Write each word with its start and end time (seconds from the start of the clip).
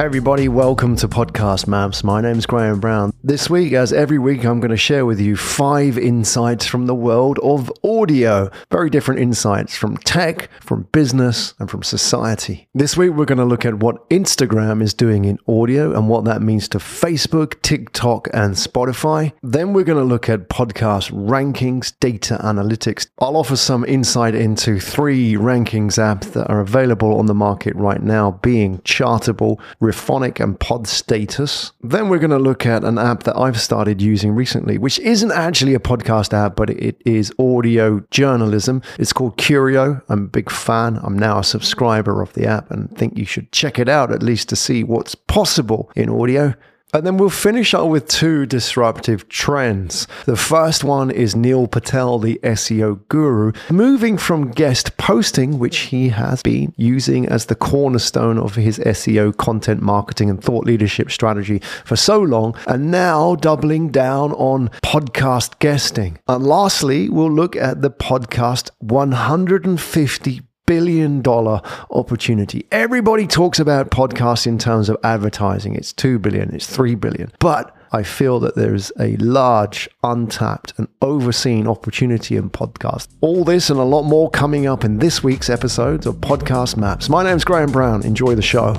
Hey 0.00 0.06
everybody, 0.06 0.48
welcome 0.48 0.96
to 0.96 1.08
Podcast 1.08 1.66
Maps. 1.66 2.02
My 2.02 2.22
name's 2.22 2.46
Graham 2.46 2.80
Brown. 2.80 3.12
This 3.22 3.50
week, 3.50 3.74
as 3.74 3.92
every 3.92 4.18
week, 4.18 4.46
I'm 4.46 4.60
going 4.60 4.70
to 4.70 4.78
share 4.78 5.04
with 5.04 5.20
you 5.20 5.36
five 5.36 5.98
insights 5.98 6.64
from 6.64 6.86
the 6.86 6.94
world 6.94 7.38
of 7.40 7.70
audio. 7.84 8.50
Very 8.70 8.88
different 8.88 9.20
insights 9.20 9.76
from 9.76 9.98
tech, 9.98 10.48
from 10.62 10.88
business, 10.90 11.52
and 11.58 11.70
from 11.70 11.82
society. 11.82 12.66
This 12.72 12.96
week, 12.96 13.10
we're 13.10 13.26
going 13.26 13.36
to 13.36 13.44
look 13.44 13.66
at 13.66 13.74
what 13.74 14.08
Instagram 14.08 14.82
is 14.82 14.94
doing 14.94 15.26
in 15.26 15.38
audio 15.46 15.94
and 15.94 16.08
what 16.08 16.24
that 16.24 16.40
means 16.40 16.66
to 16.68 16.78
Facebook, 16.78 17.60
TikTok, 17.60 18.28
and 18.32 18.54
Spotify. 18.54 19.32
Then 19.42 19.74
we're 19.74 19.84
going 19.84 19.98
to 19.98 20.04
look 20.04 20.30
at 20.30 20.48
podcast 20.48 21.12
rankings, 21.12 21.92
data 22.00 22.40
analytics. 22.42 23.06
I'll 23.18 23.36
offer 23.36 23.56
some 23.56 23.84
insight 23.84 24.34
into 24.34 24.80
three 24.80 25.34
rankings 25.34 25.98
apps 25.98 26.32
that 26.32 26.48
are 26.48 26.60
available 26.60 27.18
on 27.18 27.26
the 27.26 27.34
market 27.34 27.76
right 27.76 28.02
now, 28.02 28.30
being 28.40 28.78
Chartable, 28.78 29.60
Rephonic 29.78 30.42
and 30.42 30.58
Podstatus. 30.58 31.72
Then 31.82 32.08
we're 32.08 32.18
going 32.18 32.30
to 32.30 32.38
look 32.38 32.64
at 32.64 32.82
an 32.82 32.96
app 32.96 33.09
that 33.24 33.36
I've 33.36 33.60
started 33.60 34.00
using 34.00 34.32
recently, 34.32 34.78
which 34.78 34.98
isn't 35.00 35.32
actually 35.32 35.74
a 35.74 35.80
podcast 35.80 36.32
app, 36.32 36.56
but 36.56 36.70
it 36.70 37.00
is 37.04 37.32
audio 37.38 38.00
journalism. 38.10 38.82
It's 38.98 39.12
called 39.12 39.36
Curio. 39.36 40.00
I'm 40.08 40.24
a 40.24 40.28
big 40.28 40.50
fan. 40.50 40.98
I'm 41.02 41.18
now 41.18 41.40
a 41.40 41.44
subscriber 41.44 42.22
of 42.22 42.32
the 42.34 42.46
app 42.46 42.70
and 42.70 42.96
think 42.96 43.18
you 43.18 43.24
should 43.24 43.52
check 43.52 43.78
it 43.78 43.88
out 43.88 44.12
at 44.12 44.22
least 44.22 44.48
to 44.50 44.56
see 44.56 44.84
what's 44.84 45.14
possible 45.14 45.90
in 45.96 46.08
audio. 46.08 46.54
And 46.92 47.06
then 47.06 47.16
we'll 47.18 47.30
finish 47.30 47.72
up 47.72 47.86
with 47.88 48.08
two 48.08 48.46
disruptive 48.46 49.28
trends. 49.28 50.08
The 50.26 50.36
first 50.36 50.82
one 50.82 51.10
is 51.10 51.36
Neil 51.36 51.68
Patel, 51.68 52.18
the 52.18 52.40
SEO 52.42 53.06
guru, 53.08 53.52
moving 53.70 54.18
from 54.18 54.50
guest 54.50 54.96
posting, 54.96 55.58
which 55.58 55.78
he 55.78 56.08
has 56.08 56.42
been 56.42 56.74
using 56.76 57.26
as 57.26 57.46
the 57.46 57.54
cornerstone 57.54 58.38
of 58.38 58.56
his 58.56 58.78
SEO 58.80 59.36
content 59.36 59.82
marketing 59.82 60.28
and 60.30 60.42
thought 60.42 60.66
leadership 60.66 61.10
strategy 61.10 61.60
for 61.84 61.96
so 61.96 62.20
long, 62.20 62.56
and 62.66 62.90
now 62.90 63.36
doubling 63.36 63.90
down 63.90 64.32
on 64.32 64.68
podcast 64.82 65.58
guesting. 65.60 66.18
And 66.26 66.44
lastly, 66.44 67.08
we'll 67.08 67.30
look 67.30 67.54
at 67.54 67.82
the 67.82 67.90
podcast 67.90 68.70
150 68.78 70.40
billion 70.70 71.20
dollar 71.20 71.60
opportunity. 71.90 72.64
Everybody 72.70 73.26
talks 73.26 73.58
about 73.58 73.90
podcasts 73.90 74.46
in 74.46 74.56
terms 74.56 74.88
of 74.88 74.96
advertising. 75.02 75.74
It's 75.74 75.92
2 75.92 76.20
billion, 76.20 76.54
it's 76.54 76.68
3 76.68 76.94
billion. 76.94 77.32
But 77.40 77.76
I 77.90 78.04
feel 78.04 78.38
that 78.38 78.54
there's 78.54 78.92
a 79.00 79.16
large, 79.16 79.88
untapped, 80.04 80.74
and 80.76 80.86
overseen 81.02 81.66
opportunity 81.66 82.36
in 82.36 82.50
podcasts. 82.50 83.08
All 83.20 83.42
this 83.42 83.68
and 83.68 83.80
a 83.80 83.82
lot 83.82 84.04
more 84.04 84.30
coming 84.30 84.68
up 84.68 84.84
in 84.84 84.98
this 85.00 85.24
week's 85.24 85.50
episodes 85.50 86.06
of 86.06 86.18
Podcast 86.18 86.76
Maps. 86.76 87.08
My 87.08 87.24
name's 87.24 87.42
Graham 87.42 87.72
Brown. 87.72 88.04
Enjoy 88.04 88.36
the 88.36 88.40
show. 88.40 88.76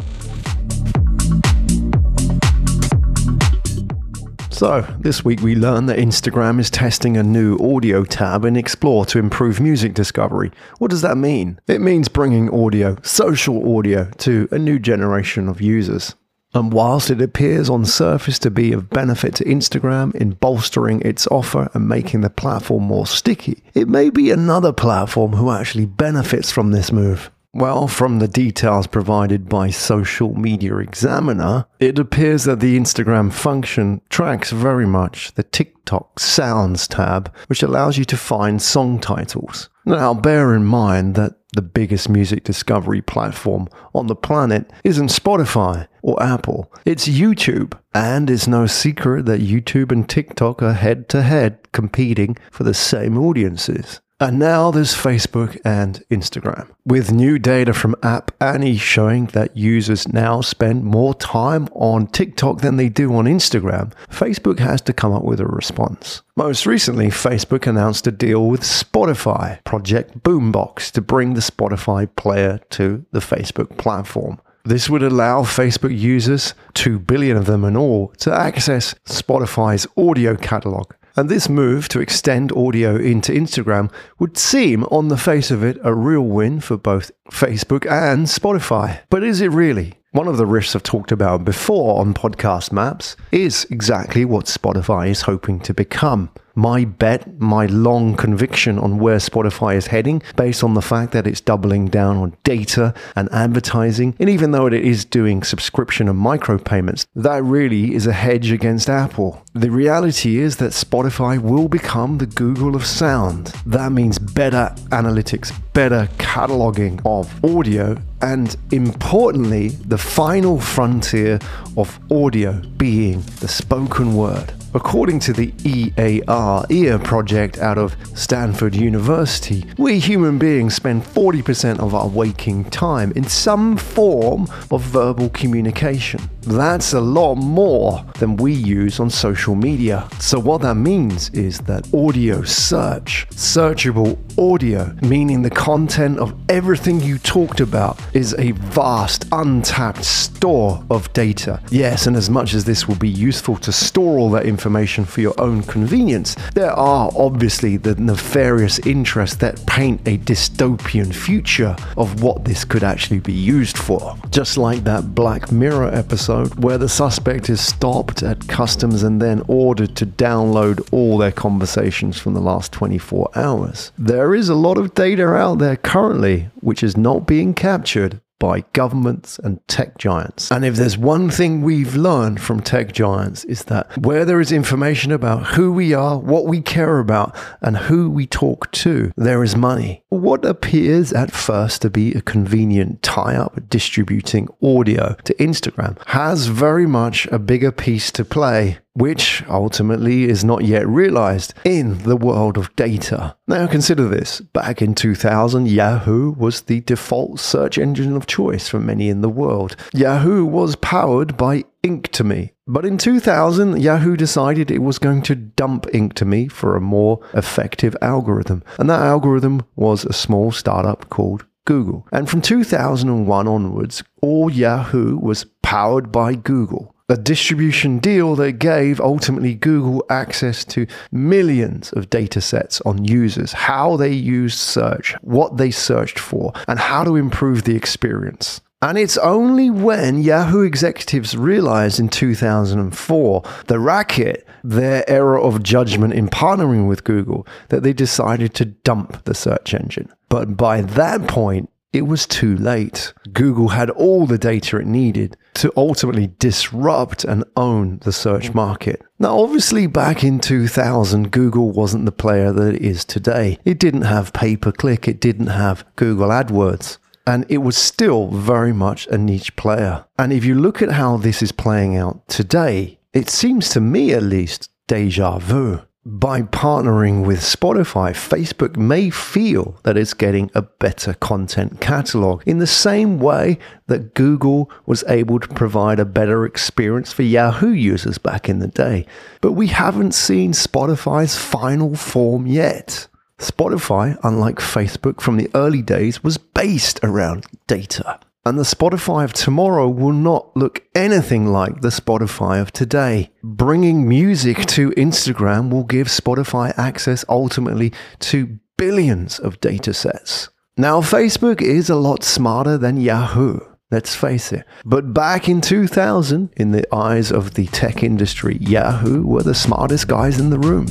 So, 4.61 4.85
this 4.99 5.25
week 5.25 5.41
we 5.41 5.55
learned 5.55 5.89
that 5.89 5.97
Instagram 5.97 6.59
is 6.59 6.69
testing 6.69 7.17
a 7.17 7.23
new 7.23 7.57
audio 7.57 8.03
tab 8.03 8.45
in 8.45 8.55
Explore 8.55 9.07
to 9.07 9.17
improve 9.17 9.59
music 9.59 9.95
discovery. 9.95 10.51
What 10.77 10.91
does 10.91 11.01
that 11.01 11.17
mean? 11.17 11.59
It 11.65 11.81
means 11.81 12.07
bringing 12.07 12.47
audio, 12.53 12.95
social 13.01 13.75
audio, 13.75 14.11
to 14.19 14.47
a 14.51 14.59
new 14.59 14.77
generation 14.77 15.49
of 15.49 15.61
users. 15.61 16.13
And 16.53 16.71
whilst 16.71 17.09
it 17.09 17.23
appears 17.23 17.71
on 17.71 17.85
surface 17.85 18.37
to 18.37 18.51
be 18.51 18.71
of 18.71 18.91
benefit 18.91 19.33
to 19.37 19.45
Instagram 19.45 20.13
in 20.13 20.33
bolstering 20.33 21.01
its 21.01 21.25
offer 21.31 21.71
and 21.73 21.89
making 21.89 22.21
the 22.21 22.29
platform 22.29 22.83
more 22.83 23.07
sticky, 23.07 23.63
it 23.73 23.87
may 23.87 24.11
be 24.11 24.29
another 24.29 24.71
platform 24.71 25.33
who 25.33 25.49
actually 25.49 25.87
benefits 25.87 26.51
from 26.51 26.69
this 26.69 26.91
move. 26.91 27.31
Well, 27.53 27.89
from 27.89 28.19
the 28.19 28.29
details 28.29 28.87
provided 28.87 29.49
by 29.49 29.71
Social 29.71 30.33
Media 30.33 30.77
Examiner, 30.77 31.65
it 31.81 31.99
appears 31.99 32.45
that 32.45 32.61
the 32.61 32.79
Instagram 32.79 33.31
function 33.33 33.99
tracks 34.09 34.51
very 34.51 34.87
much 34.87 35.33
the 35.33 35.43
TikTok 35.43 36.17
Sounds 36.17 36.87
tab, 36.87 37.33
which 37.47 37.61
allows 37.61 37.97
you 37.97 38.05
to 38.05 38.15
find 38.15 38.61
song 38.61 38.99
titles. 38.99 39.69
Now, 39.85 40.13
bear 40.13 40.55
in 40.55 40.63
mind 40.63 41.15
that 41.15 41.33
the 41.51 41.61
biggest 41.61 42.07
music 42.07 42.45
discovery 42.45 43.01
platform 43.01 43.67
on 43.93 44.07
the 44.07 44.15
planet 44.15 44.71
isn't 44.85 45.09
Spotify 45.09 45.87
or 46.01 46.23
Apple, 46.23 46.71
it's 46.85 47.09
YouTube. 47.09 47.77
And 47.93 48.29
it's 48.29 48.47
no 48.47 48.65
secret 48.67 49.25
that 49.25 49.41
YouTube 49.41 49.91
and 49.91 50.07
TikTok 50.07 50.63
are 50.63 50.71
head 50.71 51.09
to 51.09 51.21
head 51.21 51.69
competing 51.73 52.37
for 52.49 52.63
the 52.63 52.73
same 52.73 53.17
audiences. 53.17 53.99
And 54.21 54.37
now 54.37 54.69
there's 54.69 54.93
Facebook 54.93 55.59
and 55.65 56.03
Instagram. 56.11 56.69
With 56.85 57.11
new 57.11 57.39
data 57.39 57.73
from 57.73 57.95
App 58.03 58.31
Annie 58.39 58.77
showing 58.77 59.25
that 59.33 59.57
users 59.57 60.07
now 60.07 60.41
spend 60.41 60.83
more 60.83 61.15
time 61.15 61.67
on 61.71 62.05
TikTok 62.05 62.61
than 62.61 62.77
they 62.77 62.87
do 62.87 63.15
on 63.15 63.25
Instagram, 63.25 63.93
Facebook 64.11 64.59
has 64.59 64.79
to 64.81 64.93
come 64.93 65.11
up 65.11 65.23
with 65.23 65.39
a 65.39 65.47
response. 65.47 66.21
Most 66.35 66.67
recently, 66.67 67.07
Facebook 67.07 67.65
announced 67.65 68.05
a 68.05 68.11
deal 68.11 68.45
with 68.45 68.61
Spotify, 68.61 69.63
Project 69.63 70.21
Boombox, 70.21 70.91
to 70.91 71.01
bring 71.01 71.33
the 71.33 71.41
Spotify 71.41 72.07
player 72.15 72.59
to 72.69 73.03
the 73.09 73.21
Facebook 73.21 73.75
platform. 73.79 74.39
This 74.63 74.87
would 74.87 75.01
allow 75.01 75.41
Facebook 75.41 75.97
users, 75.97 76.53
2 76.75 76.99
billion 76.99 77.37
of 77.37 77.47
them 77.47 77.63
in 77.63 77.75
all, 77.75 78.09
to 78.19 78.31
access 78.31 78.93
Spotify's 79.05 79.87
audio 79.97 80.35
catalog 80.35 80.93
and 81.21 81.29
this 81.29 81.47
move 81.47 81.87
to 81.89 81.99
extend 81.99 82.51
audio 82.53 82.95
into 82.95 83.31
Instagram 83.31 83.91
would 84.17 84.39
seem, 84.39 84.83
on 84.85 85.09
the 85.09 85.17
face 85.17 85.51
of 85.51 85.63
it, 85.63 85.77
a 85.83 85.93
real 85.93 86.23
win 86.23 86.59
for 86.59 86.77
both 86.77 87.11
Facebook 87.29 87.85
and 87.85 88.25
Spotify. 88.25 89.01
But 89.11 89.23
is 89.23 89.39
it 89.39 89.51
really? 89.51 89.99
One 90.13 90.27
of 90.27 90.37
the 90.37 90.47
risks 90.47 90.75
I've 90.75 90.81
talked 90.81 91.11
about 91.11 91.45
before 91.45 91.99
on 91.99 92.15
podcast 92.15 92.71
maps 92.71 93.15
is 93.31 93.67
exactly 93.69 94.25
what 94.25 94.45
Spotify 94.45 95.09
is 95.09 95.21
hoping 95.21 95.59
to 95.59 95.75
become 95.75 96.31
my 96.55 96.85
bet, 96.85 97.39
my 97.39 97.65
long 97.65 98.15
conviction 98.15 98.77
on 98.77 98.99
where 98.99 99.17
Spotify 99.17 99.75
is 99.75 99.87
heading, 99.87 100.21
based 100.35 100.63
on 100.63 100.73
the 100.73 100.81
fact 100.81 101.11
that 101.13 101.27
it's 101.27 101.41
doubling 101.41 101.87
down 101.87 102.17
on 102.17 102.35
data 102.43 102.93
and 103.15 103.29
advertising. 103.31 104.15
And 104.19 104.29
even 104.29 104.51
though 104.51 104.67
it 104.67 104.73
is 104.73 105.05
doing 105.05 105.43
subscription 105.43 106.07
and 106.07 106.19
micropayments, 106.19 107.05
that 107.15 107.43
really 107.43 107.95
is 107.95 108.07
a 108.07 108.13
hedge 108.13 108.51
against 108.51 108.89
Apple. 108.89 109.43
The 109.53 109.69
reality 109.69 110.37
is 110.37 110.57
that 110.57 110.71
Spotify 110.71 111.39
will 111.39 111.67
become 111.67 112.17
the 112.17 112.25
Google 112.25 112.75
of 112.75 112.85
sound. 112.85 113.47
That 113.65 113.91
means 113.91 114.17
better 114.17 114.73
analytics, 114.89 115.53
better 115.73 116.07
cataloging 116.17 117.01
of 117.05 117.43
audio, 117.43 117.97
and 118.21 118.55
importantly, 118.71 119.69
the 119.69 119.97
final 119.97 120.59
frontier 120.59 121.39
of 121.75 121.99
audio 122.11 122.61
being 122.77 123.21
the 123.39 123.47
spoken 123.47 124.15
word. 124.15 124.53
According 124.73 125.19
to 125.21 125.33
the 125.33 125.53
EAR 125.65 126.65
EAR 126.69 126.99
project 126.99 127.57
out 127.57 127.77
of 127.77 127.93
Stanford 128.17 128.73
University, 128.73 129.65
we 129.77 129.99
human 129.99 130.37
beings 130.37 130.75
spend 130.75 131.03
40% 131.03 131.79
of 131.79 131.93
our 131.93 132.07
waking 132.07 132.63
time 132.69 133.11
in 133.17 133.25
some 133.25 133.75
form 133.75 134.47
of 134.71 134.81
verbal 134.81 135.27
communication. 135.31 136.21
That's 136.43 136.93
a 136.93 137.01
lot 137.01 137.35
more 137.35 138.03
than 138.19 138.37
we 138.37 138.53
use 138.53 138.99
on 139.01 139.09
social 139.09 139.55
media. 139.55 140.07
So, 140.19 140.39
what 140.39 140.61
that 140.61 140.75
means 140.75 141.29
is 141.31 141.59
that 141.61 141.93
audio 141.93 142.41
search, 142.43 143.27
searchable 143.31 144.17
audio, 144.39 144.95
meaning 145.01 145.41
the 145.41 145.49
content 145.49 146.17
of 146.17 146.33
everything 146.49 147.01
you 147.01 147.19
talked 147.19 147.59
about, 147.59 147.99
is 148.13 148.33
a 148.39 148.51
vast, 148.53 149.27
untapped 149.33 150.05
store 150.05 150.83
of 150.89 151.11
data. 151.13 151.61
Yes, 151.69 152.07
and 152.07 152.15
as 152.15 152.29
much 152.29 152.53
as 152.53 152.63
this 152.63 152.87
will 152.87 152.95
be 152.95 153.09
useful 153.09 153.57
to 153.57 153.71
store 153.71 154.17
all 154.17 154.31
that 154.31 154.45
information 154.45 154.60
for 155.05 155.21
your 155.21 155.33
own 155.39 155.63
convenience, 155.63 156.35
there 156.53 156.71
are 156.71 157.11
obviously 157.15 157.77
the 157.77 157.95
nefarious 157.95 158.79
interests 158.79 159.37
that 159.37 159.65
paint 159.65 160.01
a 160.07 160.17
dystopian 160.19 161.13
future 161.13 161.75
of 161.97 162.21
what 162.21 162.45
this 162.45 162.63
could 162.63 162.83
actually 162.83 163.19
be 163.19 163.33
used 163.33 163.77
for. 163.77 164.15
Just 164.29 164.57
like 164.57 164.83
that 164.83 165.15
Black 165.15 165.51
Mirror 165.51 165.93
episode 165.93 166.53
where 166.63 166.77
the 166.77 166.89
suspect 166.89 167.49
is 167.49 167.61
stopped 167.61 168.23
at 168.23 168.47
customs 168.47 169.03
and 169.03 169.21
then 169.21 169.43
ordered 169.47 169.95
to 169.95 170.05
download 170.05 170.87
all 170.91 171.17
their 171.17 171.31
conversations 171.31 172.19
from 172.19 172.33
the 172.33 172.41
last 172.41 172.71
24 172.71 173.29
hours. 173.35 173.91
There 173.97 174.35
is 174.35 174.49
a 174.49 174.55
lot 174.55 174.77
of 174.77 174.93
data 174.93 175.27
out 175.33 175.59
there 175.59 175.77
currently 175.77 176.49
which 176.61 176.83
is 176.83 176.97
not 176.97 177.27
being 177.27 177.53
captured 177.53 178.21
by 178.41 178.61
governments 178.73 179.37
and 179.39 179.65
tech 179.67 179.99
giants. 179.99 180.51
And 180.51 180.65
if 180.65 180.75
there's 180.75 180.97
one 180.97 181.29
thing 181.29 181.61
we've 181.61 181.95
learned 181.95 182.41
from 182.41 182.59
tech 182.59 182.91
giants 182.91 183.43
is 183.45 183.65
that 183.65 183.95
where 184.03 184.25
there 184.25 184.41
is 184.41 184.51
information 184.51 185.11
about 185.11 185.45
who 185.45 185.71
we 185.71 185.93
are, 185.93 186.17
what 186.17 186.47
we 186.47 186.59
care 186.59 186.97
about, 186.97 187.37
and 187.61 187.77
who 187.77 188.09
we 188.09 188.25
talk 188.25 188.71
to, 188.71 189.11
there 189.15 189.43
is 189.43 189.55
money. 189.55 190.03
What 190.09 190.43
appears 190.43 191.13
at 191.13 191.31
first 191.31 191.83
to 191.83 191.91
be 191.91 192.13
a 192.13 192.21
convenient 192.21 193.03
tie 193.03 193.35
up 193.35 193.69
distributing 193.69 194.47
audio 194.63 195.15
to 195.23 195.35
Instagram 195.35 196.03
has 196.07 196.47
very 196.47 196.87
much 196.87 197.27
a 197.27 197.37
bigger 197.37 197.71
piece 197.71 198.11
to 198.13 198.25
play 198.25 198.79
which 198.93 199.43
ultimately 199.47 200.25
is 200.25 200.43
not 200.43 200.65
yet 200.65 200.87
realized 200.87 201.53
in 201.63 201.97
the 201.99 202.17
world 202.17 202.57
of 202.57 202.75
data. 202.75 203.35
Now 203.47 203.67
consider 203.67 204.07
this. 204.07 204.41
Back 204.41 204.81
in 204.81 204.95
2000, 204.95 205.67
Yahoo 205.67 206.31
was 206.31 206.61
the 206.61 206.81
default 206.81 207.39
search 207.39 207.77
engine 207.77 208.15
of 208.15 208.27
choice 208.27 208.67
for 208.67 208.79
many 208.79 209.09
in 209.09 209.21
the 209.21 209.29
world. 209.29 209.75
Yahoo 209.93 210.45
was 210.45 210.75
powered 210.75 211.37
by 211.37 211.63
Inktomi. 211.83 212.51
But 212.67 212.85
in 212.85 212.97
2000, 212.97 213.81
Yahoo 213.81 214.15
decided 214.15 214.69
it 214.69 214.79
was 214.79 214.99
going 214.99 215.23
to 215.23 215.35
dump 215.35 215.85
Inktomi 215.87 216.51
for 216.51 216.75
a 216.75 216.81
more 216.81 217.19
effective 217.33 217.95
algorithm. 218.01 218.63
And 218.77 218.89
that 218.89 219.01
algorithm 219.01 219.65
was 219.75 220.05
a 220.05 220.13
small 220.13 220.51
startup 220.51 221.09
called 221.09 221.45
Google. 221.65 222.07
And 222.11 222.29
from 222.29 222.41
2001 222.41 223.47
onwards, 223.47 224.03
all 224.21 224.49
Yahoo 224.49 225.17
was 225.17 225.45
powered 225.61 226.11
by 226.11 226.35
Google 226.35 226.90
a 227.11 227.17
distribution 227.17 227.99
deal 227.99 228.35
that 228.37 228.53
gave 228.53 229.01
ultimately 229.01 229.53
Google 229.53 230.05
access 230.09 230.63
to 230.65 230.87
millions 231.11 231.91
of 231.93 232.09
data 232.09 232.41
sets 232.41 232.81
on 232.81 233.03
users, 233.03 233.51
how 233.51 233.97
they 233.97 234.13
used 234.13 234.57
search, 234.57 235.13
what 235.21 235.57
they 235.57 235.71
searched 235.71 236.17
for, 236.17 236.53
and 236.67 236.79
how 236.79 237.03
to 237.03 237.15
improve 237.15 237.63
the 237.63 237.75
experience. 237.75 238.61
And 238.83 238.97
it's 238.97 239.17
only 239.17 239.69
when 239.69 240.23
Yahoo 240.23 240.61
executives 240.61 241.37
realized 241.37 241.99
in 241.99 242.09
2004 242.09 243.43
the 243.67 243.79
racket, 243.79 244.47
their 244.63 245.07
error 245.07 245.39
of 245.39 245.61
judgment 245.61 246.13
in 246.13 246.29
partnering 246.29 246.87
with 246.87 247.03
Google, 247.03 247.45
that 247.69 247.83
they 247.83 247.93
decided 247.93 248.55
to 248.55 248.65
dump 248.65 249.23
the 249.25 249.35
search 249.35 249.75
engine. 249.75 250.11
But 250.29 250.57
by 250.57 250.81
that 250.81 251.27
point, 251.27 251.69
it 251.93 252.07
was 252.07 252.25
too 252.25 252.55
late. 252.55 253.13
Google 253.33 253.69
had 253.69 253.89
all 253.89 254.25
the 254.25 254.37
data 254.37 254.77
it 254.77 254.87
needed 254.87 255.35
to 255.55 255.73
ultimately 255.75 256.31
disrupt 256.39 257.23
and 257.23 257.43
own 257.57 257.99
the 258.03 258.13
search 258.13 258.49
mm. 258.49 258.55
market. 258.55 259.01
Now, 259.19 259.39
obviously, 259.39 259.87
back 259.87 260.23
in 260.23 260.39
2000, 260.39 261.31
Google 261.31 261.71
wasn't 261.71 262.05
the 262.05 262.11
player 262.11 262.51
that 262.51 262.75
it 262.75 262.81
is 262.81 263.03
today. 263.03 263.59
It 263.65 263.79
didn't 263.79 264.03
have 264.03 264.33
pay 264.33 264.55
per 264.55 264.71
click, 264.71 265.07
it 265.07 265.19
didn't 265.19 265.47
have 265.47 265.85
Google 265.95 266.29
AdWords. 266.29 266.97
And 267.27 267.45
it 267.49 267.59
was 267.59 267.77
still 267.77 268.29
very 268.29 268.73
much 268.73 269.05
a 269.07 269.17
niche 269.17 269.55
player. 269.55 270.05
And 270.17 270.33
if 270.33 270.43
you 270.43 270.55
look 270.55 270.81
at 270.81 270.93
how 270.93 271.17
this 271.17 271.43
is 271.43 271.51
playing 271.51 271.95
out 271.95 272.27
today, 272.27 272.99
it 273.13 273.29
seems 273.29 273.69
to 273.69 273.81
me 273.81 274.13
at 274.13 274.23
least 274.23 274.69
deja 274.87 275.37
vu 275.37 275.81
by 276.03 276.41
partnering 276.41 277.25
with 277.27 277.39
Spotify, 277.41 278.11
Facebook 278.11 278.75
may 278.75 279.11
feel 279.11 279.79
that 279.83 279.97
it's 279.97 280.15
getting 280.15 280.49
a 280.55 280.63
better 280.63 281.13
content 281.13 281.79
catalog 281.79 282.41
in 282.47 282.57
the 282.57 282.65
same 282.65 283.19
way 283.19 283.59
that 283.85 284.15
Google 284.15 284.71
was 284.87 285.03
able 285.07 285.39
to 285.39 285.47
provide 285.47 285.99
a 285.99 286.05
better 286.05 286.43
experience 286.43 287.13
for 287.13 287.21
Yahoo 287.21 287.71
users 287.71 288.17
back 288.17 288.49
in 288.49 288.59
the 288.59 288.67
day. 288.67 289.05
But 289.41 289.51
we 289.51 289.67
haven't 289.67 290.13
seen 290.13 290.53
Spotify's 290.53 291.37
final 291.37 291.95
form 291.95 292.47
yet. 292.47 293.07
Spotify, 293.37 294.17
unlike 294.23 294.57
Facebook 294.57 295.21
from 295.21 295.37
the 295.37 295.49
early 295.53 295.83
days, 295.83 296.23
was 296.23 296.37
based 296.37 296.99
around 297.03 297.45
data. 297.67 298.19
And 298.43 298.57
the 298.57 298.63
Spotify 298.63 299.23
of 299.23 299.33
tomorrow 299.33 299.87
will 299.87 300.13
not 300.13 300.57
look 300.57 300.83
anything 300.95 301.45
like 301.45 301.81
the 301.81 301.89
Spotify 301.89 302.59
of 302.59 302.71
today. 302.71 303.29
Bringing 303.43 304.09
music 304.09 304.65
to 304.67 304.89
Instagram 304.91 305.69
will 305.69 305.83
give 305.83 306.07
Spotify 306.07 306.75
access 306.75 307.23
ultimately 307.29 307.93
to 308.21 308.57
billions 308.77 309.37
of 309.37 309.61
data 309.61 309.93
sets. 309.93 310.49
Now, 310.75 311.01
Facebook 311.01 311.61
is 311.61 311.87
a 311.87 311.95
lot 311.95 312.23
smarter 312.23 312.79
than 312.79 312.99
Yahoo. 312.99 313.59
Let's 313.91 314.15
face 314.15 314.51
it. 314.51 314.65
But 314.85 315.13
back 315.13 315.47
in 315.47 315.61
2000, 315.61 316.51
in 316.57 316.71
the 316.71 316.95
eyes 316.95 317.31
of 317.31 317.53
the 317.53 317.67
tech 317.67 318.01
industry, 318.01 318.57
Yahoo 318.59 319.21
were 319.23 319.43
the 319.43 319.53
smartest 319.53 320.07
guys 320.07 320.39
in 320.39 320.49
the 320.49 320.57
room. 320.57 320.87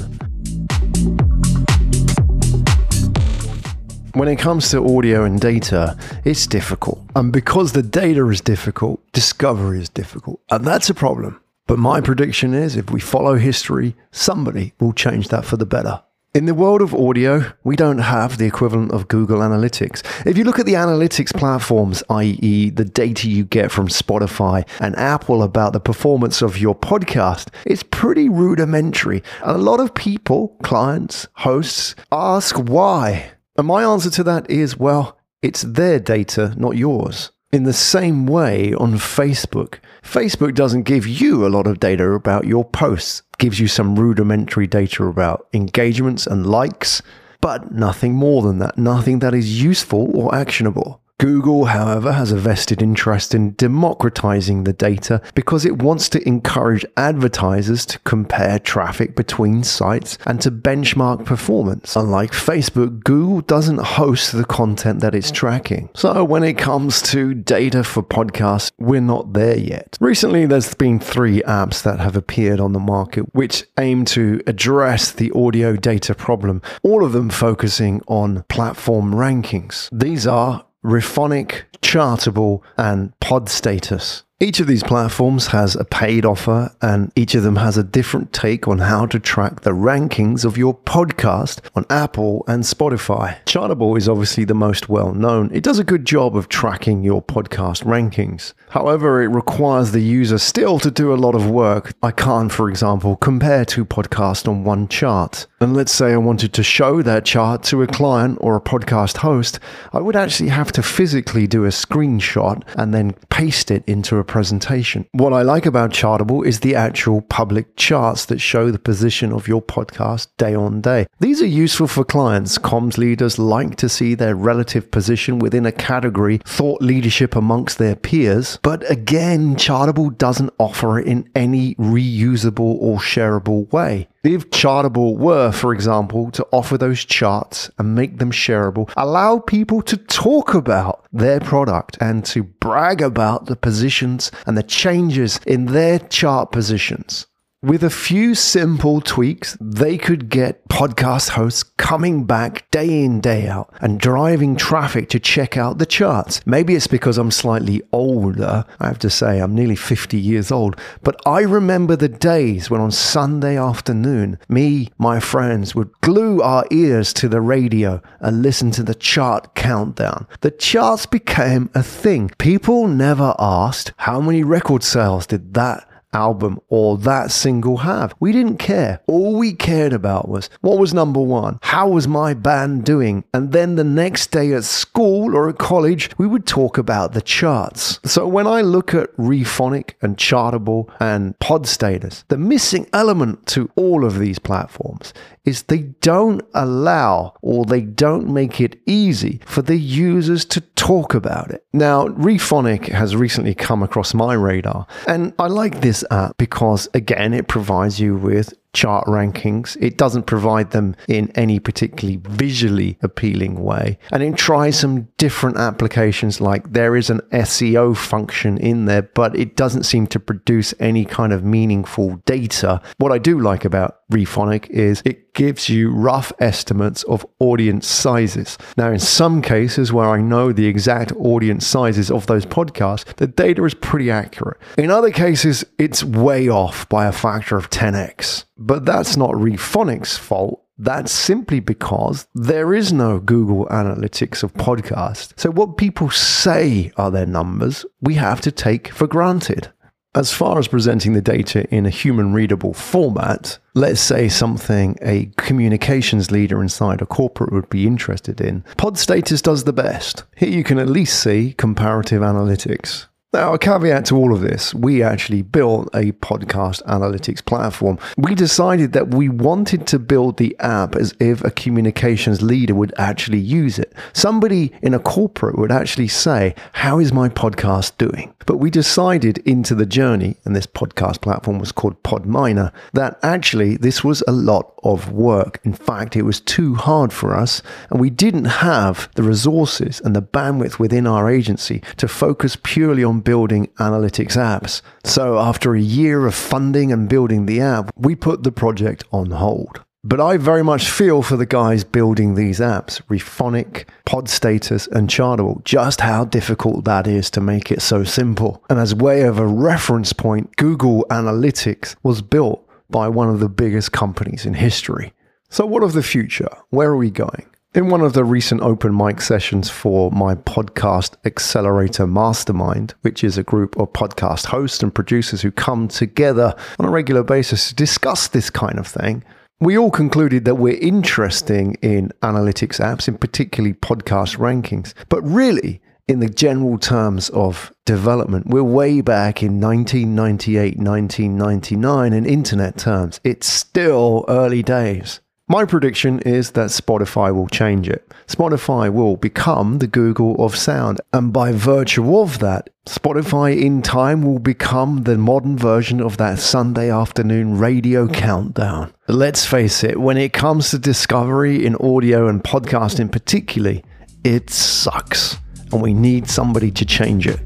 When 4.20 4.28
it 4.28 4.38
comes 4.38 4.70
to 4.72 4.84
audio 4.84 5.25
and 5.25 5.40
data, 5.40 5.96
it's 6.26 6.46
difficult. 6.46 7.00
And 7.17 7.32
because 7.32 7.72
the 7.72 7.82
data 7.82 8.28
is 8.28 8.43
difficult, 8.43 9.00
discovery 9.12 9.81
is 9.81 9.88
difficult. 9.88 10.43
And 10.50 10.62
that's 10.62 10.90
a 10.90 10.94
problem. 10.94 11.40
But 11.67 11.78
my 11.78 12.02
prediction 12.02 12.52
is 12.52 12.76
if 12.76 12.90
we 12.90 13.00
follow 13.00 13.37
history, 13.37 13.96
somebody 14.11 14.75
will 14.78 14.93
change 14.93 15.28
that 15.28 15.46
for 15.46 15.56
the 15.56 15.64
better. 15.64 16.02
In 16.34 16.44
the 16.44 16.52
world 16.52 16.82
of 16.82 16.94
audio, 16.94 17.50
we 17.64 17.76
don't 17.76 18.00
have 18.00 18.37
the 18.37 18.44
equivalent 18.44 18.93
of 18.93 19.08
Google 19.08 19.38
Analytics. 19.38 20.02
If 20.26 20.37
you 20.37 20.44
look 20.44 20.58
at 20.58 20.67
the 20.67 20.75
analytics 20.75 21.34
platforms, 21.34 22.02
i.e., 22.11 22.69
the 22.69 22.84
data 22.84 23.26
you 23.26 23.46
get 23.46 23.72
from 23.72 23.88
Spotify 23.88 24.69
and 24.81 24.94
Apple 24.96 25.43
about 25.43 25.72
the 25.72 25.81
performance 25.81 26.43
of 26.43 26.58
your 26.58 26.75
podcast, 26.75 27.49
it's 27.64 27.82
pretty 27.82 28.28
rudimentary. 28.28 29.22
And 29.43 29.56
a 29.56 29.64
lot 29.70 29.81
of 29.81 29.94
people, 29.94 30.58
clients, 30.62 31.26
hosts, 31.37 31.94
ask 32.12 32.56
why. 32.56 33.31
And 33.60 33.66
my 33.66 33.84
answer 33.84 34.08
to 34.12 34.24
that 34.24 34.48
is 34.48 34.78
well, 34.78 35.18
it's 35.42 35.60
their 35.60 36.00
data, 36.00 36.54
not 36.56 36.78
yours. 36.78 37.30
In 37.52 37.64
the 37.64 37.74
same 37.74 38.24
way 38.26 38.72
on 38.72 38.94
Facebook, 38.94 39.80
Facebook 40.02 40.54
doesn't 40.54 40.84
give 40.84 41.06
you 41.06 41.46
a 41.46 41.52
lot 41.52 41.66
of 41.66 41.78
data 41.78 42.12
about 42.12 42.46
your 42.46 42.64
posts, 42.64 43.22
it 43.34 43.36
gives 43.36 43.60
you 43.60 43.68
some 43.68 43.98
rudimentary 43.98 44.66
data 44.66 45.04
about 45.04 45.46
engagements 45.52 46.26
and 46.26 46.46
likes, 46.46 47.02
but 47.42 47.70
nothing 47.70 48.14
more 48.14 48.40
than 48.40 48.60
that, 48.60 48.78
nothing 48.78 49.18
that 49.18 49.34
is 49.34 49.62
useful 49.62 50.10
or 50.16 50.34
actionable. 50.34 51.02
Google, 51.20 51.67
however, 51.67 52.12
has 52.12 52.32
a 52.32 52.37
vested 52.38 52.81
interest 52.81 53.34
in 53.34 53.52
democratizing 53.56 54.64
the 54.64 54.72
data 54.72 55.20
because 55.34 55.67
it 55.67 55.82
wants 55.82 56.08
to 56.08 56.26
encourage 56.26 56.87
advertisers 56.96 57.84
to 57.84 57.99
compare 57.99 58.58
traffic 58.58 59.14
between 59.14 59.62
sites 59.62 60.17
and 60.25 60.40
to 60.40 60.50
benchmark 60.50 61.26
performance. 61.26 61.94
Unlike 61.94 62.32
Facebook, 62.32 63.05
Google 63.05 63.43
doesn't 63.43 63.81
host 63.81 64.32
the 64.32 64.46
content 64.46 65.00
that 65.00 65.14
it's 65.14 65.31
tracking. 65.31 65.90
So 65.94 66.25
when 66.25 66.43
it 66.43 66.56
comes 66.56 67.02
to 67.11 67.34
data 67.34 67.84
for 67.84 68.02
podcasts, 68.02 68.72
we're 68.78 69.02
not 69.02 69.34
there 69.34 69.58
yet. 69.58 69.99
Recently, 70.00 70.46
there's 70.46 70.75
been 70.75 70.99
three 70.99 71.43
apps 71.43 71.82
that 71.82 72.00
have 72.00 72.17
appeared 72.17 72.61
on 72.61 72.72
the 72.72 72.78
market 72.78 73.34
which 73.34 73.64
aim 73.78 74.06
to 74.06 74.40
address 74.46 75.12
the 75.12 75.31
audio 75.32 75.76
data 75.76 76.14
problem, 76.14 76.62
all 76.82 77.05
of 77.05 77.12
them 77.12 77.28
focusing 77.28 78.00
on 78.08 78.43
platform 78.44 79.12
rankings. 79.12 79.90
These 79.93 80.26
are 80.26 80.64
Rephonic, 80.85 81.65
Chartable, 81.82 82.62
and 82.77 83.12
Podstatus. 83.21 84.23
Each 84.42 84.58
of 84.58 84.66
these 84.66 84.82
platforms 84.82 85.48
has 85.48 85.76
a 85.76 85.84
paid 85.84 86.25
offer, 86.25 86.72
and 86.81 87.12
each 87.14 87.34
of 87.34 87.42
them 87.42 87.56
has 87.56 87.76
a 87.76 87.84
different 87.84 88.32
take 88.32 88.66
on 88.66 88.78
how 88.78 89.04
to 89.04 89.20
track 89.20 89.60
the 89.60 89.72
rankings 89.72 90.46
of 90.46 90.56
your 90.56 90.75
podcast 90.75 91.60
on 91.75 91.84
Apple 91.90 92.42
and 92.48 92.62
Spotify. 92.62 93.37
Chartable 93.44 93.98
is 93.98 94.08
obviously 94.08 94.46
the 94.46 94.54
most 94.54 94.88
well 94.88 95.12
known. 95.12 95.50
It 95.52 95.62
does 95.62 95.78
a 95.78 95.84
good 95.84 96.06
job 96.06 96.38
of 96.38 96.48
tracking 96.48 97.02
your 97.02 97.20
podcast 97.20 97.84
rankings. 97.84 98.55
However, 98.70 99.20
it 99.20 99.29
requires 99.29 99.93
the 99.93 100.00
user 100.00 100.38
still 100.38 100.79
to 100.79 100.91
do 100.91 101.12
a 101.12 101.20
lot 101.20 101.34
of 101.34 101.50
work. 101.50 101.93
I 102.03 102.10
can't, 102.10 102.50
for 102.50 102.70
example, 102.70 103.17
compare 103.17 103.67
two 103.67 103.84
podcasts 103.84 104.48
on 104.48 104.65
one 104.65 104.88
chart. 104.88 105.46
And 105.60 105.76
let's 105.76 105.93
say 105.93 106.15
I 106.15 106.17
wanted 106.17 106.55
to 106.55 106.62
show 106.62 107.03
that 107.03 107.26
chart 107.26 107.62
to 107.65 107.82
a 107.82 107.86
client 107.86 108.38
or 108.41 108.56
a 108.56 108.60
podcast 108.62 109.19
host, 109.19 109.60
I 109.93 110.00
would 110.00 110.17
actually 110.17 110.48
have 110.48 110.72
to 110.72 110.82
physically 110.82 111.46
do 111.46 111.67
a 111.67 111.69
screenshot 111.69 112.62
and 112.79 112.94
then 112.94 113.12
paste 113.29 113.70
it 113.70 113.84
into 113.86 114.17
a 114.17 114.30
presentation. 114.31 115.06
What 115.13 115.32
I 115.32 115.43
like 115.43 115.67
about 115.67 115.91
Chartable 115.91 116.46
is 116.46 116.60
the 116.60 116.77
actual 116.77 117.20
public 117.20 117.77
charts 117.77 118.25
that 118.27 118.41
show 118.41 118.70
the 118.70 118.79
position 118.79 119.32
of 119.32 119.49
your 119.49 119.60
podcast 119.60 120.29
day 120.39 120.55
on 120.55 120.81
day. 120.81 121.06
These 121.19 121.43
are 121.43 121.46
useful 121.46 121.89
for 121.89 122.05
clients. 122.05 122.56
Comms 122.56 122.96
leaders 122.96 123.39
like 123.39 123.75
to 123.77 123.89
see 123.89 124.15
their 124.15 124.37
relative 124.37 124.91
position 124.93 125.41
within 125.41 125.67
a 125.67 125.72
category, 125.72 126.39
thought 126.44 126.81
leadership 126.81 127.34
amongst 127.34 127.79
their 127.79 127.96
peers. 127.96 128.58
But 128.63 128.89
again, 128.89 129.56
Chartable 129.56 130.17
doesn't 130.17 130.55
offer 130.58 131.01
it 131.01 131.08
in 131.08 131.29
any 131.34 131.75
reusable 131.75 132.77
or 132.81 132.99
shareable 132.99 133.70
way. 133.72 134.08
If 134.22 134.50
Chartable 134.50 135.17
were, 135.17 135.50
for 135.50 135.72
example, 135.72 136.31
to 136.32 136.46
offer 136.53 136.77
those 136.77 137.06
charts 137.06 137.70
and 137.79 137.94
make 137.94 138.19
them 138.19 138.31
shareable, 138.31 138.93
allow 138.94 139.39
people 139.39 139.81
to 139.82 139.96
talk 139.96 140.53
about 140.53 141.06
their 141.10 141.41
product 141.41 141.96
and 142.03 142.22
to 142.27 142.43
brag 142.43 143.00
about 143.00 143.46
the 143.46 143.56
positions 143.56 144.31
and 144.46 144.58
the 144.58 144.62
changes 144.62 145.41
in 145.46 145.67
their 145.67 145.98
chart 145.98 146.53
positions. 146.53 147.29
With 147.62 147.84
a 147.84 147.90
few 147.90 148.34
simple 148.34 149.02
tweaks, 149.02 149.55
they 149.60 149.98
could 149.98 150.31
get 150.31 150.67
podcast 150.70 151.29
hosts 151.29 151.62
coming 151.62 152.24
back 152.24 152.70
day 152.70 153.05
in, 153.05 153.20
day 153.20 153.48
out 153.48 153.70
and 153.82 154.00
driving 154.00 154.56
traffic 154.56 155.10
to 155.10 155.20
check 155.20 155.58
out 155.58 155.76
the 155.76 155.84
charts. 155.84 156.40
Maybe 156.46 156.74
it's 156.74 156.86
because 156.86 157.19
I'm 157.19 157.31
slightly 157.31 157.82
older. 157.93 158.64
I 158.79 158.86
have 158.86 158.98
to 159.00 159.10
say, 159.10 159.40
I'm 159.40 159.55
nearly 159.55 159.76
50 159.76 160.17
years 160.17 160.50
old. 160.50 160.81
But 161.02 161.20
I 161.26 161.40
remember 161.40 161.96
the 161.96 162.08
days 162.08 162.70
when 162.70 162.81
on 162.81 162.93
Sunday 162.93 163.58
afternoon, 163.58 164.38
me, 164.48 164.88
my 164.96 165.20
friends 165.20 165.74
would 165.74 165.93
glue 166.00 166.40
our 166.40 166.64
ears 166.70 167.12
to 167.12 167.29
the 167.29 167.43
radio 167.43 168.00
and 168.20 168.40
listen 168.40 168.70
to 168.70 168.82
the 168.82 168.94
chart 168.94 169.55
countdown. 169.55 170.26
The 170.40 170.50
charts 170.50 171.05
became 171.05 171.69
a 171.74 171.82
thing. 171.82 172.31
People 172.38 172.88
never 172.88 173.34
asked 173.38 173.93
how 173.98 174.19
many 174.19 174.43
record 174.43 174.82
sales 174.82 175.26
did 175.26 175.52
that 175.52 175.86
album 176.12 176.60
or 176.69 176.98
that 176.98 177.31
single 177.31 177.79
have. 177.79 178.14
We 178.20 178.32
didn't 178.32 178.58
care. 178.58 179.00
All 179.06 179.36
we 179.36 179.52
cared 179.52 179.93
about 179.93 180.29
was 180.29 180.50
what 180.60 180.79
was 180.79 180.94
number 180.94 181.20
one? 181.20 181.58
How 181.62 181.88
was 181.88 182.08
my 182.08 182.34
band 182.34 182.84
doing? 182.84 183.24
And 183.32 183.52
then 183.52 183.76
the 183.76 183.84
next 183.84 184.31
day 184.31 184.52
at 184.52 184.64
school 184.64 185.36
or 185.36 185.48
at 185.48 185.58
college, 185.58 186.10
we 186.19 186.26
would 186.26 186.46
talk 186.46 186.79
about 186.79 187.12
the 187.12 187.22
charts. 187.22 188.00
So 188.05 188.26
when 188.26 188.46
I 188.46 188.60
look 188.60 188.94
at 188.94 189.14
Rephonic 189.17 189.93
and 190.02 190.17
Chartable 190.17 190.90
and 191.00 191.38
Podstatus, 191.38 192.24
the 192.29 192.38
missing 192.38 192.86
element 192.93 193.46
to 193.48 193.70
all 193.76 194.05
of 194.05 194.19
these 194.19 194.38
platforms 194.38 195.12
is 195.44 195.63
they 195.63 195.79
don't 196.01 196.43
allow 196.55 197.35
or 197.43 197.65
they 197.65 197.81
don't 197.81 198.29
make 198.29 198.61
it 198.61 198.81
easy 198.87 199.41
for 199.47 199.63
the 199.63 199.77
users 199.77 200.44
to 200.44 200.61
talk 200.61 201.15
about 201.15 201.51
it. 201.51 201.65
Now, 201.73 202.09
Rephonic 202.09 202.89
has 202.89 203.17
recently 203.17 203.55
come 203.55 203.82
across 203.82 204.15
my 204.15 204.35
radar, 204.35 204.87
and 205.06 205.32
I 205.39 205.47
like 205.47 205.81
this 205.81 206.05
app 206.11 206.37
because, 206.39 206.89
again, 206.94 207.32
it 207.35 207.49
provides 207.49 208.01
you 208.01 208.17
with 208.17 208.55
chart 208.73 209.05
rankings. 209.06 209.77
It 209.81 209.97
doesn't 209.97 210.27
provide 210.27 210.70
them 210.70 210.94
in 211.09 211.31
any 211.35 211.59
particularly 211.59 212.20
visually 212.23 212.99
appealing 213.03 213.63
way. 213.63 213.99
And 214.13 214.23
it 214.23 214.37
tries 214.37 214.79
some 214.79 215.09
different 215.17 215.56
applications, 215.56 216.41
like 216.41 216.73
there 216.73 216.97
is 216.97 217.11
an 217.11 217.20
SEO 217.32 217.97
function 217.97 218.59
in 218.59 218.85
there, 218.85 219.03
but 219.03 219.35
it 219.37 219.56
doesn't 219.56 219.85
seem 219.85 220.06
to 220.09 220.20
produce 220.20 220.73
any 220.79 221.05
kind 221.05 221.32
of 221.32 221.44
meaningful 221.44 222.17
data. 222.27 222.81
What 222.99 223.13
I 223.13 223.19
do 223.19 223.41
like 223.41 223.65
about 223.65 223.99
Rephonic 224.10 224.69
is 224.70 225.02
it 225.05 225.34
gives 225.34 225.69
you 225.69 225.90
rough 225.90 226.32
estimates 226.40 227.02
of 227.05 227.24
audience 227.38 227.86
sizes. 227.86 228.58
Now, 228.76 228.90
in 228.90 228.98
some 228.98 229.40
cases 229.40 229.93
where 229.93 230.10
I 230.10 230.20
know 230.20 230.52
the 230.52 230.67
exact 230.67 231.12
audience 231.12 231.67
sizes 231.67 232.10
of 232.10 232.26
those 232.26 232.44
podcasts, 232.44 233.05
the 233.17 233.26
data 233.26 233.64
is 233.64 233.74
pretty 233.74 234.10
accurate. 234.10 234.58
In 234.76 234.90
other 234.90 235.10
cases, 235.10 235.64
it's 235.79 236.05
way 236.05 236.48
off 236.48 236.88
by 236.88 237.06
a 237.06 237.12
factor 237.12 237.56
of 237.56 237.70
10x. 237.70 238.44
But 238.58 238.84
that's 238.84 239.17
not 239.17 239.31
Rephonic's 239.31 240.17
fault. 240.17 240.62
That's 240.76 241.12
simply 241.12 241.60
because 241.60 242.26
there 242.34 242.72
is 242.72 242.90
no 242.90 243.20
Google 243.20 243.67
Analytics 243.67 244.43
of 244.43 244.55
podcasts. 244.55 245.38
So, 245.38 245.50
what 245.50 245.76
people 245.76 246.08
say 246.08 246.90
are 246.96 247.10
their 247.10 247.26
numbers, 247.26 247.84
we 248.00 248.14
have 248.14 248.40
to 248.40 248.50
take 248.50 248.88
for 248.88 249.06
granted. 249.06 249.70
As 250.12 250.32
far 250.32 250.58
as 250.58 250.67
presenting 250.67 251.12
the 251.12 251.22
data 251.22 251.72
in 251.72 251.86
a 251.86 251.90
human 251.90 252.32
readable 252.32 252.74
format, 252.74 253.58
let's 253.74 254.00
say 254.00 254.29
something 254.29 254.98
a 255.00 255.31
communications 255.36 256.32
leader 256.32 256.60
inside 256.60 257.00
a 257.00 257.06
corporate 257.06 257.52
would 257.52 257.70
be 257.70 257.86
interested 257.86 258.40
in, 258.40 258.64
Podstatus 258.76 259.40
does 259.40 259.62
the 259.62 259.72
best. 259.72 260.24
Here 260.36 260.48
you 260.48 260.64
can 260.64 260.81
at 260.81 260.88
least 260.88 261.22
see 261.22 261.55
comparative 261.56 262.22
analytics. 262.22 263.06
Now, 263.32 263.55
a 263.55 263.58
caveat 263.60 264.06
to 264.06 264.17
all 264.17 264.34
of 264.34 264.41
this, 264.41 264.75
we 264.75 265.05
actually 265.05 265.43
built 265.43 265.89
a 265.94 266.10
podcast 266.10 266.82
analytics 266.87 267.44
platform. 267.44 267.96
We 268.17 268.34
decided 268.34 268.93
that 268.94 269.15
we 269.15 269.29
wanted 269.29 269.87
to 269.87 270.01
build 270.01 270.37
the 270.37 270.56
app 270.58 270.96
as 270.96 271.15
if 271.20 271.44
a 271.44 271.53
communications 271.53 272.43
leader 272.43 272.75
would 272.75 272.93
actually 272.99 273.39
use 273.39 273.79
it. 273.79 273.93
Somebody 274.13 274.72
in 274.82 274.94
a 274.94 274.99
corporate 274.99 275.56
would 275.56 275.70
actually 275.70 276.08
say, 276.08 276.56
How 276.72 276.99
is 276.99 277.13
my 277.13 277.29
podcast 277.29 277.96
doing? 277.99 278.34
But 278.46 278.56
we 278.56 278.69
decided 278.69 279.39
into 279.46 279.77
the 279.77 279.87
journey, 279.87 280.37
and 280.44 280.56
this 280.56 280.67
podcast 280.67 281.20
platform 281.20 281.60
was 281.60 281.70
called 281.70 282.03
Podminer, 282.03 282.72
that 282.94 283.17
actually 283.22 283.77
this 283.77 284.03
was 284.03 284.25
a 284.27 284.32
lot 284.32 284.75
of 284.82 285.13
work. 285.13 285.60
In 285.63 285.72
fact, 285.72 286.17
it 286.17 286.22
was 286.22 286.41
too 286.41 286.75
hard 286.75 287.13
for 287.13 287.37
us, 287.37 287.63
and 287.91 288.01
we 288.01 288.10
didn't 288.10 288.46
have 288.46 289.08
the 289.15 289.22
resources 289.22 290.01
and 290.01 290.17
the 290.17 290.22
bandwidth 290.22 290.81
within 290.81 291.06
our 291.06 291.31
agency 291.31 291.81
to 291.99 292.08
focus 292.08 292.56
purely 292.60 293.05
on 293.05 293.19
building 293.20 293.69
analytics 293.79 294.36
apps. 294.36 294.82
So, 295.05 295.39
after 295.39 295.74
a 295.74 295.81
year 295.81 296.27
of 296.27 296.34
funding 296.34 296.93
and 296.93 297.08
building 297.08 297.46
the 297.46 297.60
app, 297.60 297.91
we 297.96 298.15
put 298.15 298.43
the 298.43 298.53
project 298.53 299.05
on 299.12 299.31
hold. 299.31 299.81
But 300.03 300.19
I 300.19 300.39
very 300.39 300.65
much 300.65 300.89
feel 300.89 301.20
for 301.22 301.36
the 301.36 301.44
guys 301.44 301.84
building 301.84 302.34
these 302.34 302.58
apps, 302.58 303.03
Rephonic, 303.08 303.84
Podstatus, 304.06 304.89
and 304.89 305.10
Chartable, 305.10 305.62
just 305.65 306.00
how 306.00 306.24
difficult 306.24 306.86
that 306.86 307.06
is 307.06 307.31
to 307.32 307.41
make 307.43 307.70
it 307.70 307.82
so 307.82 308.03
simple. 308.03 308.65
And 308.70 308.79
as 308.79 308.94
way 308.94 309.22
of 309.22 309.39
a 309.39 309.46
reference 309.46 310.15
point, 310.15 310.56
Google 310.56 311.05
Analytics 311.10 311.96
was 312.03 312.22
built 312.22 312.67
by 312.89 313.08
one 313.08 313.29
of 313.29 313.41
the 313.41 313.50
biggest 313.50 313.93
companies 313.93 314.46
in 314.46 314.55
history. 314.55 315.12
So, 315.50 315.67
what 315.67 315.82
of 315.82 315.93
the 315.93 316.03
future? 316.03 316.48
Where 316.70 316.91
are 316.91 316.96
we 316.96 317.10
going? 317.10 317.46
In 317.72 317.89
one 317.89 318.00
of 318.00 318.15
the 318.15 318.24
recent 318.24 318.62
open 318.62 318.96
mic 318.96 319.20
sessions 319.20 319.70
for 319.70 320.10
my 320.10 320.34
podcast 320.34 321.15
Accelerator 321.24 322.05
Mastermind, 322.05 322.94
which 323.03 323.22
is 323.22 323.39
a 323.39 323.44
group 323.44 323.79
of 323.79 323.93
podcast 323.93 324.46
hosts 324.46 324.82
and 324.82 324.93
producers 324.93 325.41
who 325.41 325.53
come 325.53 325.86
together 325.86 326.53
on 326.81 326.86
a 326.86 326.91
regular 326.91 327.22
basis 327.22 327.69
to 327.69 327.77
discuss 327.77 328.27
this 328.27 328.50
kind 328.50 328.77
of 328.77 328.89
thing, 328.89 329.22
we 329.60 329.79
all 329.79 329.93
concluded 329.93 330.46
that 330.46 330.56
we're 330.56 330.81
interested 330.81 331.77
in 331.81 332.10
analytics 332.22 332.81
apps, 332.81 333.06
in 333.06 333.17
particularly 333.17 333.74
podcast 333.74 334.36
rankings. 334.39 334.93
But 335.08 335.22
really, 335.22 335.81
in 336.08 336.19
the 336.19 336.29
general 336.29 336.77
terms 336.77 337.29
of 337.29 337.72
development, 337.86 338.48
we're 338.48 338.65
way 338.65 339.00
back 339.00 339.44
in 339.44 339.60
1998, 339.60 340.77
1999 340.77 342.12
in 342.15 342.27
internet 342.27 342.79
terms. 342.79 343.20
It's 343.22 343.46
still 343.46 344.24
early 344.27 344.65
days. 344.65 345.20
My 345.50 345.64
prediction 345.64 346.20
is 346.20 346.52
that 346.52 346.70
Spotify 346.70 347.34
will 347.34 347.48
change 347.48 347.88
it. 347.88 348.08
Spotify 348.28 348.88
will 348.88 349.16
become 349.16 349.78
the 349.78 349.88
Google 349.88 350.36
of 350.36 350.54
sound. 350.54 351.00
And 351.12 351.32
by 351.32 351.50
virtue 351.50 352.16
of 352.16 352.38
that, 352.38 352.70
Spotify 352.86 353.60
in 353.60 353.82
time 353.82 354.22
will 354.22 354.38
become 354.38 355.02
the 355.02 355.19
modern 355.19 355.58
version 355.58 356.00
of 356.00 356.19
that 356.19 356.38
Sunday 356.38 356.88
afternoon 356.88 357.58
radio 357.58 358.06
countdown. 358.06 358.94
Let's 359.08 359.44
face 359.44 359.82
it, 359.82 360.00
when 360.00 360.16
it 360.16 360.32
comes 360.32 360.70
to 360.70 360.78
discovery 360.78 361.66
in 361.66 361.74
audio 361.74 362.28
and 362.28 362.44
podcasting 362.44 363.10
particularly, 363.10 363.82
it 364.22 364.50
sucks. 364.50 365.38
And 365.72 365.82
we 365.82 365.94
need 365.94 366.30
somebody 366.30 366.70
to 366.70 366.84
change 366.84 367.26
it. 367.26 367.40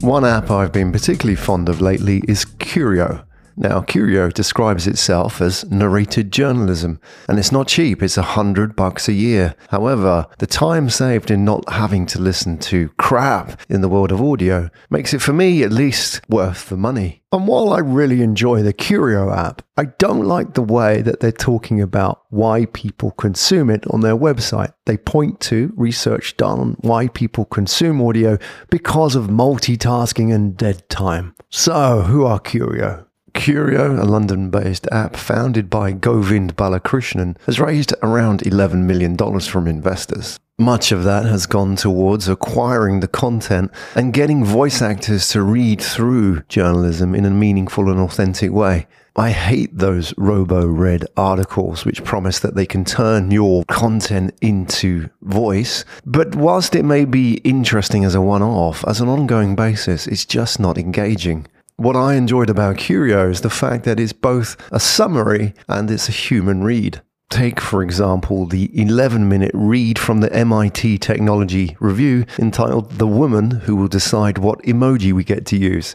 One 0.00 0.24
app 0.24 0.50
I've 0.50 0.72
been 0.72 0.92
particularly 0.92 1.36
fond 1.36 1.68
of 1.68 1.80
lately 1.80 2.22
is 2.28 2.44
Curio. 2.44 3.25
Now, 3.58 3.80
Curio 3.80 4.28
describes 4.28 4.86
itself 4.86 5.40
as 5.40 5.64
narrated 5.70 6.30
journalism, 6.30 7.00
and 7.26 7.38
it's 7.38 7.52
not 7.52 7.68
cheap, 7.68 8.02
it's 8.02 8.18
a 8.18 8.22
hundred 8.22 8.76
bucks 8.76 9.08
a 9.08 9.14
year. 9.14 9.54
However, 9.70 10.26
the 10.38 10.46
time 10.46 10.90
saved 10.90 11.30
in 11.30 11.44
not 11.44 11.66
having 11.70 12.04
to 12.06 12.20
listen 12.20 12.58
to 12.58 12.90
crap 12.98 13.58
in 13.70 13.80
the 13.80 13.88
world 13.88 14.12
of 14.12 14.20
audio 14.20 14.68
makes 14.90 15.14
it, 15.14 15.22
for 15.22 15.32
me 15.32 15.62
at 15.62 15.72
least, 15.72 16.20
worth 16.28 16.68
the 16.68 16.76
money. 16.76 17.22
And 17.32 17.48
while 17.48 17.72
I 17.72 17.78
really 17.78 18.22
enjoy 18.22 18.62
the 18.62 18.72
Curio 18.72 19.32
app, 19.32 19.62
I 19.76 19.86
don't 19.98 20.24
like 20.24 20.54
the 20.54 20.62
way 20.62 21.02
that 21.02 21.20
they're 21.20 21.32
talking 21.32 21.80
about 21.80 22.22
why 22.30 22.66
people 22.66 23.10
consume 23.12 23.70
it 23.70 23.86
on 23.90 24.00
their 24.00 24.16
website. 24.16 24.72
They 24.84 24.96
point 24.96 25.40
to 25.40 25.72
research 25.76 26.36
done 26.36 26.60
on 26.60 26.76
why 26.80 27.08
people 27.08 27.46
consume 27.46 28.00
audio 28.00 28.38
because 28.70 29.16
of 29.16 29.26
multitasking 29.26 30.32
and 30.32 30.56
dead 30.56 30.88
time. 30.88 31.34
So, 31.50 32.02
who 32.02 32.24
are 32.24 32.38
Curio? 32.38 33.05
Curio, 33.36 34.02
a 34.02 34.04
London 34.04 34.50
based 34.50 34.88
app 34.90 35.14
founded 35.14 35.70
by 35.70 35.92
Govind 35.92 36.56
Balakrishnan, 36.56 37.36
has 37.42 37.60
raised 37.60 37.94
around 38.02 38.40
$11 38.40 38.84
million 38.84 39.16
from 39.40 39.68
investors. 39.68 40.40
Much 40.58 40.90
of 40.90 41.04
that 41.04 41.26
has 41.26 41.46
gone 41.46 41.76
towards 41.76 42.28
acquiring 42.28 43.00
the 43.00 43.08
content 43.08 43.70
and 43.94 44.14
getting 44.14 44.42
voice 44.42 44.80
actors 44.80 45.28
to 45.28 45.42
read 45.42 45.82
through 45.82 46.40
journalism 46.48 47.14
in 47.14 47.26
a 47.26 47.30
meaningful 47.30 47.90
and 47.90 48.00
authentic 48.00 48.50
way. 48.50 48.86
I 49.14 49.30
hate 49.30 49.76
those 49.76 50.14
robo 50.16 50.66
read 50.66 51.06
articles 51.16 51.84
which 51.84 52.04
promise 52.04 52.38
that 52.40 52.54
they 52.54 52.66
can 52.66 52.84
turn 52.84 53.30
your 53.30 53.64
content 53.66 54.34
into 54.40 55.08
voice. 55.22 55.84
But 56.04 56.34
whilst 56.34 56.74
it 56.74 56.84
may 56.84 57.04
be 57.04 57.34
interesting 57.44 58.04
as 58.04 58.14
a 58.14 58.20
one 58.20 58.42
off, 58.42 58.82
as 58.86 59.00
an 59.00 59.08
ongoing 59.08 59.56
basis, 59.56 60.06
it's 60.06 60.24
just 60.24 60.58
not 60.58 60.78
engaging. 60.78 61.46
What 61.78 61.94
I 61.94 62.14
enjoyed 62.14 62.48
about 62.48 62.78
Curio 62.78 63.28
is 63.28 63.42
the 63.42 63.50
fact 63.50 63.84
that 63.84 64.00
it's 64.00 64.14
both 64.14 64.56
a 64.72 64.80
summary 64.80 65.52
and 65.68 65.90
it's 65.90 66.08
a 66.08 66.12
human 66.12 66.64
read. 66.64 67.02
Take, 67.28 67.60
for 67.60 67.82
example, 67.82 68.46
the 68.46 68.70
11 68.80 69.28
minute 69.28 69.50
read 69.52 69.98
from 69.98 70.20
the 70.20 70.32
MIT 70.32 70.96
Technology 70.96 71.76
Review 71.78 72.24
entitled 72.38 72.92
The 72.92 73.06
Woman 73.06 73.50
Who 73.50 73.76
Will 73.76 73.88
Decide 73.88 74.38
What 74.38 74.62
Emoji 74.62 75.12
We 75.12 75.22
Get 75.22 75.44
to 75.46 75.58
Use. 75.58 75.94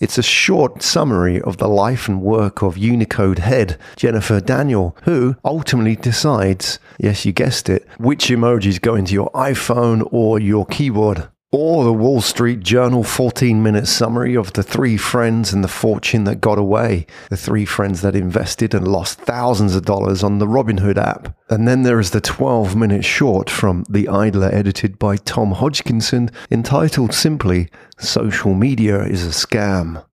It's 0.00 0.18
a 0.18 0.22
short 0.22 0.82
summary 0.82 1.40
of 1.40 1.58
the 1.58 1.68
life 1.68 2.08
and 2.08 2.20
work 2.20 2.60
of 2.60 2.76
Unicode 2.76 3.38
head 3.38 3.78
Jennifer 3.94 4.40
Daniel, 4.40 4.96
who 5.04 5.36
ultimately 5.44 5.94
decides, 5.94 6.80
yes, 6.98 7.24
you 7.24 7.30
guessed 7.30 7.68
it, 7.68 7.86
which 7.98 8.30
emojis 8.30 8.82
go 8.82 8.96
into 8.96 9.14
your 9.14 9.30
iPhone 9.30 10.08
or 10.10 10.40
your 10.40 10.66
keyboard. 10.66 11.28
Or 11.52 11.82
the 11.82 11.92
Wall 11.92 12.20
Street 12.20 12.60
Journal 12.60 13.02
14 13.02 13.60
minute 13.60 13.88
summary 13.88 14.36
of 14.36 14.52
the 14.52 14.62
three 14.62 14.96
friends 14.96 15.52
and 15.52 15.64
the 15.64 15.68
fortune 15.68 16.22
that 16.22 16.40
got 16.40 16.60
away. 16.60 17.06
The 17.28 17.36
three 17.36 17.64
friends 17.64 18.02
that 18.02 18.14
invested 18.14 18.72
and 18.72 18.86
lost 18.86 19.18
thousands 19.18 19.74
of 19.74 19.84
dollars 19.84 20.22
on 20.22 20.38
the 20.38 20.46
Robinhood 20.46 20.96
app. 20.96 21.36
And 21.48 21.66
then 21.66 21.82
there 21.82 21.98
is 21.98 22.12
the 22.12 22.20
12 22.20 22.76
minute 22.76 23.04
short 23.04 23.50
from 23.50 23.84
The 23.90 24.06
Idler 24.06 24.48
edited 24.52 24.96
by 24.96 25.16
Tom 25.16 25.50
Hodgkinson 25.50 26.30
entitled 26.52 27.12
simply 27.12 27.68
Social 27.98 28.54
Media 28.54 29.02
is 29.02 29.26
a 29.26 29.30
Scam. 29.30 30.04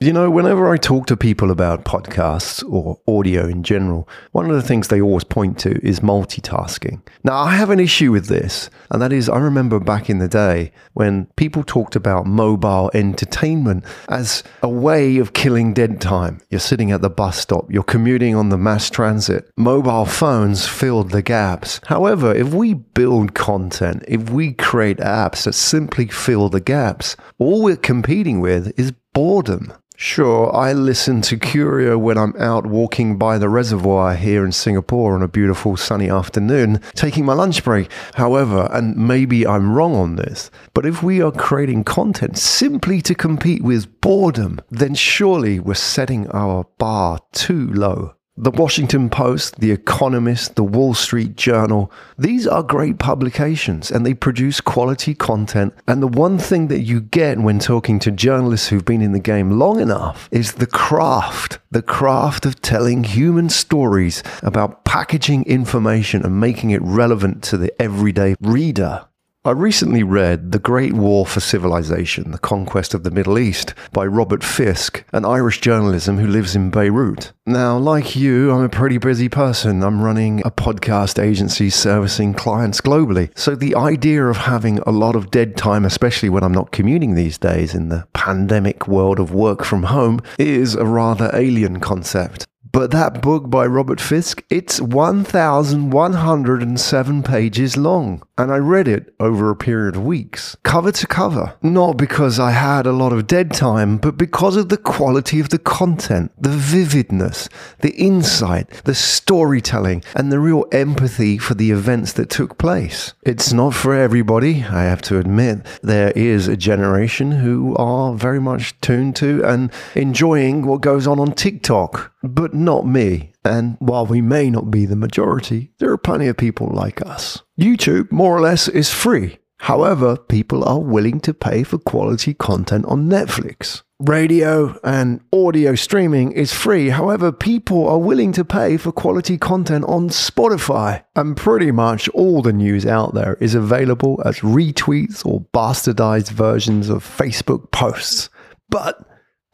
You 0.00 0.12
know, 0.12 0.28
whenever 0.28 0.70
I 0.70 0.76
talk 0.76 1.06
to 1.06 1.16
people 1.16 1.52
about 1.52 1.84
podcasts 1.84 2.68
or 2.68 2.98
audio 3.06 3.46
in 3.46 3.62
general, 3.62 4.08
one 4.32 4.50
of 4.50 4.56
the 4.56 4.60
things 4.60 4.88
they 4.88 5.00
always 5.00 5.22
point 5.22 5.56
to 5.60 5.78
is 5.86 6.00
multitasking. 6.00 7.00
Now, 7.22 7.36
I 7.38 7.54
have 7.54 7.70
an 7.70 7.78
issue 7.78 8.10
with 8.10 8.26
this, 8.26 8.70
and 8.90 9.00
that 9.00 9.12
is 9.12 9.28
I 9.28 9.38
remember 9.38 9.78
back 9.78 10.10
in 10.10 10.18
the 10.18 10.26
day 10.26 10.72
when 10.94 11.26
people 11.36 11.62
talked 11.62 11.94
about 11.94 12.26
mobile 12.26 12.90
entertainment 12.92 13.84
as 14.08 14.42
a 14.64 14.68
way 14.68 15.18
of 15.18 15.32
killing 15.32 15.72
dead 15.72 16.00
time. 16.00 16.40
You're 16.50 16.58
sitting 16.58 16.90
at 16.90 17.00
the 17.00 17.08
bus 17.08 17.38
stop, 17.38 17.72
you're 17.72 17.84
commuting 17.84 18.34
on 18.34 18.48
the 18.48 18.58
mass 18.58 18.90
transit, 18.90 19.48
mobile 19.56 20.06
phones 20.06 20.66
filled 20.66 21.12
the 21.12 21.22
gaps. 21.22 21.80
However, 21.86 22.34
if 22.34 22.52
we 22.52 22.74
build 22.74 23.34
content, 23.34 24.04
if 24.08 24.28
we 24.28 24.54
create 24.54 24.98
apps 24.98 25.44
that 25.44 25.52
simply 25.52 26.08
fill 26.08 26.48
the 26.48 26.60
gaps, 26.60 27.16
all 27.38 27.62
we're 27.62 27.76
competing 27.76 28.40
with 28.40 28.76
is 28.76 28.92
boredom. 29.14 29.72
Sure, 29.96 30.54
I 30.54 30.72
listen 30.72 31.22
to 31.22 31.38
Curio 31.38 31.96
when 31.96 32.18
I'm 32.18 32.34
out 32.36 32.66
walking 32.66 33.16
by 33.16 33.38
the 33.38 33.48
reservoir 33.48 34.16
here 34.16 34.44
in 34.44 34.50
Singapore 34.50 35.14
on 35.14 35.22
a 35.22 35.28
beautiful 35.28 35.76
sunny 35.76 36.10
afternoon, 36.10 36.80
taking 36.94 37.24
my 37.24 37.32
lunch 37.32 37.62
break. 37.62 37.88
However, 38.14 38.68
and 38.72 38.96
maybe 38.96 39.46
I'm 39.46 39.72
wrong 39.72 39.94
on 39.94 40.16
this, 40.16 40.50
but 40.74 40.84
if 40.84 41.04
we 41.04 41.22
are 41.22 41.30
creating 41.30 41.84
content 41.84 42.38
simply 42.38 43.00
to 43.02 43.14
compete 43.14 43.62
with 43.62 44.00
boredom, 44.00 44.60
then 44.68 44.96
surely 44.96 45.60
we're 45.60 45.74
setting 45.74 46.28
our 46.32 46.66
bar 46.76 47.20
too 47.32 47.68
low. 47.68 48.16
The 48.36 48.50
Washington 48.50 49.10
Post, 49.10 49.60
The 49.60 49.70
Economist, 49.70 50.56
The 50.56 50.64
Wall 50.64 50.92
Street 50.92 51.36
Journal, 51.36 51.92
these 52.18 52.48
are 52.48 52.64
great 52.64 52.98
publications 52.98 53.92
and 53.92 54.04
they 54.04 54.12
produce 54.12 54.60
quality 54.60 55.14
content. 55.14 55.72
And 55.86 56.02
the 56.02 56.08
one 56.08 56.40
thing 56.40 56.66
that 56.66 56.80
you 56.80 57.00
get 57.00 57.38
when 57.38 57.60
talking 57.60 58.00
to 58.00 58.10
journalists 58.10 58.66
who've 58.66 58.84
been 58.84 59.02
in 59.02 59.12
the 59.12 59.20
game 59.20 59.52
long 59.52 59.78
enough 59.78 60.28
is 60.32 60.54
the 60.54 60.66
craft, 60.66 61.60
the 61.70 61.80
craft 61.80 62.44
of 62.44 62.60
telling 62.60 63.04
human 63.04 63.50
stories 63.50 64.24
about 64.42 64.84
packaging 64.84 65.44
information 65.44 66.26
and 66.26 66.40
making 66.40 66.70
it 66.70 66.82
relevant 66.82 67.44
to 67.44 67.56
the 67.56 67.72
everyday 67.80 68.34
reader. 68.40 69.06
I 69.46 69.50
recently 69.50 70.02
read 70.02 70.52
The 70.52 70.58
Great 70.58 70.94
War 70.94 71.26
for 71.26 71.40
Civilization 71.40 72.30
The 72.30 72.38
Conquest 72.38 72.94
of 72.94 73.02
the 73.02 73.10
Middle 73.10 73.38
East 73.38 73.74
by 73.92 74.06
Robert 74.06 74.42
Fisk, 74.42 75.04
an 75.12 75.26
Irish 75.26 75.60
journalist 75.60 76.06
who 76.06 76.26
lives 76.26 76.56
in 76.56 76.70
Beirut. 76.70 77.30
Now, 77.44 77.76
like 77.76 78.16
you, 78.16 78.50
I'm 78.50 78.64
a 78.64 78.70
pretty 78.70 78.96
busy 78.96 79.28
person. 79.28 79.84
I'm 79.84 80.00
running 80.00 80.40
a 80.46 80.50
podcast 80.50 81.22
agency 81.22 81.68
servicing 81.68 82.32
clients 82.32 82.80
globally. 82.80 83.36
So, 83.38 83.54
the 83.54 83.74
idea 83.74 84.24
of 84.24 84.38
having 84.38 84.78
a 84.78 84.90
lot 84.90 85.14
of 85.14 85.30
dead 85.30 85.58
time, 85.58 85.84
especially 85.84 86.30
when 86.30 86.42
I'm 86.42 86.50
not 86.50 86.72
commuting 86.72 87.14
these 87.14 87.36
days 87.36 87.74
in 87.74 87.90
the 87.90 88.06
pandemic 88.14 88.88
world 88.88 89.20
of 89.20 89.34
work 89.34 89.62
from 89.62 89.82
home, 89.82 90.22
is 90.38 90.74
a 90.74 90.86
rather 90.86 91.30
alien 91.34 91.80
concept. 91.80 92.46
But 92.74 92.90
that 92.90 93.22
book 93.22 93.48
by 93.48 93.64
Robert 93.66 94.00
Fisk, 94.00 94.42
it's 94.50 94.80
1,107 94.80 97.22
pages 97.22 97.76
long. 97.76 98.20
And 98.36 98.50
I 98.50 98.56
read 98.56 98.88
it 98.88 99.14
over 99.20 99.48
a 99.48 99.54
period 99.54 99.94
of 99.94 100.04
weeks, 100.04 100.56
cover 100.64 100.90
to 100.90 101.06
cover. 101.06 101.54
Not 101.62 101.96
because 101.96 102.40
I 102.40 102.50
had 102.50 102.84
a 102.84 102.90
lot 102.90 103.12
of 103.12 103.28
dead 103.28 103.52
time, 103.52 103.98
but 103.98 104.16
because 104.16 104.56
of 104.56 104.70
the 104.70 104.76
quality 104.76 105.38
of 105.38 105.50
the 105.50 105.60
content, 105.60 106.32
the 106.36 106.50
vividness, 106.50 107.48
the 107.78 107.94
insight, 107.94 108.68
the 108.82 108.96
storytelling, 108.96 110.02
and 110.16 110.32
the 110.32 110.40
real 110.40 110.64
empathy 110.72 111.38
for 111.38 111.54
the 111.54 111.70
events 111.70 112.14
that 112.14 112.28
took 112.28 112.58
place. 112.58 113.14
It's 113.22 113.52
not 113.52 113.72
for 113.72 113.94
everybody, 113.94 114.64
I 114.64 114.82
have 114.82 115.02
to 115.02 115.20
admit. 115.20 115.64
There 115.80 116.10
is 116.16 116.48
a 116.48 116.56
generation 116.56 117.30
who 117.30 117.76
are 117.76 118.14
very 118.14 118.40
much 118.40 118.74
tuned 118.80 119.14
to 119.16 119.44
and 119.44 119.70
enjoying 119.94 120.66
what 120.66 120.80
goes 120.80 121.06
on 121.06 121.20
on 121.20 121.34
TikTok 121.34 122.10
but 122.28 122.54
not 122.54 122.86
me. 122.86 123.32
And 123.44 123.76
while 123.78 124.06
we 124.06 124.20
may 124.20 124.50
not 124.50 124.70
be 124.70 124.86
the 124.86 124.96
majority, 124.96 125.72
there 125.78 125.90
are 125.90 125.98
plenty 125.98 126.28
of 126.28 126.36
people 126.36 126.68
like 126.72 127.04
us. 127.04 127.42
YouTube, 127.58 128.10
more 128.10 128.36
or 128.36 128.40
less, 128.40 128.68
is 128.68 128.92
free. 128.92 129.38
However, 129.64 130.18
people 130.18 130.62
are 130.64 130.78
willing 130.78 131.20
to 131.20 131.32
pay 131.32 131.62
for 131.62 131.78
quality 131.78 132.34
content 132.34 132.84
on 132.84 133.08
Netflix. 133.08 133.82
Radio 133.98 134.78
and 134.84 135.22
audio 135.32 135.74
streaming 135.74 136.32
is 136.32 136.52
free. 136.52 136.90
However, 136.90 137.32
people 137.32 137.88
are 137.88 137.98
willing 137.98 138.32
to 138.32 138.44
pay 138.44 138.76
for 138.76 138.92
quality 138.92 139.38
content 139.38 139.86
on 139.86 140.10
Spotify. 140.10 141.02
And 141.16 141.34
pretty 141.34 141.70
much 141.70 142.10
all 142.10 142.42
the 142.42 142.52
news 142.52 142.84
out 142.84 143.14
there 143.14 143.38
is 143.40 143.54
available 143.54 144.20
as 144.26 144.40
retweets 144.40 145.24
or 145.24 145.46
bastardized 145.54 146.30
versions 146.30 146.90
of 146.90 147.02
Facebook 147.02 147.70
posts. 147.70 148.28
But 148.68 149.02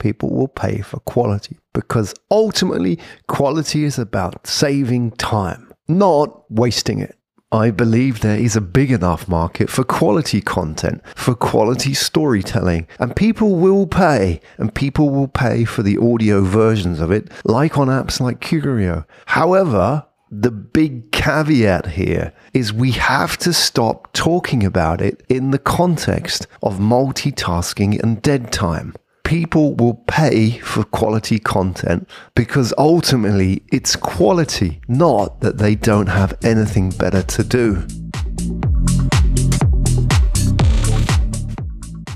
people 0.01 0.31
will 0.31 0.49
pay 0.49 0.81
for 0.81 0.99
quality 0.99 1.60
because 1.73 2.15
ultimately 2.31 2.99
quality 3.29 3.85
is 3.85 3.99
about 3.99 4.47
saving 4.47 5.13
time, 5.13 5.73
not 5.89 6.51
wasting 6.51 7.01
it. 7.01 7.17
I 7.53 7.73
believe 7.73 8.21
there 8.21 8.39
is 8.39 8.55
a 8.55 8.61
big 8.61 8.93
enough 8.93 9.27
market 9.27 9.71
for 9.71 9.83
quality 9.83 10.41
content, 10.41 11.03
for 11.17 11.35
quality 11.35 11.95
storytelling, 11.95 12.87
and 13.01 13.17
people 13.17 13.57
will 13.57 13.89
pay, 13.89 14.41
and 14.57 14.73
people 14.73 15.11
will 15.11 15.27
pay 15.27 15.65
for 15.65 15.83
the 15.83 15.99
audio 15.99 16.43
versions 16.43 17.01
of 17.01 17.11
it, 17.11 17.29
like 17.45 17.77
on 17.77 17.89
apps 17.89 18.21
like 18.21 18.41
Curio. 18.41 19.05
However, 19.27 20.07
the 20.31 20.53
big 20.53 21.11
caveat 21.11 21.87
here 21.87 22.33
is 22.55 22.73
we 22.73 22.93
have 22.93 23.37
to 23.39 23.53
stop 23.53 24.13
talking 24.13 24.63
about 24.63 25.01
it 25.01 25.25
in 25.29 25.51
the 25.51 25.59
context 25.59 26.47
of 26.63 26.79
multitasking 26.79 28.01
and 28.01 28.23
dead 28.23 28.53
time 28.53 28.95
people 29.25 29.75
will 29.75 29.95
pay 29.95 30.59
for 30.59 30.85
quality 30.85 31.39
content 31.39 32.09
because 32.35 32.75
ultimately 32.79 33.63
it's 33.73 33.97
quality, 33.97 34.81
not 34.89 35.41
that 35.41 35.59
they 35.59 35.75
don't 35.75 36.09
have 36.09 36.37
anything 36.43 36.91
better 36.91 37.23
to 37.23 37.45
do. 37.45 37.87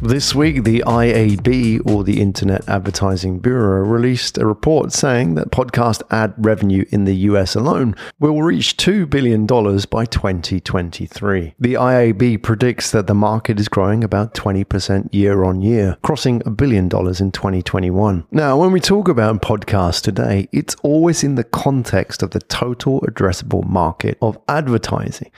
This 0.04 0.34
week, 0.34 0.64
the 0.64 0.84
IAB, 0.86 1.90
or 1.90 2.04
the 2.04 2.20
Internet 2.20 2.68
Advertising 2.68 3.38
Bureau, 3.38 3.82
released 3.82 4.36
a 4.36 4.46
report 4.46 4.92
saying 4.92 5.34
that 5.36 5.50
podcast 5.50 6.02
ad 6.10 6.34
revenue 6.36 6.84
in 6.90 7.06
the 7.06 7.16
US 7.30 7.54
alone 7.54 7.96
will 8.20 8.42
reach 8.42 8.76
$2 8.76 9.08
billion 9.08 9.46
by 9.46 10.04
2023. 10.04 11.54
The 11.58 11.72
IAB 11.72 12.42
predicts 12.42 12.90
that 12.90 13.06
the 13.06 13.14
market 13.14 13.58
is 13.58 13.70
growing 13.70 14.04
about 14.04 14.34
20% 14.34 15.08
year 15.14 15.42
on 15.42 15.62
year, 15.62 15.96
crossing 16.02 16.42
a 16.44 16.50
billion 16.50 16.86
dollars 16.90 17.22
in 17.22 17.32
2021. 17.32 18.26
Now, 18.30 18.58
when 18.58 18.72
we 18.72 18.80
talk 18.80 19.08
about 19.08 19.40
podcasts 19.40 20.02
today, 20.02 20.50
it's 20.52 20.74
always 20.82 21.24
in 21.24 21.36
the 21.36 21.44
context 21.44 22.22
of 22.22 22.32
the 22.32 22.40
total 22.40 23.00
addressable 23.08 23.66
market 23.66 24.18
of 24.20 24.38
advertising 24.48 25.30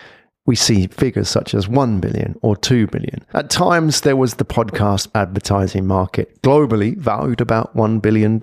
we 0.46 0.56
see 0.56 0.86
figures 0.86 1.28
such 1.28 1.54
as 1.54 1.68
1 1.68 2.00
billion 2.00 2.38
or 2.42 2.56
2 2.56 2.86
billion. 2.86 3.24
At 3.34 3.50
times, 3.50 4.00
there 4.00 4.16
was 4.16 4.34
the 4.34 4.44
podcast 4.44 5.08
advertising 5.14 5.86
market, 5.86 6.40
globally 6.42 6.96
valued 6.96 7.40
about 7.40 7.76
$1 7.76 8.00
billion. 8.00 8.40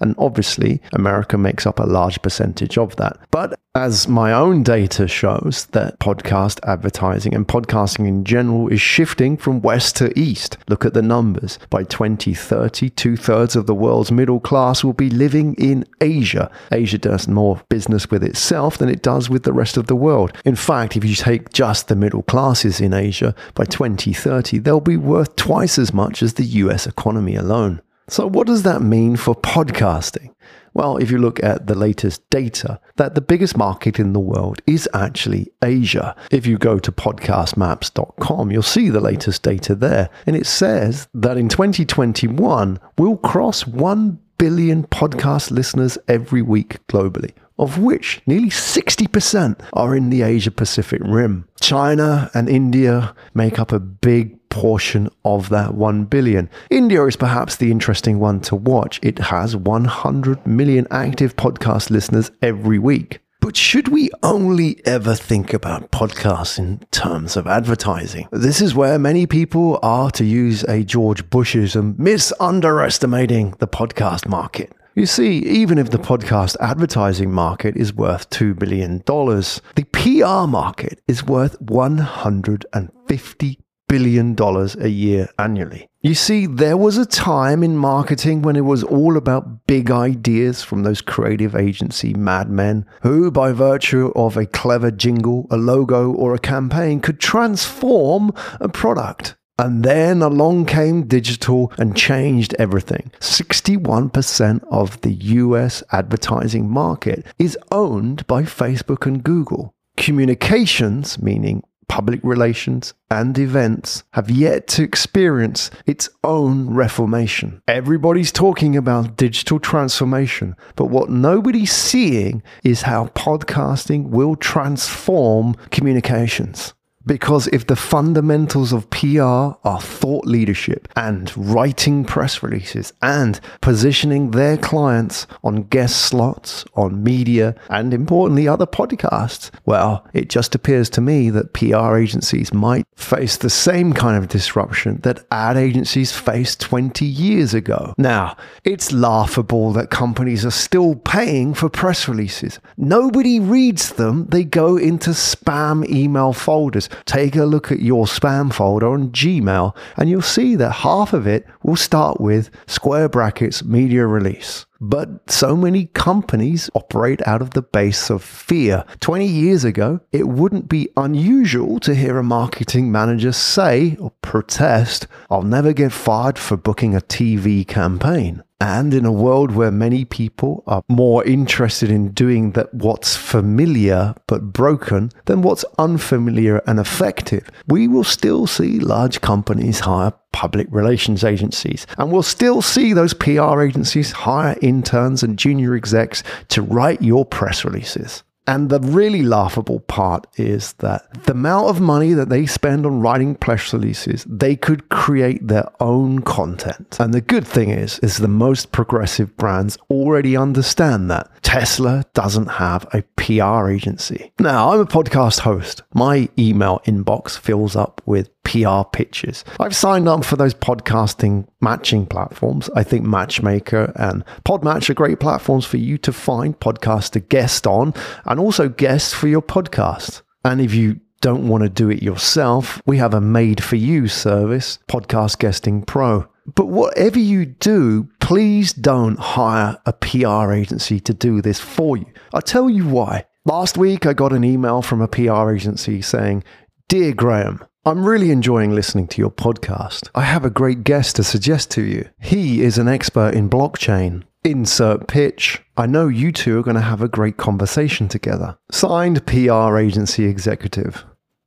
And 0.00 0.14
obviously, 0.18 0.82
America 0.92 1.38
makes 1.38 1.66
up 1.66 1.78
a 1.78 1.84
large 1.84 2.20
percentage 2.20 2.76
of 2.76 2.96
that. 2.96 3.16
But 3.30 3.58
as 3.76 4.08
my 4.08 4.32
own 4.32 4.64
data 4.64 5.06
shows, 5.06 5.66
that 5.66 6.00
podcast 6.00 6.58
advertising 6.66 7.34
and 7.36 7.46
podcasting 7.46 8.08
in 8.08 8.24
general 8.24 8.66
is 8.66 8.80
shifting 8.80 9.36
from 9.36 9.62
west 9.62 9.94
to 9.96 10.18
east. 10.18 10.58
Look 10.68 10.84
at 10.84 10.92
the 10.92 11.02
numbers. 11.02 11.56
By 11.70 11.84
2030, 11.84 12.90
two 12.90 13.16
thirds 13.16 13.54
of 13.54 13.66
the 13.66 13.74
world's 13.74 14.10
middle 14.10 14.40
class 14.40 14.82
will 14.82 14.92
be 14.92 15.08
living 15.08 15.54
in 15.54 15.84
Asia. 16.00 16.50
Asia 16.72 16.98
does 16.98 17.28
more 17.28 17.62
business 17.68 18.10
with 18.10 18.24
itself 18.24 18.78
than 18.78 18.88
it 18.88 19.02
does 19.02 19.30
with 19.30 19.44
the 19.44 19.52
rest 19.52 19.76
of 19.76 19.86
the 19.86 19.94
world. 19.94 20.32
In 20.44 20.56
fact, 20.56 20.96
if 20.96 21.04
you 21.04 21.14
take 21.14 21.52
just 21.52 21.86
the 21.86 21.94
middle 21.94 22.22
classes 22.22 22.80
in 22.80 22.92
Asia, 22.92 23.36
by 23.54 23.66
2030, 23.66 24.58
they'll 24.58 24.80
be 24.80 24.96
worth 24.96 25.36
twice 25.36 25.78
as 25.78 25.94
much 25.94 26.24
as 26.24 26.34
the 26.34 26.44
US 26.44 26.88
economy 26.88 27.36
alone. 27.36 27.80
So, 28.08 28.26
what 28.26 28.48
does 28.48 28.64
that 28.64 28.82
mean 28.82 29.14
for 29.14 29.36
podcasting? 29.36 30.34
Well, 30.74 30.96
if 30.96 31.10
you 31.10 31.18
look 31.18 31.42
at 31.42 31.66
the 31.66 31.74
latest 31.74 32.28
data, 32.30 32.80
that 32.96 33.14
the 33.14 33.20
biggest 33.20 33.56
market 33.56 33.98
in 33.98 34.12
the 34.12 34.20
world 34.20 34.62
is 34.66 34.88
actually 34.94 35.50
Asia. 35.62 36.14
If 36.30 36.46
you 36.46 36.58
go 36.58 36.78
to 36.78 36.92
podcastmaps.com, 36.92 38.50
you'll 38.50 38.62
see 38.62 38.88
the 38.88 39.00
latest 39.00 39.42
data 39.42 39.74
there. 39.74 40.10
And 40.26 40.36
it 40.36 40.46
says 40.46 41.08
that 41.14 41.36
in 41.36 41.48
2021, 41.48 42.78
we'll 42.98 43.16
cross 43.16 43.66
1 43.66 44.18
billion 44.38 44.84
podcast 44.84 45.50
listeners 45.50 45.98
every 46.08 46.42
week 46.42 46.78
globally 46.88 47.32
of 47.58 47.76
which 47.78 48.22
nearly 48.26 48.48
60% 48.48 49.60
are 49.74 49.94
in 49.94 50.08
the 50.08 50.22
Asia 50.22 50.50
Pacific 50.50 51.02
Rim. 51.04 51.46
China 51.60 52.30
and 52.32 52.48
India 52.48 53.14
make 53.34 53.58
up 53.58 53.70
a 53.70 53.78
big 53.78 54.39
portion 54.50 55.08
of 55.24 55.48
that 55.48 55.74
1 55.74 56.04
billion. 56.04 56.50
India 56.68 57.04
is 57.06 57.16
perhaps 57.16 57.56
the 57.56 57.70
interesting 57.70 58.18
one 58.18 58.40
to 58.40 58.54
watch. 58.54 59.00
It 59.02 59.18
has 59.18 59.56
100 59.56 60.46
million 60.46 60.86
active 60.90 61.36
podcast 61.36 61.90
listeners 61.90 62.30
every 62.42 62.78
week. 62.78 63.20
But 63.40 63.56
should 63.56 63.88
we 63.88 64.10
only 64.22 64.84
ever 64.84 65.14
think 65.14 65.54
about 65.54 65.90
podcasts 65.90 66.58
in 66.58 66.80
terms 66.90 67.38
of 67.38 67.46
advertising? 67.46 68.28
This 68.30 68.60
is 68.60 68.74
where 68.74 68.98
many 68.98 69.26
people 69.26 69.78
are, 69.82 70.10
to 70.10 70.26
use 70.26 70.62
a 70.64 70.84
George 70.84 71.24
Bushism, 71.30 71.98
misunderestimating 71.98 73.54
the 73.58 73.66
podcast 73.66 74.28
market. 74.28 74.72
You 74.94 75.06
see, 75.06 75.38
even 75.38 75.78
if 75.78 75.88
the 75.88 75.98
podcast 75.98 76.56
advertising 76.60 77.32
market 77.32 77.76
is 77.76 77.94
worth 77.94 78.28
$2 78.28 78.58
billion, 78.58 78.98
the 79.06 79.84
PR 79.92 80.46
market 80.46 81.00
is 81.08 81.24
worth 81.24 81.58
$150 81.60 83.56
billion 83.90 84.34
dollars 84.34 84.76
a 84.76 84.88
year 84.88 85.28
annually. 85.36 85.88
You 86.00 86.14
see, 86.14 86.46
there 86.46 86.76
was 86.76 86.96
a 86.96 87.04
time 87.04 87.64
in 87.64 87.76
marketing 87.76 88.40
when 88.40 88.54
it 88.54 88.64
was 88.64 88.84
all 88.84 89.16
about 89.16 89.66
big 89.66 89.90
ideas 89.90 90.62
from 90.62 90.84
those 90.84 91.00
creative 91.00 91.56
agency 91.56 92.14
madmen 92.14 92.86
who, 93.02 93.30
by 93.32 93.52
virtue 93.52 94.12
of 94.14 94.36
a 94.36 94.46
clever 94.46 94.92
jingle, 94.92 95.46
a 95.50 95.56
logo, 95.56 96.12
or 96.12 96.34
a 96.34 96.38
campaign, 96.38 97.00
could 97.00 97.18
transform 97.18 98.32
a 98.60 98.68
product. 98.68 99.34
And 99.58 99.84
then 99.84 100.22
along 100.22 100.66
came 100.66 101.06
digital 101.06 101.70
and 101.76 101.94
changed 101.94 102.54
everything. 102.58 103.10
61% 103.18 104.64
of 104.70 104.98
the 105.02 105.12
US 105.12 105.82
advertising 105.92 106.70
market 106.70 107.26
is 107.38 107.58
owned 107.70 108.26
by 108.26 108.44
Facebook 108.44 109.04
and 109.04 109.22
Google. 109.22 109.74
Communications, 109.98 111.20
meaning 111.20 111.62
public 111.90 112.20
relations, 112.22 112.94
and 113.10 113.36
events 113.36 114.04
have 114.12 114.30
yet 114.30 114.68
to 114.68 114.84
experience 114.84 115.72
its 115.86 116.08
own 116.22 116.72
reformation. 116.72 117.60
Everybody's 117.66 118.30
talking 118.30 118.76
about 118.76 119.16
digital 119.16 119.58
transformation, 119.58 120.54
but 120.76 120.86
what 120.86 121.10
nobody's 121.10 121.72
seeing 121.72 122.44
is 122.62 122.82
how 122.82 123.06
podcasting 123.06 124.10
will 124.10 124.36
transform 124.36 125.54
communications. 125.72 126.74
Because 127.06 127.46
if 127.48 127.66
the 127.66 127.76
fundamentals 127.76 128.72
of 128.72 128.90
PR 128.90 129.22
are 129.22 129.80
thought 129.80 130.26
leadership 130.26 130.86
and 130.96 131.32
writing 131.36 132.04
press 132.04 132.42
releases 132.42 132.92
and 133.00 133.40
positioning 133.62 134.32
their 134.32 134.58
clients 134.58 135.26
on 135.42 135.62
guest 135.64 135.96
slots, 136.02 136.64
on 136.74 137.02
media, 137.02 137.54
and 137.70 137.94
importantly, 137.94 138.46
other 138.46 138.66
podcasts, 138.66 139.50
well, 139.64 140.06
it 140.12 140.28
just 140.28 140.54
appears 140.54 140.90
to 140.90 141.00
me 141.00 141.30
that 141.30 141.54
PR 141.54 141.96
agencies 141.96 142.52
might 142.52 142.86
face 142.96 143.38
the 143.38 143.50
same 143.50 143.94
kind 143.94 144.16
of 144.16 144.28
disruption 144.28 145.00
that 145.02 145.24
ad 145.30 145.56
agencies 145.56 146.12
faced 146.12 146.60
20 146.60 147.06
years 147.06 147.54
ago. 147.54 147.94
Now, 147.96 148.36
it's 148.64 148.92
laughable 148.92 149.72
that 149.72 149.90
companies 149.90 150.44
are 150.44 150.50
still 150.50 150.96
paying 150.96 151.54
for 151.54 151.70
press 151.70 152.08
releases. 152.08 152.60
Nobody 152.76 153.40
reads 153.40 153.94
them, 153.94 154.26
they 154.26 154.44
go 154.44 154.76
into 154.76 155.10
spam 155.10 155.88
email 155.88 156.34
folders 156.34 156.89
take 157.04 157.36
a 157.36 157.44
look 157.44 157.70
at 157.70 157.80
your 157.80 158.06
spam 158.06 158.52
folder 158.52 158.88
on 158.88 159.10
Gmail 159.10 159.76
and 159.96 160.08
you'll 160.08 160.22
see 160.22 160.56
that 160.56 160.70
half 160.70 161.12
of 161.12 161.26
it 161.26 161.46
will 161.62 161.76
start 161.76 162.20
with 162.20 162.50
square 162.66 163.08
brackets 163.08 163.64
media 163.64 164.06
release. 164.06 164.66
But 164.80 165.30
so 165.30 165.56
many 165.56 165.86
companies 165.86 166.70
operate 166.74 167.20
out 167.26 167.42
of 167.42 167.50
the 167.50 167.62
base 167.62 168.08
of 168.08 168.22
fear. 168.22 168.84
20 169.00 169.26
years 169.26 169.62
ago, 169.62 170.00
it 170.10 170.26
wouldn't 170.26 170.68
be 170.68 170.88
unusual 170.96 171.78
to 171.80 171.94
hear 171.94 172.16
a 172.16 172.22
marketing 172.22 172.90
manager 172.90 173.32
say 173.32 173.96
or 174.00 174.12
protest, 174.22 175.06
I'll 175.30 175.42
never 175.42 175.72
get 175.74 175.92
fired 175.92 176.38
for 176.38 176.56
booking 176.56 176.94
a 176.94 177.00
TV 177.00 177.66
campaign. 177.66 178.42
And 178.62 178.92
in 178.92 179.06
a 179.06 179.12
world 179.12 179.52
where 179.52 179.70
many 179.70 180.04
people 180.04 180.62
are 180.66 180.82
more 180.86 181.24
interested 181.24 181.90
in 181.90 182.10
doing 182.10 182.52
that 182.52 182.72
what's 182.74 183.16
familiar 183.16 184.14
but 184.26 184.52
broken 184.52 185.10
than 185.24 185.40
what's 185.40 185.64
unfamiliar 185.78 186.62
and 186.66 186.78
effective, 186.78 187.50
we 187.66 187.88
will 187.88 188.04
still 188.04 188.46
see 188.46 188.78
large 188.78 189.22
companies 189.22 189.80
hire 189.80 190.12
public 190.32 190.66
relations 190.70 191.24
agencies. 191.24 191.86
And 191.98 192.12
we'll 192.12 192.22
still 192.22 192.62
see 192.62 192.92
those 192.92 193.14
PR 193.14 193.62
agencies 193.62 194.12
hire 194.12 194.56
interns 194.62 195.22
and 195.22 195.38
junior 195.38 195.74
execs 195.74 196.22
to 196.48 196.62
write 196.62 197.02
your 197.02 197.24
press 197.24 197.64
releases. 197.64 198.22
And 198.50 198.68
the 198.68 198.80
really 198.80 199.22
laughable 199.22 199.78
part 199.78 200.26
is 200.36 200.72
that 200.74 201.24
the 201.24 201.32
amount 201.32 201.68
of 201.68 201.80
money 201.80 202.14
that 202.14 202.30
they 202.30 202.46
spend 202.46 202.84
on 202.84 203.00
writing 203.00 203.36
press 203.36 203.72
releases, 203.72 204.24
they 204.24 204.56
could 204.56 204.88
create 204.88 205.46
their 205.46 205.68
own 205.78 206.22
content. 206.22 206.96
And 206.98 207.14
the 207.14 207.20
good 207.20 207.46
thing 207.46 207.70
is, 207.70 208.00
is 208.00 208.16
the 208.16 208.26
most 208.26 208.72
progressive 208.72 209.36
brands 209.36 209.78
already 209.88 210.36
understand 210.36 211.08
that. 211.12 211.30
Tesla 211.42 212.04
doesn't 212.12 212.48
have 212.48 212.88
a 212.92 213.02
PR 213.16 213.70
agency. 213.70 214.32
Now, 214.40 214.72
I'm 214.72 214.80
a 214.80 214.86
podcast 214.86 215.40
host. 215.40 215.82
My 215.94 216.28
email 216.36 216.80
inbox 216.86 217.38
fills 217.38 217.76
up 217.76 218.02
with 218.04 218.30
PR 218.50 218.82
pitches. 218.82 219.44
I've 219.60 219.76
signed 219.76 220.08
up 220.08 220.24
for 220.24 220.34
those 220.34 220.54
podcasting 220.54 221.46
matching 221.60 222.04
platforms. 222.04 222.68
I 222.74 222.82
think 222.82 223.04
Matchmaker 223.04 223.92
and 223.94 224.24
Podmatch 224.44 224.90
are 224.90 224.94
great 224.94 225.20
platforms 225.20 225.64
for 225.64 225.76
you 225.76 225.96
to 225.98 226.12
find 226.12 226.58
podcasts 226.58 227.10
to 227.12 227.20
guest 227.20 227.64
on 227.64 227.94
and 228.24 228.40
also 228.40 228.68
guests 228.68 229.14
for 229.14 229.28
your 229.28 229.40
podcast. 229.40 230.22
And 230.44 230.60
if 230.60 230.74
you 230.74 230.98
don't 231.20 231.46
want 231.46 231.62
to 231.62 231.68
do 231.68 231.90
it 231.90 232.02
yourself, 232.02 232.82
we 232.86 232.96
have 232.96 233.14
a 233.14 233.20
made 233.20 233.62
for 233.62 233.76
you 233.76 234.08
service, 234.08 234.80
Podcast 234.88 235.38
Guesting 235.38 235.86
Pro. 235.86 236.26
But 236.52 236.66
whatever 236.66 237.20
you 237.20 237.46
do, 237.46 238.08
please 238.18 238.72
don't 238.72 239.18
hire 239.20 239.78
a 239.86 239.92
PR 239.92 240.52
agency 240.52 240.98
to 240.98 241.14
do 241.14 241.40
this 241.40 241.60
for 241.60 241.96
you. 241.96 242.06
I'll 242.34 242.42
tell 242.42 242.68
you 242.68 242.88
why. 242.88 243.26
Last 243.44 243.78
week, 243.78 244.06
I 244.06 244.12
got 244.12 244.32
an 244.32 244.42
email 244.42 244.82
from 244.82 245.00
a 245.00 245.06
PR 245.06 245.52
agency 245.52 246.02
saying, 246.02 246.42
Dear 246.88 247.12
Graham, 247.12 247.64
I'm 247.86 248.04
really 248.04 248.30
enjoying 248.30 248.74
listening 248.74 249.06
to 249.08 249.22
your 249.22 249.30
podcast. 249.30 250.10
I 250.14 250.20
have 250.20 250.44
a 250.44 250.50
great 250.50 250.84
guest 250.84 251.16
to 251.16 251.24
suggest 251.24 251.70
to 251.70 251.82
you. 251.82 252.10
He 252.20 252.60
is 252.60 252.76
an 252.76 252.88
expert 252.88 253.32
in 253.32 253.48
blockchain. 253.48 254.24
Insert 254.44 255.08
pitch. 255.08 255.62
I 255.78 255.86
know 255.86 256.06
you 256.06 256.30
two 256.30 256.58
are 256.58 256.62
going 256.62 256.74
to 256.74 256.82
have 256.82 257.00
a 257.00 257.08
great 257.08 257.38
conversation 257.38 258.06
together. 258.06 258.58
Signed 258.70 259.26
PR 259.26 259.78
agency 259.78 260.26
executive. 260.26 261.06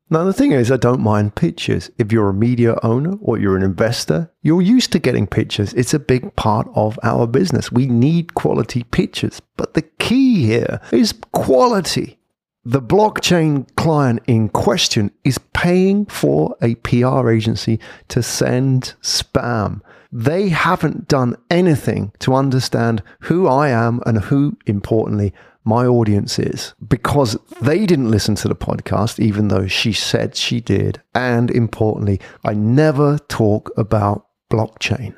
Now, 0.10 0.24
the 0.24 0.34
thing 0.34 0.54
is, 0.54 0.72
I 0.72 0.78
don't 0.78 1.02
mind 1.02 1.36
pitches. 1.36 1.92
If 2.00 2.12
you're 2.12 2.30
a 2.30 2.34
media 2.34 2.80
owner 2.82 3.16
or 3.22 3.38
you're 3.38 3.56
an 3.56 3.62
investor, 3.62 4.32
you're 4.42 4.62
used 4.62 4.92
to 4.94 5.00
getting 5.00 5.28
pitches. 5.28 5.72
It's 5.76 5.94
a 5.94 6.00
big 6.00 6.36
part 6.36 6.68
of 6.74 6.98
our 7.04 7.28
business. 7.28 7.72
We 7.72 7.86
need 7.86 8.34
quality 8.34 8.86
pitches. 8.86 9.40
But 9.56 9.76
the 9.76 9.84
key 9.84 10.48
here 10.48 10.82
is 10.92 11.14
quality. 11.32 12.18
The 12.66 12.82
blockchain 12.82 13.68
client 13.76 14.22
in 14.26 14.48
question 14.48 15.12
is 15.26 15.38
paying 15.52 16.06
for 16.06 16.56
a 16.62 16.76
PR 16.76 17.30
agency 17.30 17.78
to 18.08 18.24
send 18.24 18.94
spam. 19.02 19.82
They 20.14 20.48
haven't 20.48 21.10
done 21.10 21.36
anything 21.50 22.14
to 22.20 22.34
understand 22.34 23.04
who 23.20 23.48
I 23.48 23.68
am 23.68 24.00
and 24.06 24.20
who, 24.20 24.58
importantly, 24.66 25.34
my 25.66 25.86
audience 25.86 26.40
is 26.40 26.74
because 26.88 27.36
they 27.62 27.86
didn't 27.86 28.12
listen 28.12 28.36
to 28.36 28.48
the 28.48 28.56
podcast, 28.56 29.20
even 29.20 29.50
though 29.50 29.68
she 29.68 29.92
said 29.92 30.38
she 30.38 30.62
did. 30.62 31.02
And 31.14 31.52
importantly, 31.52 32.22
I 32.46 32.54
never 32.54 33.18
talk 33.28 33.72
about 33.76 34.28
blockchain. 34.50 35.16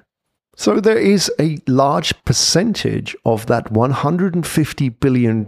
So 0.58 0.80
there 0.80 0.98
is 0.98 1.30
a 1.38 1.60
large 1.68 2.14
percentage 2.24 3.16
of 3.26 3.46
that 3.48 3.74
$150 3.74 5.00
billion 5.00 5.44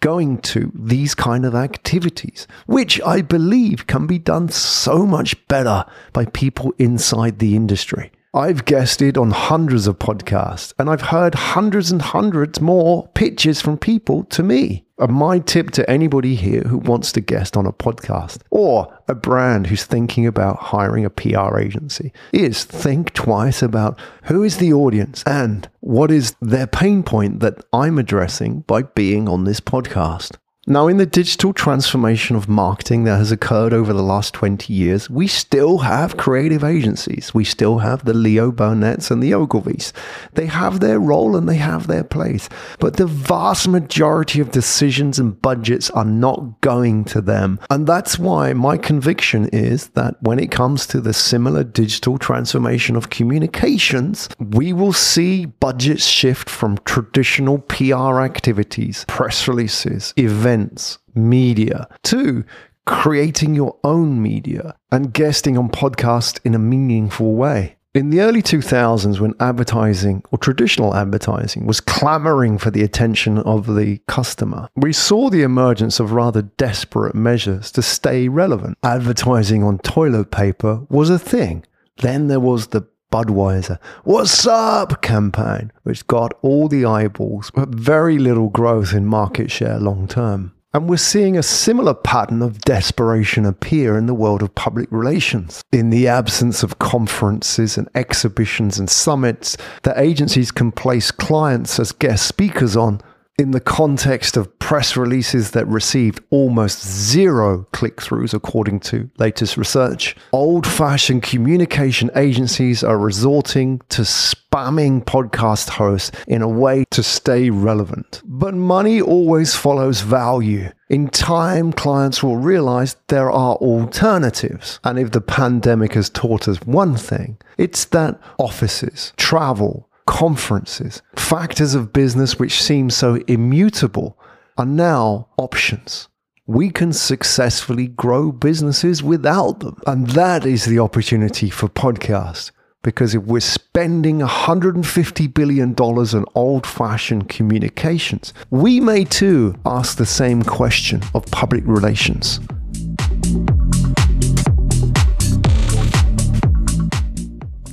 going 0.00 0.38
to 0.38 0.72
these 0.74 1.14
kind 1.14 1.44
of 1.44 1.56
activities, 1.56 2.46
which 2.66 3.00
I 3.02 3.20
believe 3.20 3.88
can 3.88 4.06
be 4.06 4.18
done 4.18 4.48
so 4.48 5.04
much 5.04 5.46
better 5.48 5.84
by 6.12 6.26
people 6.26 6.72
inside 6.78 7.40
the 7.40 7.56
industry. 7.56 8.12
I've 8.38 8.66
guested 8.66 9.18
on 9.18 9.32
hundreds 9.32 9.88
of 9.88 9.98
podcasts 9.98 10.72
and 10.78 10.88
I've 10.88 11.00
heard 11.00 11.34
hundreds 11.34 11.90
and 11.90 12.00
hundreds 12.00 12.60
more 12.60 13.08
pitches 13.08 13.60
from 13.60 13.76
people 13.76 14.22
to 14.26 14.44
me. 14.44 14.84
And 14.96 15.12
my 15.12 15.40
tip 15.40 15.72
to 15.72 15.90
anybody 15.90 16.36
here 16.36 16.60
who 16.60 16.78
wants 16.78 17.10
to 17.12 17.20
guest 17.20 17.56
on 17.56 17.66
a 17.66 17.72
podcast 17.72 18.42
or 18.52 18.96
a 19.08 19.16
brand 19.16 19.66
who's 19.66 19.82
thinking 19.82 20.24
about 20.24 20.58
hiring 20.60 21.04
a 21.04 21.10
PR 21.10 21.58
agency 21.58 22.12
is 22.32 22.62
think 22.62 23.12
twice 23.12 23.60
about 23.60 23.98
who 24.22 24.44
is 24.44 24.58
the 24.58 24.72
audience 24.72 25.24
and 25.26 25.68
what 25.80 26.12
is 26.12 26.36
their 26.40 26.68
pain 26.68 27.02
point 27.02 27.40
that 27.40 27.64
I'm 27.72 27.98
addressing 27.98 28.60
by 28.68 28.82
being 28.82 29.28
on 29.28 29.46
this 29.46 29.58
podcast. 29.58 30.36
Now, 30.70 30.86
in 30.86 30.98
the 30.98 31.06
digital 31.06 31.54
transformation 31.54 32.36
of 32.36 32.46
marketing 32.46 33.04
that 33.04 33.16
has 33.16 33.32
occurred 33.32 33.72
over 33.72 33.94
the 33.94 34.02
last 34.02 34.34
20 34.34 34.70
years, 34.70 35.08
we 35.08 35.26
still 35.26 35.78
have 35.78 36.18
creative 36.18 36.62
agencies. 36.62 37.32
We 37.32 37.44
still 37.44 37.78
have 37.78 38.04
the 38.04 38.12
Leo 38.12 38.52
Burnett's 38.52 39.10
and 39.10 39.22
the 39.22 39.30
Ogilvies. 39.30 39.94
They 40.34 40.44
have 40.44 40.80
their 40.80 41.00
role 41.00 41.36
and 41.36 41.48
they 41.48 41.56
have 41.56 41.86
their 41.86 42.04
place. 42.04 42.50
But 42.80 42.98
the 42.98 43.06
vast 43.06 43.66
majority 43.66 44.40
of 44.40 44.50
decisions 44.50 45.18
and 45.18 45.40
budgets 45.40 45.88
are 45.92 46.04
not 46.04 46.60
going 46.60 47.04
to 47.06 47.22
them. 47.22 47.58
And 47.70 47.86
that's 47.86 48.18
why 48.18 48.52
my 48.52 48.76
conviction 48.76 49.48
is 49.48 49.88
that 49.90 50.22
when 50.22 50.38
it 50.38 50.50
comes 50.50 50.86
to 50.88 51.00
the 51.00 51.14
similar 51.14 51.64
digital 51.64 52.18
transformation 52.18 52.94
of 52.94 53.08
communications, 53.08 54.28
we 54.38 54.74
will 54.74 54.92
see 54.92 55.46
budgets 55.46 56.04
shift 56.04 56.50
from 56.50 56.76
traditional 56.84 57.60
PR 57.60 58.20
activities, 58.20 59.06
press 59.08 59.48
releases, 59.48 60.12
events 60.18 60.57
events, 60.58 60.98
media. 61.14 61.88
Two, 62.02 62.44
creating 62.86 63.54
your 63.54 63.76
own 63.84 64.22
media 64.22 64.74
and 64.90 65.12
guesting 65.12 65.58
on 65.58 65.68
podcasts 65.68 66.40
in 66.44 66.54
a 66.54 66.58
meaningful 66.58 67.34
way. 67.34 67.76
In 67.94 68.10
the 68.10 68.20
early 68.20 68.42
2000s, 68.42 69.18
when 69.18 69.34
advertising 69.40 70.22
or 70.30 70.38
traditional 70.38 70.94
advertising 70.94 71.66
was 71.66 71.80
clamoring 71.80 72.58
for 72.58 72.70
the 72.70 72.82
attention 72.82 73.38
of 73.38 73.74
the 73.74 73.98
customer, 74.06 74.68
we 74.76 74.92
saw 74.92 75.30
the 75.30 75.42
emergence 75.42 75.98
of 75.98 76.12
rather 76.12 76.42
desperate 76.42 77.14
measures 77.14 77.72
to 77.72 77.82
stay 77.82 78.28
relevant. 78.28 78.76
Advertising 78.82 79.64
on 79.64 79.78
toilet 79.78 80.30
paper 80.30 80.82
was 80.90 81.10
a 81.10 81.18
thing. 81.18 81.64
Then 81.96 82.28
there 82.28 82.40
was 82.40 82.68
the 82.68 82.86
Budweiser 83.10 83.78
What's 84.04 84.46
Up 84.46 85.02
campaign, 85.02 85.72
which 85.82 86.06
got 86.06 86.34
all 86.42 86.68
the 86.68 86.84
eyeballs, 86.84 87.50
but 87.50 87.70
very 87.70 88.18
little 88.18 88.48
growth 88.48 88.92
in 88.92 89.06
market 89.06 89.50
share 89.50 89.78
long 89.78 90.06
term. 90.06 90.52
And 90.74 90.86
we're 90.86 90.98
seeing 90.98 91.38
a 91.38 91.42
similar 91.42 91.94
pattern 91.94 92.42
of 92.42 92.60
desperation 92.60 93.46
appear 93.46 93.96
in 93.96 94.04
the 94.04 94.12
world 94.12 94.42
of 94.42 94.54
public 94.54 94.86
relations. 94.92 95.64
In 95.72 95.88
the 95.88 96.06
absence 96.06 96.62
of 96.62 96.78
conferences 96.78 97.78
and 97.78 97.88
exhibitions 97.94 98.78
and 98.78 98.90
summits 98.90 99.56
that 99.84 99.98
agencies 99.98 100.50
can 100.50 100.70
place 100.70 101.10
clients 101.10 101.80
as 101.80 101.92
guest 101.92 102.28
speakers 102.28 102.76
on, 102.76 103.00
in 103.38 103.52
the 103.52 103.60
context 103.60 104.36
of 104.36 104.58
press 104.58 104.96
releases 104.96 105.52
that 105.52 105.66
received 105.68 106.20
almost 106.30 106.84
zero 106.84 107.66
click 107.72 107.98
throughs, 107.98 108.34
according 108.34 108.80
to 108.80 109.08
latest 109.18 109.56
research, 109.56 110.16
old 110.32 110.66
fashioned 110.66 111.22
communication 111.22 112.10
agencies 112.16 112.82
are 112.82 112.98
resorting 112.98 113.80
to 113.90 114.02
spamming 114.02 115.04
podcast 115.04 115.68
hosts 115.68 116.10
in 116.26 116.42
a 116.42 116.48
way 116.48 116.84
to 116.90 117.02
stay 117.02 117.48
relevant. 117.48 118.22
But 118.24 118.54
money 118.54 119.00
always 119.00 119.54
follows 119.54 120.00
value. 120.00 120.70
In 120.88 121.08
time, 121.08 121.72
clients 121.72 122.22
will 122.22 122.38
realize 122.38 122.96
there 123.08 123.30
are 123.30 123.54
alternatives. 123.56 124.80
And 124.82 124.98
if 124.98 125.12
the 125.12 125.20
pandemic 125.20 125.92
has 125.94 126.10
taught 126.10 126.48
us 126.48 126.58
one 126.62 126.96
thing, 126.96 127.38
it's 127.56 127.84
that 127.86 128.18
offices, 128.38 129.12
travel, 129.16 129.87
conferences, 130.08 131.02
factors 131.16 131.74
of 131.74 131.92
business 131.92 132.38
which 132.38 132.62
seem 132.62 132.88
so 132.88 133.16
immutable 133.28 134.18
are 134.56 134.64
now 134.64 135.28
options. 135.36 136.08
We 136.46 136.70
can 136.70 136.94
successfully 136.94 137.88
grow 137.88 138.32
businesses 138.32 139.02
without 139.02 139.60
them. 139.60 139.78
And 139.86 140.08
that 140.10 140.46
is 140.46 140.64
the 140.64 140.78
opportunity 140.78 141.50
for 141.50 141.68
podcasts. 141.68 142.50
Because 142.82 143.14
if 143.14 143.24
we're 143.24 143.40
spending 143.40 144.20
$150 144.20 145.34
billion 145.34 145.74
on 145.74 146.24
old 146.34 146.66
fashioned 146.66 147.28
communications, 147.28 148.32
we 148.48 148.80
may 148.80 149.04
too 149.04 149.56
ask 149.66 149.98
the 149.98 150.06
same 150.06 150.42
question 150.42 151.02
of 151.14 151.26
public 151.26 151.64
relations. 151.66 152.40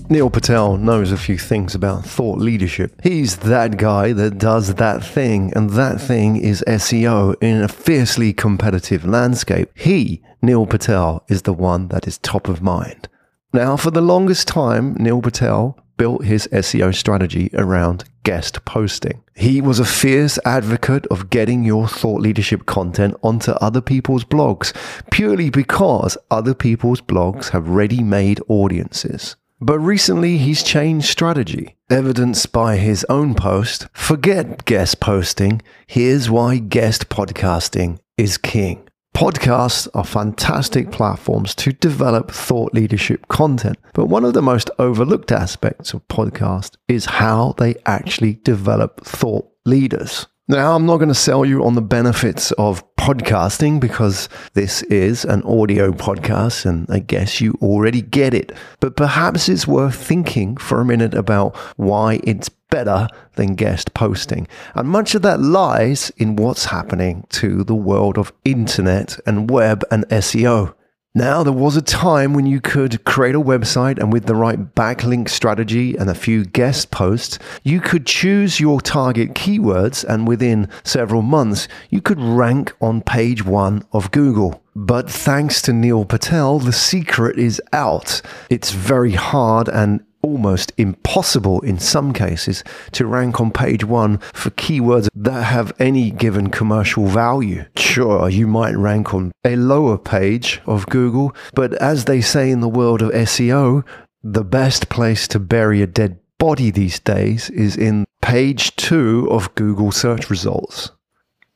Neil 0.07 0.29
Patel 0.29 0.77
knows 0.77 1.11
a 1.11 1.17
few 1.17 1.37
things 1.37 1.73
about 1.73 2.05
thought 2.05 2.37
leadership. 2.37 3.01
He's 3.01 3.37
that 3.37 3.77
guy 3.77 4.13
that 4.13 4.37
does 4.37 4.75
that 4.75 5.03
thing, 5.03 5.51
and 5.55 5.71
that 5.71 5.99
thing 5.99 6.35
is 6.37 6.63
SEO 6.67 7.35
in 7.41 7.63
a 7.63 7.67
fiercely 7.67 8.31
competitive 8.31 9.03
landscape. 9.03 9.71
He, 9.73 10.21
Neil 10.43 10.67
Patel, 10.67 11.25
is 11.27 11.41
the 11.41 11.53
one 11.53 11.87
that 11.87 12.07
is 12.07 12.19
top 12.19 12.47
of 12.47 12.61
mind. 12.61 13.09
Now, 13.51 13.77
for 13.77 13.89
the 13.89 14.01
longest 14.01 14.47
time, 14.47 14.93
Neil 14.99 15.21
Patel 15.23 15.75
built 15.97 16.23
his 16.23 16.47
SEO 16.51 16.93
strategy 16.93 17.49
around 17.55 18.03
guest 18.21 18.63
posting. 18.63 19.23
He 19.35 19.59
was 19.59 19.79
a 19.79 19.85
fierce 19.85 20.37
advocate 20.45 21.07
of 21.07 21.31
getting 21.31 21.63
your 21.63 21.87
thought 21.87 22.21
leadership 22.21 22.67
content 22.67 23.15
onto 23.23 23.53
other 23.53 23.81
people's 23.81 24.23
blogs, 24.23 24.71
purely 25.09 25.49
because 25.49 26.15
other 26.29 26.53
people's 26.53 27.01
blogs 27.01 27.49
have 27.49 27.69
ready 27.69 28.03
made 28.03 28.39
audiences. 28.47 29.35
But 29.61 29.79
recently 29.79 30.37
he's 30.37 30.63
changed 30.63 31.07
strategy, 31.07 31.75
evidenced 31.89 32.51
by 32.51 32.75
his 32.75 33.05
own 33.09 33.35
post 33.35 33.87
Forget 33.93 34.65
guest 34.65 34.99
posting, 34.99 35.61
here's 35.87 36.29
why 36.29 36.57
guest 36.57 37.07
podcasting 37.09 37.99
is 38.17 38.37
king. 38.37 38.87
Podcasts 39.15 39.87
are 39.93 40.03
fantastic 40.03 40.91
platforms 40.91 41.55
to 41.55 41.71
develop 41.71 42.29
thought 42.31 42.73
leadership 42.73 43.29
content, 43.29 43.77
but 43.93 44.07
one 44.07 44.25
of 44.25 44.33
the 44.33 44.41
most 44.41 44.69
overlooked 44.77 45.31
aspects 45.31 45.93
of 45.93 46.05
podcast 46.09 46.75
is 46.89 47.05
how 47.05 47.55
they 47.57 47.75
actually 47.85 48.33
develop 48.43 49.05
thought 49.05 49.49
leaders. 49.65 50.27
Now, 50.47 50.75
I'm 50.75 50.85
not 50.85 50.97
going 50.97 51.09
to 51.09 51.15
sell 51.15 51.43
you 51.43 51.65
on 51.65 51.73
the 51.73 51.81
benefits 51.81 52.51
of 52.51 52.83
podcasting 52.97 53.79
because 53.79 54.29
this 54.53 54.83
is 54.83 55.25
an 55.25 55.41
audio 55.41 55.91
podcast 55.91 56.67
and 56.67 56.85
I 56.87 56.99
guess 56.99 57.41
you 57.41 57.57
already 57.63 58.03
get 58.03 58.35
it. 58.35 58.51
But 58.79 58.95
perhaps 58.95 59.49
it's 59.49 59.65
worth 59.65 59.95
thinking 59.95 60.55
for 60.57 60.79
a 60.79 60.85
minute 60.85 61.15
about 61.15 61.55
why 61.77 62.19
it's 62.23 62.49
better 62.69 63.07
than 63.37 63.55
guest 63.55 63.95
posting. 63.95 64.47
And 64.75 64.87
much 64.87 65.15
of 65.15 65.23
that 65.23 65.39
lies 65.39 66.11
in 66.17 66.35
what's 66.35 66.65
happening 66.65 67.25
to 67.29 67.63
the 67.63 67.73
world 67.73 68.19
of 68.19 68.31
internet 68.43 69.19
and 69.25 69.49
web 69.49 69.83
and 69.89 70.07
SEO. 70.09 70.74
Now, 71.17 71.43
there 71.43 71.53
was 71.53 71.77
a 71.77 71.81
time 71.81 72.33
when 72.33 72.45
you 72.45 72.59
could 72.59 73.05
create 73.05 73.35
a 73.35 73.39
website 73.39 73.99
and 73.99 74.11
with 74.11 74.25
the 74.25 74.35
right 74.35 74.59
backlink 74.75 75.29
strategy 75.29 75.95
and 75.95 76.09
a 76.09 76.13
few 76.13 76.43
guest 76.43 76.91
posts, 76.91 77.39
you 77.63 77.79
could 77.79 78.05
choose 78.05 78.59
your 78.59 78.81
target 78.81 79.33
keywords 79.33 80.03
and 80.03 80.27
within 80.27 80.67
several 80.83 81.21
months, 81.21 81.69
you 81.89 82.01
could 82.01 82.19
rank 82.19 82.73
on 82.81 83.01
page 83.01 83.45
one 83.45 83.85
of 83.93 84.11
Google. 84.11 84.61
But 84.75 85.09
thanks 85.09 85.61
to 85.61 85.71
Neil 85.71 86.03
Patel, 86.03 86.59
the 86.59 86.73
secret 86.73 87.39
is 87.39 87.61
out. 87.71 88.21
It's 88.49 88.71
very 88.71 89.13
hard 89.13 89.69
and 89.69 90.04
almost 90.25 90.73
impossible 90.77 91.61
in 91.61 91.77
some 91.77 92.11
cases 92.11 92.63
to 92.91 93.05
rank 93.05 93.39
on 93.39 93.51
page 93.51 93.85
one 93.85 94.17
for 94.33 94.49
keywords 94.51 95.07
that 95.13 95.43
have 95.43 95.71
any 95.77 96.09
given 96.09 96.49
commercial 96.49 97.05
value. 97.05 97.63
Sure, 97.77 98.27
you 98.27 98.47
might 98.47 98.75
rank 98.75 99.13
on 99.13 99.31
a 99.45 99.55
lower 99.55 99.99
page 99.99 100.61
of 100.65 100.87
Google, 100.87 101.35
but 101.53 101.75
as 101.75 102.05
they 102.05 102.21
say 102.21 102.49
in 102.49 102.61
the 102.61 102.67
world 102.79 103.03
of 103.03 103.11
SEO, 103.11 103.85
the 104.23 104.43
best 104.43 104.89
place 104.89 105.27
to 105.27 105.39
bury 105.39 105.83
a 105.83 105.87
dead 105.87 106.17
body 106.39 106.71
these 106.71 106.99
days 106.99 107.51
is 107.51 107.77
in 107.77 108.05
page 108.23 108.75
two 108.75 109.27
of 109.29 109.53
Google 109.53 109.91
search 109.91 110.31
results. 110.31 110.91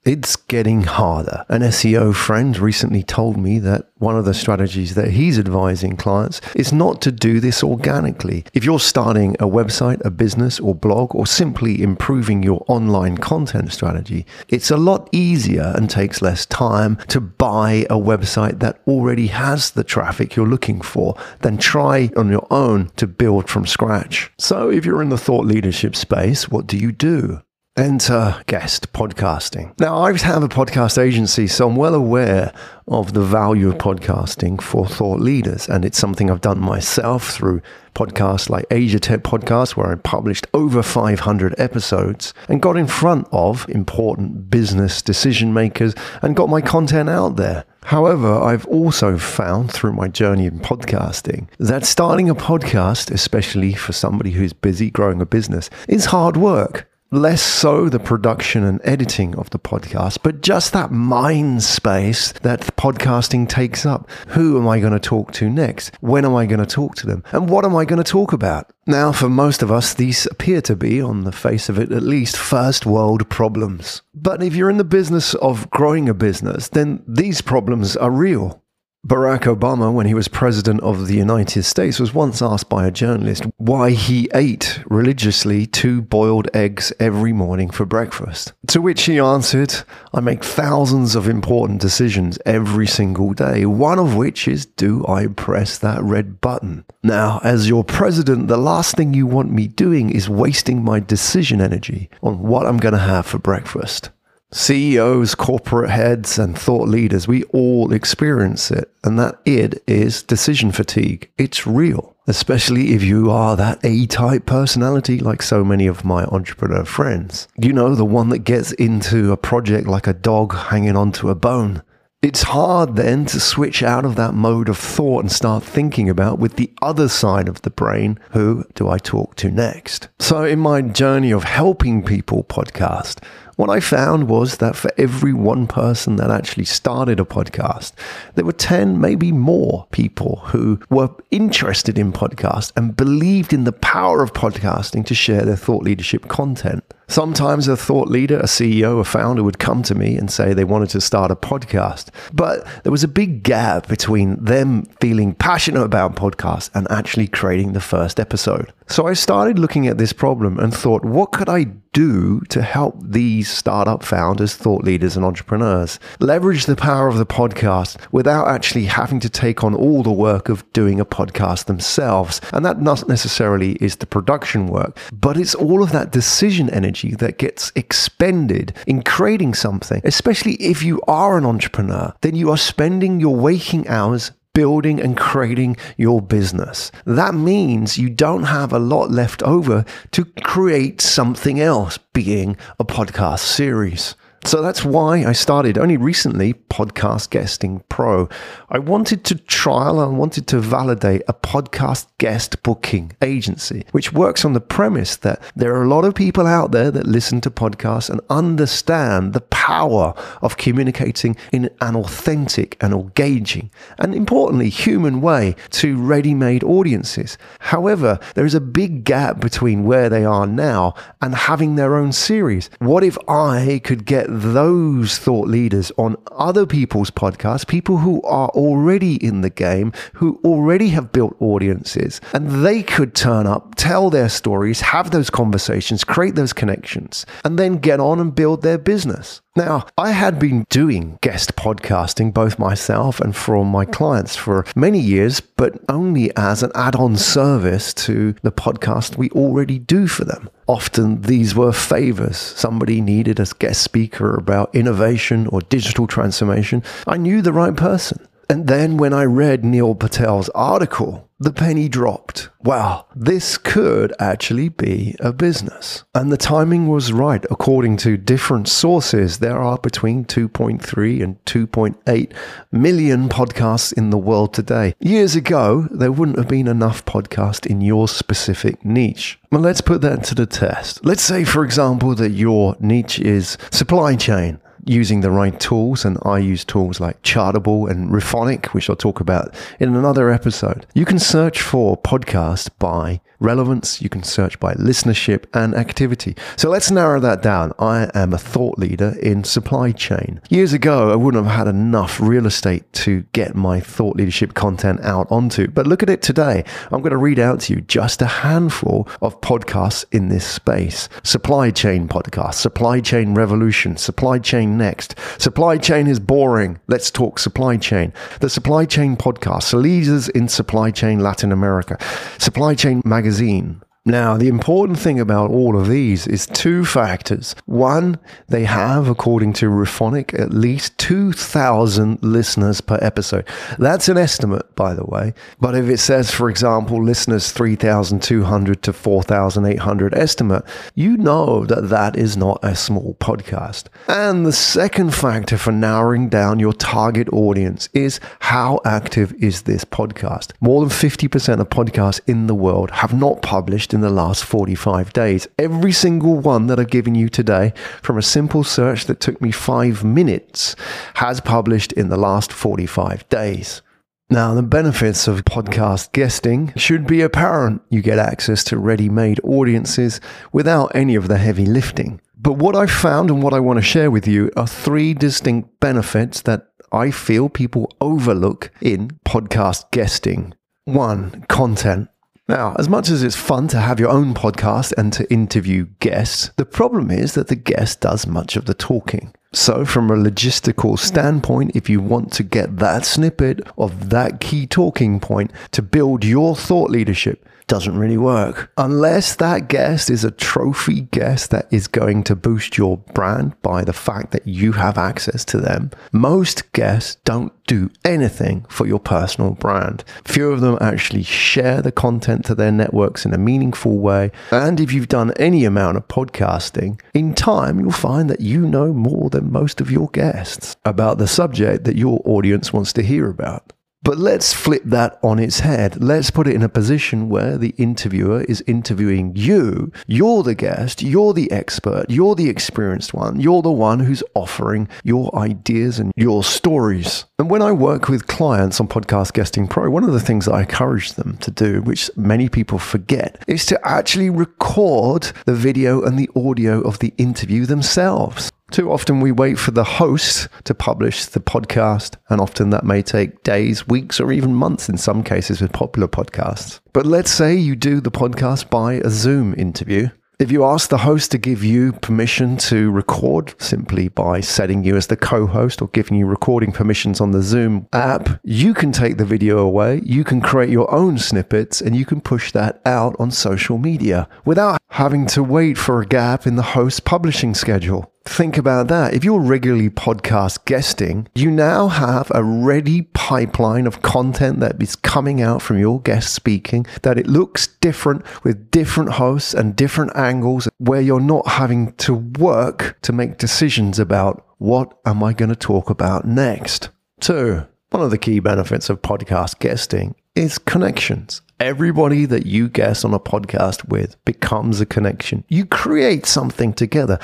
It's 0.09 0.37
getting 0.37 0.81
harder. 0.81 1.45
An 1.49 1.61
SEO 1.61 2.15
friend 2.15 2.57
recently 2.57 3.03
told 3.03 3.37
me 3.37 3.59
that 3.59 3.89
one 3.99 4.17
of 4.17 4.25
the 4.25 4.33
strategies 4.33 4.95
that 4.95 5.11
he's 5.11 5.37
advising 5.37 5.97
clients 5.97 6.41
is 6.55 6.73
not 6.73 6.99
to 7.03 7.11
do 7.11 7.39
this 7.39 7.63
organically. 7.63 8.43
If 8.55 8.65
you're 8.65 8.79
starting 8.79 9.35
a 9.35 9.45
website, 9.45 10.03
a 10.03 10.09
business, 10.09 10.59
or 10.59 10.73
blog, 10.73 11.13
or 11.13 11.27
simply 11.27 11.83
improving 11.83 12.41
your 12.41 12.65
online 12.67 13.19
content 13.19 13.71
strategy, 13.71 14.25
it's 14.47 14.71
a 14.71 14.77
lot 14.77 15.07
easier 15.11 15.73
and 15.75 15.87
takes 15.87 16.23
less 16.23 16.43
time 16.47 16.97
to 17.09 17.21
buy 17.21 17.85
a 17.87 17.95
website 17.95 18.61
that 18.61 18.81
already 18.87 19.27
has 19.27 19.69
the 19.69 19.83
traffic 19.83 20.35
you're 20.35 20.47
looking 20.47 20.81
for 20.81 21.15
than 21.41 21.59
try 21.59 22.09
on 22.17 22.31
your 22.31 22.47
own 22.49 22.89
to 22.95 23.05
build 23.05 23.47
from 23.47 23.67
scratch. 23.67 24.31
So, 24.39 24.71
if 24.71 24.87
you're 24.87 25.03
in 25.03 25.09
the 25.09 25.19
thought 25.19 25.45
leadership 25.45 25.95
space, 25.95 26.49
what 26.49 26.65
do 26.65 26.77
you 26.77 26.91
do? 26.91 27.43
Enter 27.79 28.41
guest 28.47 28.91
podcasting. 28.91 29.77
Now, 29.79 29.99
I 29.99 30.17
have 30.17 30.43
a 30.43 30.49
podcast 30.49 31.01
agency, 31.01 31.47
so 31.47 31.69
I'm 31.69 31.75
well 31.75 31.95
aware 31.95 32.53
of 32.87 33.13
the 33.13 33.21
value 33.21 33.69
of 33.69 33.77
podcasting 33.77 34.61
for 34.61 34.85
thought 34.85 35.19
leaders. 35.19 35.69
And 35.69 35.85
it's 35.85 35.97
something 35.97 36.29
I've 36.29 36.41
done 36.41 36.59
myself 36.59 37.29
through 37.29 37.61
podcasts 37.95 38.49
like 38.49 38.65
Asia 38.69 38.99
Tech 38.99 39.21
Podcast, 39.21 39.77
where 39.77 39.91
I 39.91 39.95
published 39.95 40.47
over 40.53 40.83
500 40.83 41.55
episodes 41.57 42.33
and 42.49 42.61
got 42.61 42.75
in 42.75 42.87
front 42.87 43.27
of 43.31 43.67
important 43.69 44.49
business 44.49 45.01
decision 45.01 45.53
makers 45.53 45.95
and 46.21 46.35
got 46.35 46.49
my 46.49 46.61
content 46.61 47.09
out 47.09 47.37
there. 47.37 47.63
However, 47.83 48.33
I've 48.33 48.65
also 48.67 49.17
found 49.17 49.71
through 49.71 49.93
my 49.93 50.09
journey 50.09 50.45
in 50.45 50.59
podcasting 50.59 51.47
that 51.59 51.85
starting 51.85 52.29
a 52.29 52.35
podcast, 52.35 53.09
especially 53.11 53.73
for 53.73 53.93
somebody 53.93 54.31
who's 54.31 54.53
busy 54.53 54.91
growing 54.91 55.21
a 55.21 55.25
business, 55.25 55.69
is 55.87 56.05
hard 56.05 56.35
work. 56.35 56.88
Less 57.11 57.41
so 57.41 57.89
the 57.89 57.99
production 57.99 58.63
and 58.63 58.79
editing 58.83 59.35
of 59.35 59.49
the 59.49 59.57
podcast, 59.57 60.19
but 60.21 60.41
just 60.41 60.73
that 60.73 60.91
mind 60.91 61.63
space 61.63 62.33
that 62.43 62.61
podcasting 62.77 63.49
takes 63.49 63.83
up. 63.83 64.07
Who 64.27 64.59
am 64.59 64.67
I 64.67 64.79
going 64.79 64.93
to 64.93 64.99
talk 64.99 65.31
to 65.31 65.49
next? 65.49 65.91
When 66.01 66.23
am 66.23 66.35
I 66.35 66.45
going 66.45 66.59
to 66.59 66.67
talk 66.67 66.93
to 66.97 67.07
them? 67.07 67.23
And 67.31 67.49
what 67.49 67.65
am 67.65 67.75
I 67.75 67.85
going 67.85 67.97
to 67.97 68.11
talk 68.11 68.31
about? 68.31 68.71
Now, 68.85 69.11
for 69.11 69.27
most 69.27 69.63
of 69.63 69.71
us, 69.71 69.95
these 69.95 70.27
appear 70.27 70.61
to 70.61 70.75
be, 70.75 71.01
on 71.01 71.23
the 71.23 71.31
face 71.31 71.67
of 71.67 71.79
it 71.79 71.91
at 71.91 72.03
least, 72.03 72.37
first 72.37 72.85
world 72.85 73.27
problems. 73.27 74.03
But 74.13 74.43
if 74.43 74.55
you're 74.55 74.69
in 74.69 74.77
the 74.77 74.83
business 74.83 75.33
of 75.33 75.67
growing 75.71 76.09
a 76.09 76.13
business, 76.13 76.67
then 76.67 77.01
these 77.07 77.41
problems 77.41 77.97
are 77.97 78.11
real. 78.11 78.61
Barack 79.07 79.43
Obama, 79.43 79.93
when 79.93 80.07
he 80.07 80.13
was 80.13 80.27
president 80.27 80.81
of 80.81 81.07
the 81.07 81.15
United 81.15 81.63
States, 81.63 82.01
was 82.01 82.13
once 82.13 82.41
asked 82.41 82.67
by 82.67 82.85
a 82.85 82.91
journalist 82.91 83.45
why 83.55 83.91
he 83.91 84.29
ate 84.33 84.83
religiously 84.87 85.65
two 85.65 86.01
boiled 86.01 86.49
eggs 86.53 86.91
every 86.99 87.31
morning 87.31 87.69
for 87.69 87.85
breakfast. 87.85 88.51
To 88.67 88.81
which 88.81 89.03
he 89.03 89.17
answered, 89.17 89.73
I 90.13 90.19
make 90.19 90.43
thousands 90.43 91.15
of 91.15 91.29
important 91.29 91.79
decisions 91.79 92.37
every 92.45 92.87
single 92.87 93.31
day, 93.33 93.65
one 93.65 93.99
of 93.99 94.17
which 94.17 94.49
is 94.49 94.65
do 94.65 95.05
I 95.07 95.27
press 95.27 95.77
that 95.77 96.03
red 96.03 96.41
button? 96.41 96.83
Now, 97.01 97.39
as 97.41 97.69
your 97.69 97.85
president, 97.85 98.49
the 98.49 98.57
last 98.57 98.97
thing 98.97 99.13
you 99.13 99.25
want 99.25 99.49
me 99.49 99.69
doing 99.69 100.09
is 100.09 100.27
wasting 100.27 100.83
my 100.83 100.99
decision 100.99 101.61
energy 101.61 102.09
on 102.21 102.39
what 102.39 102.65
I'm 102.65 102.77
going 102.77 102.93
to 102.93 102.99
have 102.99 103.25
for 103.25 103.39
breakfast. 103.39 104.09
CEOs, 104.51 105.35
corporate 105.35 105.91
heads, 105.91 106.39
and 106.39 106.57
thought 106.57 106.87
leaders, 106.87 107.27
we 107.27 107.43
all 107.45 107.93
experience 107.93 108.71
it. 108.71 108.91
And 109.03 109.19
that 109.19 109.39
it 109.45 109.83
is 109.87 110.23
decision 110.23 110.71
fatigue. 110.71 111.29
It's 111.37 111.67
real, 111.67 112.15
especially 112.27 112.93
if 112.93 113.03
you 113.03 113.29
are 113.29 113.55
that 113.55 113.79
A 113.83 114.07
type 114.07 114.45
personality 114.45 115.19
like 115.19 115.41
so 115.41 115.63
many 115.63 115.85
of 115.85 116.03
my 116.03 116.25
entrepreneur 116.25 116.83
friends. 116.83 117.47
You 117.57 117.73
know, 117.73 117.93
the 117.93 118.05
one 118.05 118.29
that 118.29 118.39
gets 118.39 118.71
into 118.73 119.31
a 119.31 119.37
project 119.37 119.87
like 119.87 120.07
a 120.07 120.13
dog 120.13 120.55
hanging 120.55 120.95
onto 120.95 121.29
a 121.29 121.35
bone. 121.35 121.83
It's 122.21 122.41
hard 122.41 122.97
then 122.97 123.25
to 123.27 123.39
switch 123.39 123.81
out 123.81 124.03
of 124.03 124.17
that 124.17 124.33
mode 124.33 124.67
of 124.67 124.77
thought 124.77 125.21
and 125.21 125.31
start 125.31 125.63
thinking 125.63 126.09
about 126.09 126.37
with 126.37 126.57
the 126.57 126.69
other 126.81 127.07
side 127.07 127.47
of 127.47 127.61
the 127.61 127.69
brain 127.69 128.19
who 128.31 128.65
do 128.75 128.89
I 128.89 128.97
talk 128.97 129.35
to 129.35 129.49
next? 129.49 130.09
So, 130.19 130.43
in 130.43 130.59
my 130.59 130.81
journey 130.81 131.31
of 131.31 131.45
helping 131.45 132.03
people 132.03 132.43
podcast, 132.43 133.23
what 133.59 133.69
I 133.69 133.81
found 133.81 134.29
was 134.29 134.59
that 134.59 134.77
for 134.77 134.89
every 134.97 135.33
one 135.33 135.67
person 135.67 136.15
that 136.15 136.31
actually 136.31 136.63
started 136.63 137.19
a 137.19 137.25
podcast, 137.25 137.91
there 138.35 138.45
were 138.45 138.53
10, 138.53 139.01
maybe 139.01 139.33
more 139.33 139.85
people 139.91 140.37
who 140.45 140.79
were 140.89 141.09
interested 141.29 141.99
in 141.99 142.13
podcast 142.13 142.71
and 142.77 142.95
believed 142.95 143.51
in 143.51 143.65
the 143.65 143.73
power 143.73 144.23
of 144.23 144.31
podcasting 144.31 145.05
to 145.07 145.13
share 145.13 145.41
their 145.41 145.57
thought 145.57 145.83
leadership 145.83 146.29
content. 146.29 146.85
Sometimes 147.09 147.67
a 147.67 147.75
thought 147.75 148.07
leader, 148.07 148.39
a 148.39 148.43
CEO, 148.43 149.01
a 149.01 149.03
founder 149.03 149.43
would 149.43 149.57
come 149.57 149.81
to 149.83 149.95
me 149.95 150.15
and 150.15 150.31
say 150.31 150.53
they 150.53 150.63
wanted 150.63 150.89
to 150.91 151.01
start 151.01 151.31
a 151.31 151.35
podcast. 151.35 152.11
But 152.31 152.65
there 152.83 152.91
was 152.91 153.03
a 153.03 153.07
big 153.07 153.41
gap 153.41 153.87
between 153.87 154.41
them 154.41 154.85
feeling 155.01 155.33
passionate 155.33 155.81
about 155.81 156.15
podcasts 156.15 156.69
and 156.75 156.89
actually 156.91 157.27
creating 157.27 157.73
the 157.73 157.81
first 157.81 158.19
episode. 158.19 158.71
So 158.87 159.07
I 159.07 159.13
started 159.13 159.57
looking 159.57 159.87
at 159.87 159.97
this 159.97 160.13
problem 160.13 160.59
and 160.59 160.71
thought, 160.71 161.03
what 161.03 161.31
could 161.31 161.49
I 161.49 161.65
do 161.93 162.41
to 162.49 162.61
help 162.61 162.95
these 163.01 163.49
startup 163.49 164.03
founders, 164.03 164.55
thought 164.55 164.83
leaders, 164.83 165.15
and 165.15 165.25
entrepreneurs 165.25 165.99
leverage 166.19 166.65
the 166.65 166.75
power 166.75 167.07
of 167.07 167.17
the 167.17 167.25
podcast 167.25 167.97
without 168.11 168.47
actually 168.47 168.85
having 168.85 169.19
to 169.19 169.29
take 169.29 169.63
on 169.63 169.73
all 169.75 170.03
the 170.03 170.11
work 170.11 170.49
of 170.49 170.71
doing 170.73 170.99
a 170.99 171.05
podcast 171.05 171.65
themselves? 171.65 172.41
And 172.53 172.65
that 172.65 172.81
not 172.81 173.07
necessarily 173.07 173.73
is 173.73 173.97
the 173.97 174.05
production 174.05 174.67
work, 174.67 174.97
but 175.11 175.37
it's 175.37 175.55
all 175.55 175.83
of 175.83 175.91
that 175.91 176.11
decision 176.11 176.69
energy 176.69 177.15
that 177.15 177.37
gets 177.37 177.71
expended 177.75 178.73
in 178.87 179.03
creating 179.03 179.53
something, 179.53 180.01
especially 180.03 180.53
if 180.55 180.83
you 180.83 181.01
are 181.07 181.37
an 181.37 181.45
entrepreneur, 181.45 182.13
then 182.21 182.35
you 182.35 182.49
are 182.51 182.57
spending 182.57 183.19
your 183.19 183.35
waking 183.35 183.87
hours 183.87 184.31
building 184.59 184.99
and 184.99 185.15
creating 185.15 185.77
your 185.95 186.21
business. 186.21 186.91
That 187.05 187.33
means 187.33 187.97
you 187.97 188.09
don't 188.09 188.43
have 188.43 188.73
a 188.73 188.77
lot 188.77 189.09
left 189.09 189.41
over 189.43 189.85
to 190.11 190.25
create 190.43 190.99
something 190.99 191.61
else, 191.61 191.97
being 192.11 192.57
a 192.77 192.83
podcast 192.83 193.39
series. 193.39 194.15
So 194.45 194.61
that's 194.61 194.85
why 194.85 195.25
I 195.25 195.33
started 195.33 195.77
only 195.77 195.97
recently 195.97 196.53
Podcast 196.53 197.29
Guesting 197.29 197.83
Pro. 197.89 198.29
I 198.69 198.79
wanted 198.79 199.23
to 199.25 199.35
trial, 199.35 199.99
I 199.99 200.05
wanted 200.05 200.47
to 200.47 200.59
validate 200.59 201.23
a 201.27 201.33
podcast 201.33 202.07
guest 202.19 202.63
booking 202.63 203.11
agency, 203.21 203.85
which 203.91 204.13
works 204.13 204.45
on 204.45 204.53
the 204.53 204.61
premise 204.61 205.17
that 205.17 205.41
there 205.55 205.75
are 205.75 205.83
a 205.83 205.89
lot 205.89 206.05
of 206.05 206.15
people 206.15 206.47
out 206.47 206.71
there 206.71 206.89
that 206.89 207.05
listen 207.05 207.41
to 207.41 207.51
podcasts 207.51 208.09
and 208.09 208.21
understand 208.29 209.33
the 209.33 209.41
power 209.41 210.13
of 210.41 210.57
communicating 210.57 211.35
in 211.51 211.69
an 211.81 211.95
authentic 211.95 212.77
and 212.81 212.93
engaging 212.93 213.69
and 213.97 214.15
importantly 214.15 214.69
human 214.69 215.21
way 215.21 215.55
to 215.71 215.97
ready 215.97 216.33
made 216.33 216.63
audiences. 216.63 217.37
However, 217.59 218.19
there 218.35 218.45
is 218.45 218.55
a 218.55 218.61
big 218.61 219.03
gap 219.03 219.39
between 219.39 219.83
where 219.83 220.09
they 220.09 220.23
are 220.23 220.47
now 220.47 220.93
and 221.21 221.35
having 221.35 221.75
their 221.75 221.95
own 221.95 222.13
series. 222.13 222.69
What 222.79 223.03
if 223.03 223.17
I 223.27 223.81
could 223.83 224.05
get 224.05 224.28
those 224.29 225.17
thought 225.17 225.47
leaders 225.47 225.91
on 225.97 226.15
other 226.31 226.65
people's 226.65 227.11
podcasts, 227.11 227.67
people 227.67 227.97
who 227.97 228.21
are 228.23 228.49
already 228.49 229.15
in 229.23 229.41
the 229.41 229.49
game, 229.49 229.91
who 230.13 230.39
already 230.43 230.89
have 230.89 231.11
built 231.11 231.35
audiences, 231.39 232.21
and 232.33 232.63
they 232.65 232.83
could 232.83 233.15
turn 233.15 233.47
up, 233.47 233.75
tell 233.75 234.09
their 234.09 234.29
stories, 234.29 234.81
have 234.81 235.11
those 235.11 235.29
conversations, 235.29 236.03
create 236.03 236.35
those 236.35 236.53
connections, 236.53 237.25
and 237.43 237.57
then 237.57 237.77
get 237.77 237.99
on 237.99 238.19
and 238.19 238.35
build 238.35 238.61
their 238.61 238.77
business. 238.77 239.41
Now, 239.55 239.87
I 239.97 240.11
had 240.11 240.39
been 240.39 240.65
doing 240.69 241.17
guest 241.21 241.55
podcasting, 241.55 242.33
both 242.33 242.59
myself 242.59 243.19
and 243.19 243.35
for 243.35 243.65
my 243.65 243.83
clients, 243.83 244.35
for 244.35 244.65
many 244.75 244.99
years, 244.99 245.41
but 245.41 245.79
only 245.89 246.33
as 246.37 246.63
an 246.63 246.71
add 246.75 246.95
on 246.95 247.17
service 247.17 247.93
to 247.95 248.35
the 248.41 248.51
podcast 248.51 249.17
we 249.17 249.29
already 249.31 249.77
do 249.79 250.07
for 250.07 250.23
them. 250.23 250.49
Often 250.69 251.23
these 251.23 251.55
were 251.55 251.73
favors. 251.73 252.37
Somebody 252.37 253.01
needed 253.01 253.39
a 253.39 253.47
guest 253.57 253.81
speaker 253.81 254.35
about 254.35 254.75
innovation 254.75 255.47
or 255.47 255.61
digital 255.61 256.05
transformation. 256.05 256.83
I 257.07 257.17
knew 257.17 257.41
the 257.41 257.51
right 257.51 257.75
person. 257.75 258.28
And 258.51 258.65
then 258.65 258.97
when 258.97 259.13
I 259.13 259.25
read 259.25 259.63
Neil 259.63 259.93
Patel's 259.93 260.49
article, 260.49 261.29
the 261.37 261.53
penny 261.53 261.87
dropped. 261.87 262.49
Wow, 262.63 263.05
this 263.15 263.59
could 263.59 264.11
actually 264.19 264.69
be 264.69 265.15
a 265.19 265.31
business. 265.31 266.03
And 266.15 266.31
the 266.31 266.37
timing 266.37 266.87
was 266.87 267.13
right. 267.13 267.45
According 267.51 267.97
to 267.97 268.17
different 268.17 268.67
sources, 268.67 269.37
there 269.37 269.59
are 269.59 269.77
between 269.77 270.25
2.3 270.25 271.23
and 271.23 271.45
2.8 271.45 272.33
million 272.71 273.29
podcasts 273.29 273.93
in 273.93 274.09
the 274.09 274.17
world 274.17 274.53
today. 274.53 274.95
Years 274.99 275.35
ago, 275.35 275.87
there 275.91 276.11
wouldn't 276.11 276.39
have 276.39 276.47
been 276.47 276.67
enough 276.67 277.05
podcasts 277.05 277.67
in 277.67 277.81
your 277.81 278.07
specific 278.07 278.83
niche. 278.83 279.39
Well, 279.51 279.61
let's 279.61 279.81
put 279.81 280.01
that 280.01 280.23
to 280.25 280.35
the 280.35 280.47
test. 280.47 281.05
Let's 281.05 281.23
say, 281.23 281.45
for 281.45 281.63
example, 281.63 282.15
that 282.15 282.31
your 282.31 282.75
niche 282.79 283.19
is 283.19 283.59
supply 283.69 284.15
chain 284.15 284.59
using 284.89 285.21
the 285.21 285.31
right 285.31 285.57
tools, 285.59 286.03
and 286.03 286.17
I 286.23 286.39
use 286.39 286.65
tools 286.65 286.99
like 286.99 287.21
Chartable 287.21 287.89
and 287.89 288.09
Rephonic, 288.09 288.67
which 288.67 288.89
I'll 288.89 288.95
talk 288.95 289.19
about 289.19 289.53
in 289.79 289.95
another 289.95 290.31
episode. 290.31 290.85
You 290.95 291.05
can 291.05 291.19
search 291.19 291.61
for 291.61 291.95
podcast 291.95 292.69
by 292.79 293.21
relevance, 293.39 294.01
you 294.01 294.09
can 294.09 294.23
search 294.23 294.59
by 294.59 294.73
listenership 294.75 295.45
and 295.53 295.75
activity. 295.75 296.35
So 296.55 296.69
let's 296.69 296.91
narrow 296.91 297.19
that 297.19 297.41
down. 297.41 297.73
I 297.79 298.09
am 298.13 298.33
a 298.33 298.37
thought 298.37 298.77
leader 298.77 299.15
in 299.21 299.43
supply 299.43 299.91
chain. 299.91 300.41
Years 300.49 300.73
ago, 300.73 301.11
I 301.11 301.15
wouldn't 301.15 301.45
have 301.45 301.55
had 301.55 301.67
enough 301.67 302.19
real 302.19 302.45
estate 302.45 302.91
to 302.93 303.23
get 303.33 303.55
my 303.55 303.79
thought 303.79 304.15
leadership 304.15 304.53
content 304.53 305.01
out 305.01 305.31
onto. 305.31 305.67
But 305.67 305.87
look 305.87 306.03
at 306.03 306.09
it 306.09 306.21
today. 306.21 306.63
I'm 306.91 307.01
going 307.01 307.11
to 307.11 307.17
read 307.17 307.39
out 307.39 307.61
to 307.61 307.73
you 307.73 307.81
just 307.81 308.21
a 308.21 308.25
handful 308.25 309.07
of 309.21 309.39
podcasts 309.41 310.05
in 310.11 310.29
this 310.29 310.45
space 310.45 311.09
supply 311.23 311.71
chain 311.71 312.07
podcast, 312.07 312.55
supply 312.55 312.99
chain 312.99 313.33
revolution, 313.33 313.97
supply 313.97 314.39
chain 314.39 314.77
next. 314.77 315.15
Supply 315.37 315.77
chain 315.77 316.07
is 316.07 316.19
boring. 316.19 316.79
Let's 316.87 317.11
talk 317.11 317.39
supply 317.39 317.77
chain. 317.77 318.13
The 318.39 318.49
Supply 318.49 318.85
Chain 318.85 319.15
Podcast, 319.15 319.73
leaders 319.73 320.29
in 320.29 320.47
supply 320.47 320.91
chain 320.91 321.19
Latin 321.19 321.51
America. 321.51 321.97
Supply 322.37 322.75
Chain 322.75 323.01
Magazine, 323.05 323.28
magazine 323.29 323.88
now, 324.09 324.37
the 324.37 324.47
important 324.47 324.99
thing 324.99 325.19
about 325.19 325.51
all 325.51 325.77
of 325.79 325.87
these 325.87 326.27
is 326.27 326.45
two 326.47 326.85
factors. 326.85 327.55
One, 327.65 328.19
they 328.47 328.65
have, 328.65 329.07
according 329.07 329.53
to 329.53 329.67
Rephonic, 329.67 330.37
at 330.39 330.53
least 330.53 330.97
2,000 330.97 332.19
listeners 332.21 332.81
per 332.81 332.97
episode. 333.01 333.47
That's 333.77 334.09
an 334.09 334.17
estimate, 334.17 334.75
by 334.75 334.93
the 334.93 335.05
way. 335.05 335.33
But 335.59 335.75
if 335.75 335.89
it 335.89 335.99
says, 335.99 336.31
for 336.31 336.49
example, 336.49 337.03
listeners 337.03 337.51
3,200 337.51 338.83
to 338.83 338.93
4,800 338.93 340.13
estimate, 340.13 340.63
you 340.95 341.17
know 341.17 341.65
that 341.65 341.89
that 341.89 342.15
is 342.15 342.37
not 342.37 342.59
a 342.63 342.75
small 342.75 343.15
podcast. 343.19 343.85
And 344.07 344.45
the 344.45 344.53
second 344.53 345.13
factor 345.13 345.57
for 345.57 345.71
narrowing 345.71 346.29
down 346.29 346.59
your 346.59 346.73
target 346.73 347.29
audience 347.31 347.89
is 347.93 348.19
how 348.39 348.81
active 348.85 349.33
is 349.43 349.63
this 349.63 349.85
podcast? 349.85 350.51
More 350.61 350.81
than 350.81 350.89
50% 350.89 351.59
of 351.59 351.69
podcasts 351.69 352.21
in 352.27 352.47
the 352.47 352.55
world 352.55 352.91
have 352.91 353.13
not 353.13 353.41
published 353.41 353.93
in 353.99 354.01
the 354.01 354.09
last 354.09 354.45
45 354.45 355.11
days. 355.11 355.45
Every 355.57 355.91
single 355.91 356.37
one 356.39 356.67
that 356.67 356.79
I've 356.79 356.89
given 356.89 357.15
you 357.15 357.27
today, 357.27 357.73
from 358.01 358.17
a 358.17 358.21
simple 358.21 358.63
search 358.63 359.05
that 359.05 359.19
took 359.19 359.41
me 359.41 359.51
five 359.51 360.05
minutes, 360.05 360.77
has 361.15 361.41
published 361.41 361.91
in 361.91 362.07
the 362.07 362.15
last 362.15 362.53
45 362.53 363.27
days. 363.27 363.81
Now, 364.29 364.53
the 364.53 364.63
benefits 364.63 365.27
of 365.27 365.43
podcast 365.43 366.13
guesting 366.13 366.71
should 366.77 367.05
be 367.05 367.19
apparent. 367.21 367.81
You 367.89 368.01
get 368.01 368.19
access 368.19 368.63
to 368.65 368.77
ready 368.77 369.09
made 369.09 369.41
audiences 369.43 370.21
without 370.53 370.95
any 370.95 371.15
of 371.15 371.27
the 371.27 371.37
heavy 371.37 371.65
lifting. 371.65 372.21
But 372.37 372.53
what 372.53 372.77
I've 372.77 372.91
found 372.91 373.29
and 373.29 373.43
what 373.43 373.53
I 373.53 373.59
want 373.59 373.79
to 373.79 373.83
share 373.83 374.09
with 374.09 374.27
you 374.29 374.49
are 374.55 374.67
three 374.67 375.13
distinct 375.13 375.81
benefits 375.81 376.41
that 376.43 376.67
I 376.93 377.11
feel 377.11 377.49
people 377.49 377.91
overlook 377.99 378.71
in 378.79 379.19
podcast 379.25 379.91
guesting. 379.91 380.53
One, 380.85 381.43
content. 381.49 382.07
Now, 382.49 382.75
as 382.79 382.89
much 382.89 383.11
as 383.11 383.21
it's 383.21 383.35
fun 383.35 383.67
to 383.67 383.79
have 383.79 383.99
your 383.99 384.09
own 384.09 384.33
podcast 384.33 384.91
and 384.97 385.13
to 385.13 385.31
interview 385.31 385.85
guests, 385.99 386.49
the 386.57 386.65
problem 386.65 387.11
is 387.11 387.35
that 387.35 387.47
the 387.47 387.55
guest 387.55 388.01
does 388.01 388.25
much 388.25 388.55
of 388.55 388.65
the 388.65 388.73
talking. 388.73 389.31
So, 389.53 389.85
from 389.85 390.09
a 390.09 390.15
logistical 390.15 390.97
standpoint, 390.97 391.75
if 391.75 391.91
you 391.91 392.01
want 392.01 392.33
to 392.33 392.43
get 392.43 392.77
that 392.77 393.05
snippet 393.05 393.61
of 393.77 394.09
that 394.09 394.39
key 394.39 394.65
talking 394.65 395.19
point 395.19 395.51
to 395.73 395.83
build 395.83 396.25
your 396.25 396.55
thought 396.55 396.89
leadership, 396.89 397.47
doesn't 397.69 397.97
really 397.97 398.17
work. 398.17 398.71
Unless 398.77 399.35
that 399.35 399.69
guest 399.69 400.09
is 400.09 400.25
a 400.25 400.31
trophy 400.31 401.01
guest 401.01 401.51
that 401.51 401.67
is 401.71 401.87
going 401.87 402.23
to 402.23 402.35
boost 402.35 402.77
your 402.77 402.97
brand 402.97 403.59
by 403.61 403.83
the 403.83 403.93
fact 403.93 404.31
that 404.31 404.45
you 404.47 404.73
have 404.73 404.97
access 404.97 405.45
to 405.45 405.57
them, 405.57 405.91
most 406.11 406.71
guests 406.73 407.15
don't 407.23 407.53
do 407.65 407.91
anything 408.03 408.65
for 408.69 408.87
your 408.87 408.99
personal 408.99 409.51
brand. 409.51 410.03
Few 410.25 410.51
of 410.51 410.61
them 410.61 410.79
actually 410.81 411.21
share 411.21 411.83
the 411.83 411.91
content 411.91 412.43
to 412.45 412.55
their 412.55 412.71
networks 412.71 413.23
in 413.23 413.33
a 413.33 413.37
meaningful 413.37 413.99
way. 413.99 414.31
And 414.49 414.79
if 414.79 414.91
you've 414.91 415.07
done 415.07 415.31
any 415.37 415.63
amount 415.63 415.97
of 415.97 416.07
podcasting, 416.07 416.99
in 417.13 417.35
time 417.35 417.79
you'll 417.79 417.91
find 417.91 418.29
that 418.31 418.41
you 418.41 418.65
know 418.65 418.91
more 418.91 419.29
than 419.29 419.51
most 419.51 419.79
of 419.79 419.91
your 419.91 420.09
guests 420.09 420.75
about 420.83 421.19
the 421.19 421.27
subject 421.27 421.83
that 421.83 421.95
your 421.95 422.19
audience 422.25 422.73
wants 422.73 422.91
to 422.93 423.03
hear 423.03 423.29
about. 423.29 423.73
But 424.01 424.17
let's 424.17 424.53
flip 424.53 424.83
that 424.85 425.19
on 425.21 425.39
its 425.39 425.59
head. 425.59 426.01
Let's 426.01 426.31
put 426.31 426.47
it 426.47 426.55
in 426.55 426.63
a 426.63 426.69
position 426.69 427.27
where 427.27 427.57
the 427.57 427.73
interviewer 427.77 428.41
is 428.43 428.63
interviewing 428.65 429.33
you. 429.35 429.91
You're 430.07 430.41
the 430.41 430.55
guest, 430.55 431.01
you're 431.01 431.33
the 431.33 431.51
expert, 431.51 432.05
you're 432.09 432.35
the 432.35 432.49
experienced 432.49 433.13
one, 433.13 433.39
you're 433.41 433.61
the 433.61 433.71
one 433.71 433.99
who's 433.99 434.23
offering 434.35 434.87
your 435.03 435.35
ideas 435.35 435.99
and 435.99 436.13
your 436.15 436.45
stories. 436.45 437.25
And 437.39 437.49
when 437.49 437.61
I 437.61 437.71
work 437.71 438.09
with 438.09 438.27
clients 438.27 438.81
on 438.81 438.89
Podcast 438.89 439.31
Guesting 439.31 439.69
Pro, 439.69 439.89
one 439.89 440.03
of 440.03 440.11
the 440.11 440.19
things 440.19 440.43
that 440.43 440.51
I 440.51 440.59
encourage 440.59 441.13
them 441.13 441.37
to 441.37 441.49
do, 441.49 441.81
which 441.81 442.11
many 442.17 442.49
people 442.49 442.79
forget, 442.79 443.41
is 443.47 443.65
to 443.67 443.79
actually 443.87 444.29
record 444.29 445.31
the 445.45 445.55
video 445.55 446.03
and 446.03 446.19
the 446.19 446.29
audio 446.35 446.81
of 446.81 446.99
the 446.99 447.13
interview 447.17 447.65
themselves. 447.65 448.51
Too 448.71 448.91
often 448.91 449.21
we 449.21 449.31
wait 449.31 449.57
for 449.57 449.71
the 449.71 449.85
host 449.85 450.49
to 450.65 450.73
publish 450.75 451.27
the 451.27 451.39
podcast, 451.39 452.17
and 452.29 452.41
often 452.41 452.71
that 452.71 452.83
may 452.83 453.01
take 453.01 453.41
days, 453.43 453.87
weeks, 453.87 454.19
or 454.19 454.33
even 454.33 454.53
months 454.53 454.89
in 454.89 454.97
some 454.97 455.23
cases 455.23 455.61
with 455.61 455.71
popular 455.71 456.09
podcasts. 456.09 456.81
But 456.91 457.05
let's 457.05 457.31
say 457.31 457.55
you 457.55 457.77
do 457.77 458.01
the 458.01 458.11
podcast 458.11 458.69
by 458.69 458.95
a 458.95 459.09
Zoom 459.09 459.55
interview. 459.57 460.09
If 460.39 460.53
you 460.53 460.63
ask 460.63 460.87
the 460.89 460.99
host 460.99 461.31
to 461.31 461.37
give 461.37 461.65
you 461.65 461.91
permission 461.91 462.55
to 462.69 462.89
record 462.91 463.53
simply 463.61 464.07
by 464.07 464.39
setting 464.39 464.85
you 464.85 464.95
as 464.95 465.07
the 465.07 465.17
co 465.17 465.45
host 465.45 465.81
or 465.81 465.89
giving 465.89 466.17
you 466.17 466.27
recording 466.27 466.71
permissions 466.71 467.19
on 467.19 467.31
the 467.31 467.41
Zoom 467.41 467.89
app, 467.91 468.39
you 468.45 468.73
can 468.73 468.93
take 468.93 469.17
the 469.17 469.25
video 469.25 469.57
away, 469.57 469.99
you 470.05 470.23
can 470.23 470.39
create 470.39 470.69
your 470.69 470.89
own 470.93 471.17
snippets, 471.17 471.81
and 471.81 471.93
you 471.93 472.05
can 472.05 472.21
push 472.21 472.53
that 472.53 472.81
out 472.85 473.17
on 473.19 473.31
social 473.31 473.77
media 473.77 474.29
without 474.45 474.79
having 474.87 475.25
to 475.25 475.43
wait 475.43 475.77
for 475.77 475.99
a 475.99 476.05
gap 476.05 476.47
in 476.47 476.55
the 476.55 476.61
host's 476.71 477.01
publishing 477.01 477.53
schedule. 477.53 478.09
Think 478.29 478.59
about 478.59 478.87
that. 478.89 479.15
If 479.15 479.25
you're 479.25 479.41
regularly 479.41 479.89
podcast 479.89 480.63
guesting, 480.65 481.27
you 481.33 481.49
now 481.49 481.87
have 481.87 482.31
a 482.33 482.43
ready 482.43 483.01
pipeline 483.01 483.87
of 483.87 484.03
content 484.03 484.59
that 484.59 484.81
is 484.81 484.95
coming 484.95 485.41
out 485.41 485.61
from 485.63 485.79
your 485.79 485.99
guest 485.99 486.33
speaking, 486.33 486.85
that 487.01 487.17
it 487.17 487.27
looks 487.27 487.67
different 487.81 488.23
with 488.43 488.69
different 488.69 489.13
hosts 489.13 489.53
and 489.53 489.75
different 489.75 490.15
angles, 490.15 490.69
where 490.77 491.01
you're 491.01 491.19
not 491.19 491.47
having 491.47 491.91
to 491.93 492.13
work 492.13 492.97
to 493.01 493.11
make 493.11 493.39
decisions 493.39 493.97
about 493.99 494.45
what 494.59 494.93
am 495.05 495.23
I 495.23 495.33
going 495.33 495.49
to 495.49 495.55
talk 495.55 495.89
about 495.89 496.25
next. 496.25 496.89
Two, 497.19 497.65
one 497.89 498.03
of 498.03 498.11
the 498.11 498.17
key 498.19 498.39
benefits 498.39 498.91
of 498.91 499.01
podcast 499.01 499.59
guesting 499.59 500.13
is 500.35 500.59
connections. 500.59 501.41
Everybody 501.59 502.23
that 502.23 502.45
you 502.45 502.69
guest 502.69 503.03
on 503.03 503.13
a 503.13 503.19
podcast 503.19 503.89
with 503.89 504.15
becomes 504.23 504.79
a 504.79 504.85
connection. 504.85 505.43
You 505.49 505.65
create 505.65 506.25
something 506.25 506.71
together. 506.71 507.19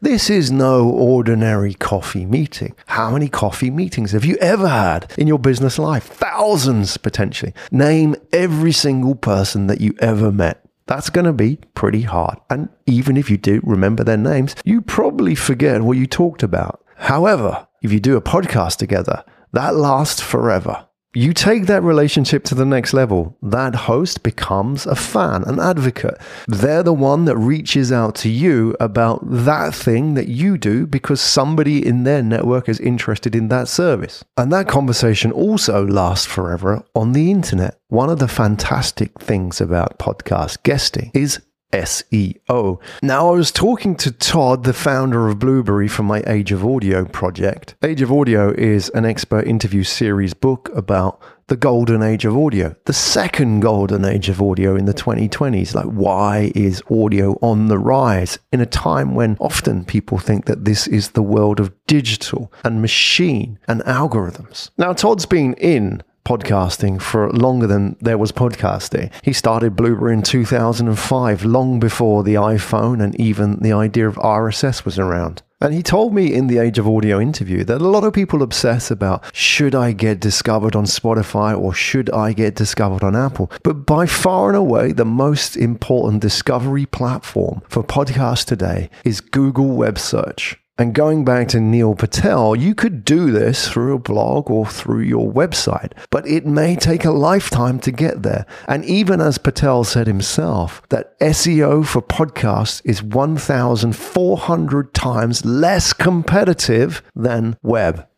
This 0.00 0.30
is 0.30 0.52
no 0.52 0.88
ordinary 0.88 1.74
coffee 1.74 2.24
meeting. 2.24 2.76
How 2.86 3.10
many 3.10 3.28
coffee 3.28 3.68
meetings 3.68 4.12
have 4.12 4.24
you 4.24 4.36
ever 4.36 4.68
had 4.68 5.12
in 5.18 5.26
your 5.26 5.40
business 5.40 5.76
life? 5.76 6.04
Thousands 6.04 6.98
potentially. 6.98 7.52
Name 7.72 8.14
every 8.32 8.70
single 8.70 9.16
person 9.16 9.66
that 9.66 9.80
you 9.80 9.96
ever 9.98 10.30
met. 10.30 10.64
That's 10.86 11.10
going 11.10 11.26
to 11.26 11.32
be 11.32 11.58
pretty 11.74 12.02
hard. 12.02 12.38
And 12.48 12.68
even 12.86 13.16
if 13.16 13.28
you 13.28 13.38
do 13.38 13.60
remember 13.64 14.04
their 14.04 14.16
names, 14.16 14.54
you 14.64 14.82
probably 14.82 15.34
forget 15.34 15.82
what 15.82 15.98
you 15.98 16.06
talked 16.06 16.44
about. 16.44 16.84
However, 16.96 17.66
if 17.82 17.92
you 17.92 17.98
do 17.98 18.16
a 18.16 18.22
podcast 18.22 18.76
together, 18.76 19.24
that 19.52 19.74
lasts 19.74 20.20
forever. 20.20 20.86
You 21.12 21.34
take 21.34 21.66
that 21.66 21.82
relationship 21.82 22.44
to 22.44 22.54
the 22.54 22.64
next 22.64 22.94
level. 22.94 23.36
That 23.42 23.74
host 23.74 24.22
becomes 24.22 24.86
a 24.86 24.94
fan, 24.94 25.42
an 25.42 25.58
advocate. 25.58 26.16
They're 26.46 26.84
the 26.84 26.92
one 26.92 27.24
that 27.24 27.36
reaches 27.36 27.90
out 27.90 28.14
to 28.16 28.28
you 28.28 28.76
about 28.78 29.18
that 29.24 29.74
thing 29.74 30.14
that 30.14 30.28
you 30.28 30.56
do 30.56 30.86
because 30.86 31.20
somebody 31.20 31.84
in 31.84 32.04
their 32.04 32.22
network 32.22 32.68
is 32.68 32.78
interested 32.78 33.34
in 33.34 33.48
that 33.48 33.66
service. 33.66 34.24
And 34.36 34.52
that 34.52 34.68
conversation 34.68 35.32
also 35.32 35.84
lasts 35.84 36.26
forever 36.26 36.84
on 36.94 37.12
the 37.12 37.32
internet. 37.32 37.80
One 37.88 38.08
of 38.08 38.20
the 38.20 38.28
fantastic 38.28 39.18
things 39.18 39.60
about 39.60 39.98
podcast 39.98 40.62
guesting 40.62 41.10
is 41.12 41.40
SEO. 41.72 42.80
Now, 43.02 43.28
I 43.28 43.32
was 43.32 43.52
talking 43.52 43.96
to 43.96 44.10
Todd, 44.10 44.64
the 44.64 44.72
founder 44.72 45.28
of 45.28 45.38
Blubrry, 45.38 45.88
from 45.88 46.06
my 46.06 46.22
Age 46.26 46.52
of 46.52 46.64
Audio 46.64 47.04
project. 47.04 47.74
Age 47.82 48.02
of 48.02 48.12
Audio 48.12 48.52
is 48.52 48.88
an 48.90 49.04
expert 49.04 49.46
interview 49.46 49.84
series 49.84 50.34
book 50.34 50.70
about 50.74 51.20
the 51.50 51.56
golden 51.56 52.00
age 52.00 52.24
of 52.24 52.36
audio, 52.36 52.76
the 52.84 52.92
second 52.92 53.58
golden 53.58 54.04
age 54.04 54.28
of 54.28 54.40
audio 54.40 54.76
in 54.76 54.84
the 54.84 54.94
2020s. 54.94 55.74
Like, 55.74 55.86
why 55.86 56.52
is 56.54 56.80
audio 56.88 57.32
on 57.42 57.66
the 57.66 57.76
rise 57.76 58.38
in 58.52 58.60
a 58.60 58.66
time 58.66 59.16
when 59.16 59.36
often 59.40 59.84
people 59.84 60.18
think 60.18 60.44
that 60.44 60.64
this 60.64 60.86
is 60.86 61.10
the 61.10 61.24
world 61.24 61.58
of 61.58 61.72
digital 61.86 62.52
and 62.62 62.80
machine 62.80 63.58
and 63.66 63.80
algorithms? 63.80 64.70
Now, 64.78 64.92
Todd's 64.92 65.26
been 65.26 65.54
in 65.54 66.04
podcasting 66.24 67.00
for 67.00 67.30
longer 67.30 67.66
than 67.66 67.96
there 68.00 68.18
was 68.18 68.32
podcasting. 68.32 69.10
He 69.22 69.32
started 69.32 69.76
Blubrry 69.76 70.14
in 70.14 70.22
2005, 70.22 71.44
long 71.44 71.80
before 71.80 72.22
the 72.22 72.34
iPhone 72.34 73.02
and 73.02 73.18
even 73.20 73.60
the 73.60 73.72
idea 73.72 74.08
of 74.08 74.16
RSS 74.16 74.84
was 74.84 74.98
around. 74.98 75.42
And 75.62 75.74
he 75.74 75.82
told 75.82 76.14
me 76.14 76.32
in 76.32 76.46
the 76.46 76.56
Age 76.56 76.78
of 76.78 76.88
Audio 76.88 77.20
interview 77.20 77.64
that 77.64 77.82
a 77.82 77.88
lot 77.88 78.02
of 78.02 78.14
people 78.14 78.42
obsess 78.42 78.90
about 78.90 79.24
should 79.34 79.74
I 79.74 79.92
get 79.92 80.18
discovered 80.18 80.74
on 80.74 80.84
Spotify 80.84 81.58
or 81.58 81.74
should 81.74 82.08
I 82.10 82.32
get 82.32 82.54
discovered 82.54 83.02
on 83.02 83.14
Apple. 83.14 83.50
But 83.62 83.84
by 83.84 84.06
far 84.06 84.48
and 84.48 84.56
away, 84.56 84.92
the 84.92 85.04
most 85.04 85.56
important 85.56 86.22
discovery 86.22 86.86
platform 86.86 87.60
for 87.68 87.84
podcasts 87.84 88.46
today 88.46 88.88
is 89.04 89.20
Google 89.20 89.68
Web 89.68 89.98
Search. 89.98 90.59
And 90.80 90.94
going 90.94 91.26
back 91.26 91.48
to 91.48 91.60
Neil 91.60 91.94
Patel, 91.94 92.56
you 92.56 92.74
could 92.74 93.04
do 93.04 93.30
this 93.30 93.68
through 93.68 93.96
a 93.96 93.98
blog 93.98 94.50
or 94.50 94.64
through 94.64 95.02
your 95.02 95.30
website, 95.30 95.92
but 96.08 96.26
it 96.26 96.46
may 96.46 96.74
take 96.74 97.04
a 97.04 97.10
lifetime 97.10 97.78
to 97.80 97.92
get 97.92 98.22
there. 98.22 98.46
And 98.66 98.82
even 98.86 99.20
as 99.20 99.36
Patel 99.36 99.84
said 99.84 100.06
himself, 100.06 100.80
that 100.88 101.20
SEO 101.20 101.84
for 101.84 102.00
podcasts 102.00 102.80
is 102.86 103.02
1,400 103.02 104.94
times 104.94 105.44
less 105.44 105.92
competitive 105.92 107.02
than 107.14 107.58
web. 107.62 108.08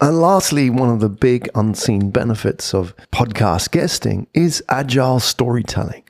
And 0.00 0.20
lastly, 0.20 0.68
one 0.68 0.90
of 0.90 0.98
the 0.98 1.08
big 1.08 1.48
unseen 1.54 2.10
benefits 2.10 2.74
of 2.74 2.92
podcast 3.12 3.70
guesting 3.70 4.26
is 4.34 4.64
agile 4.68 5.20
storytelling. 5.20 6.02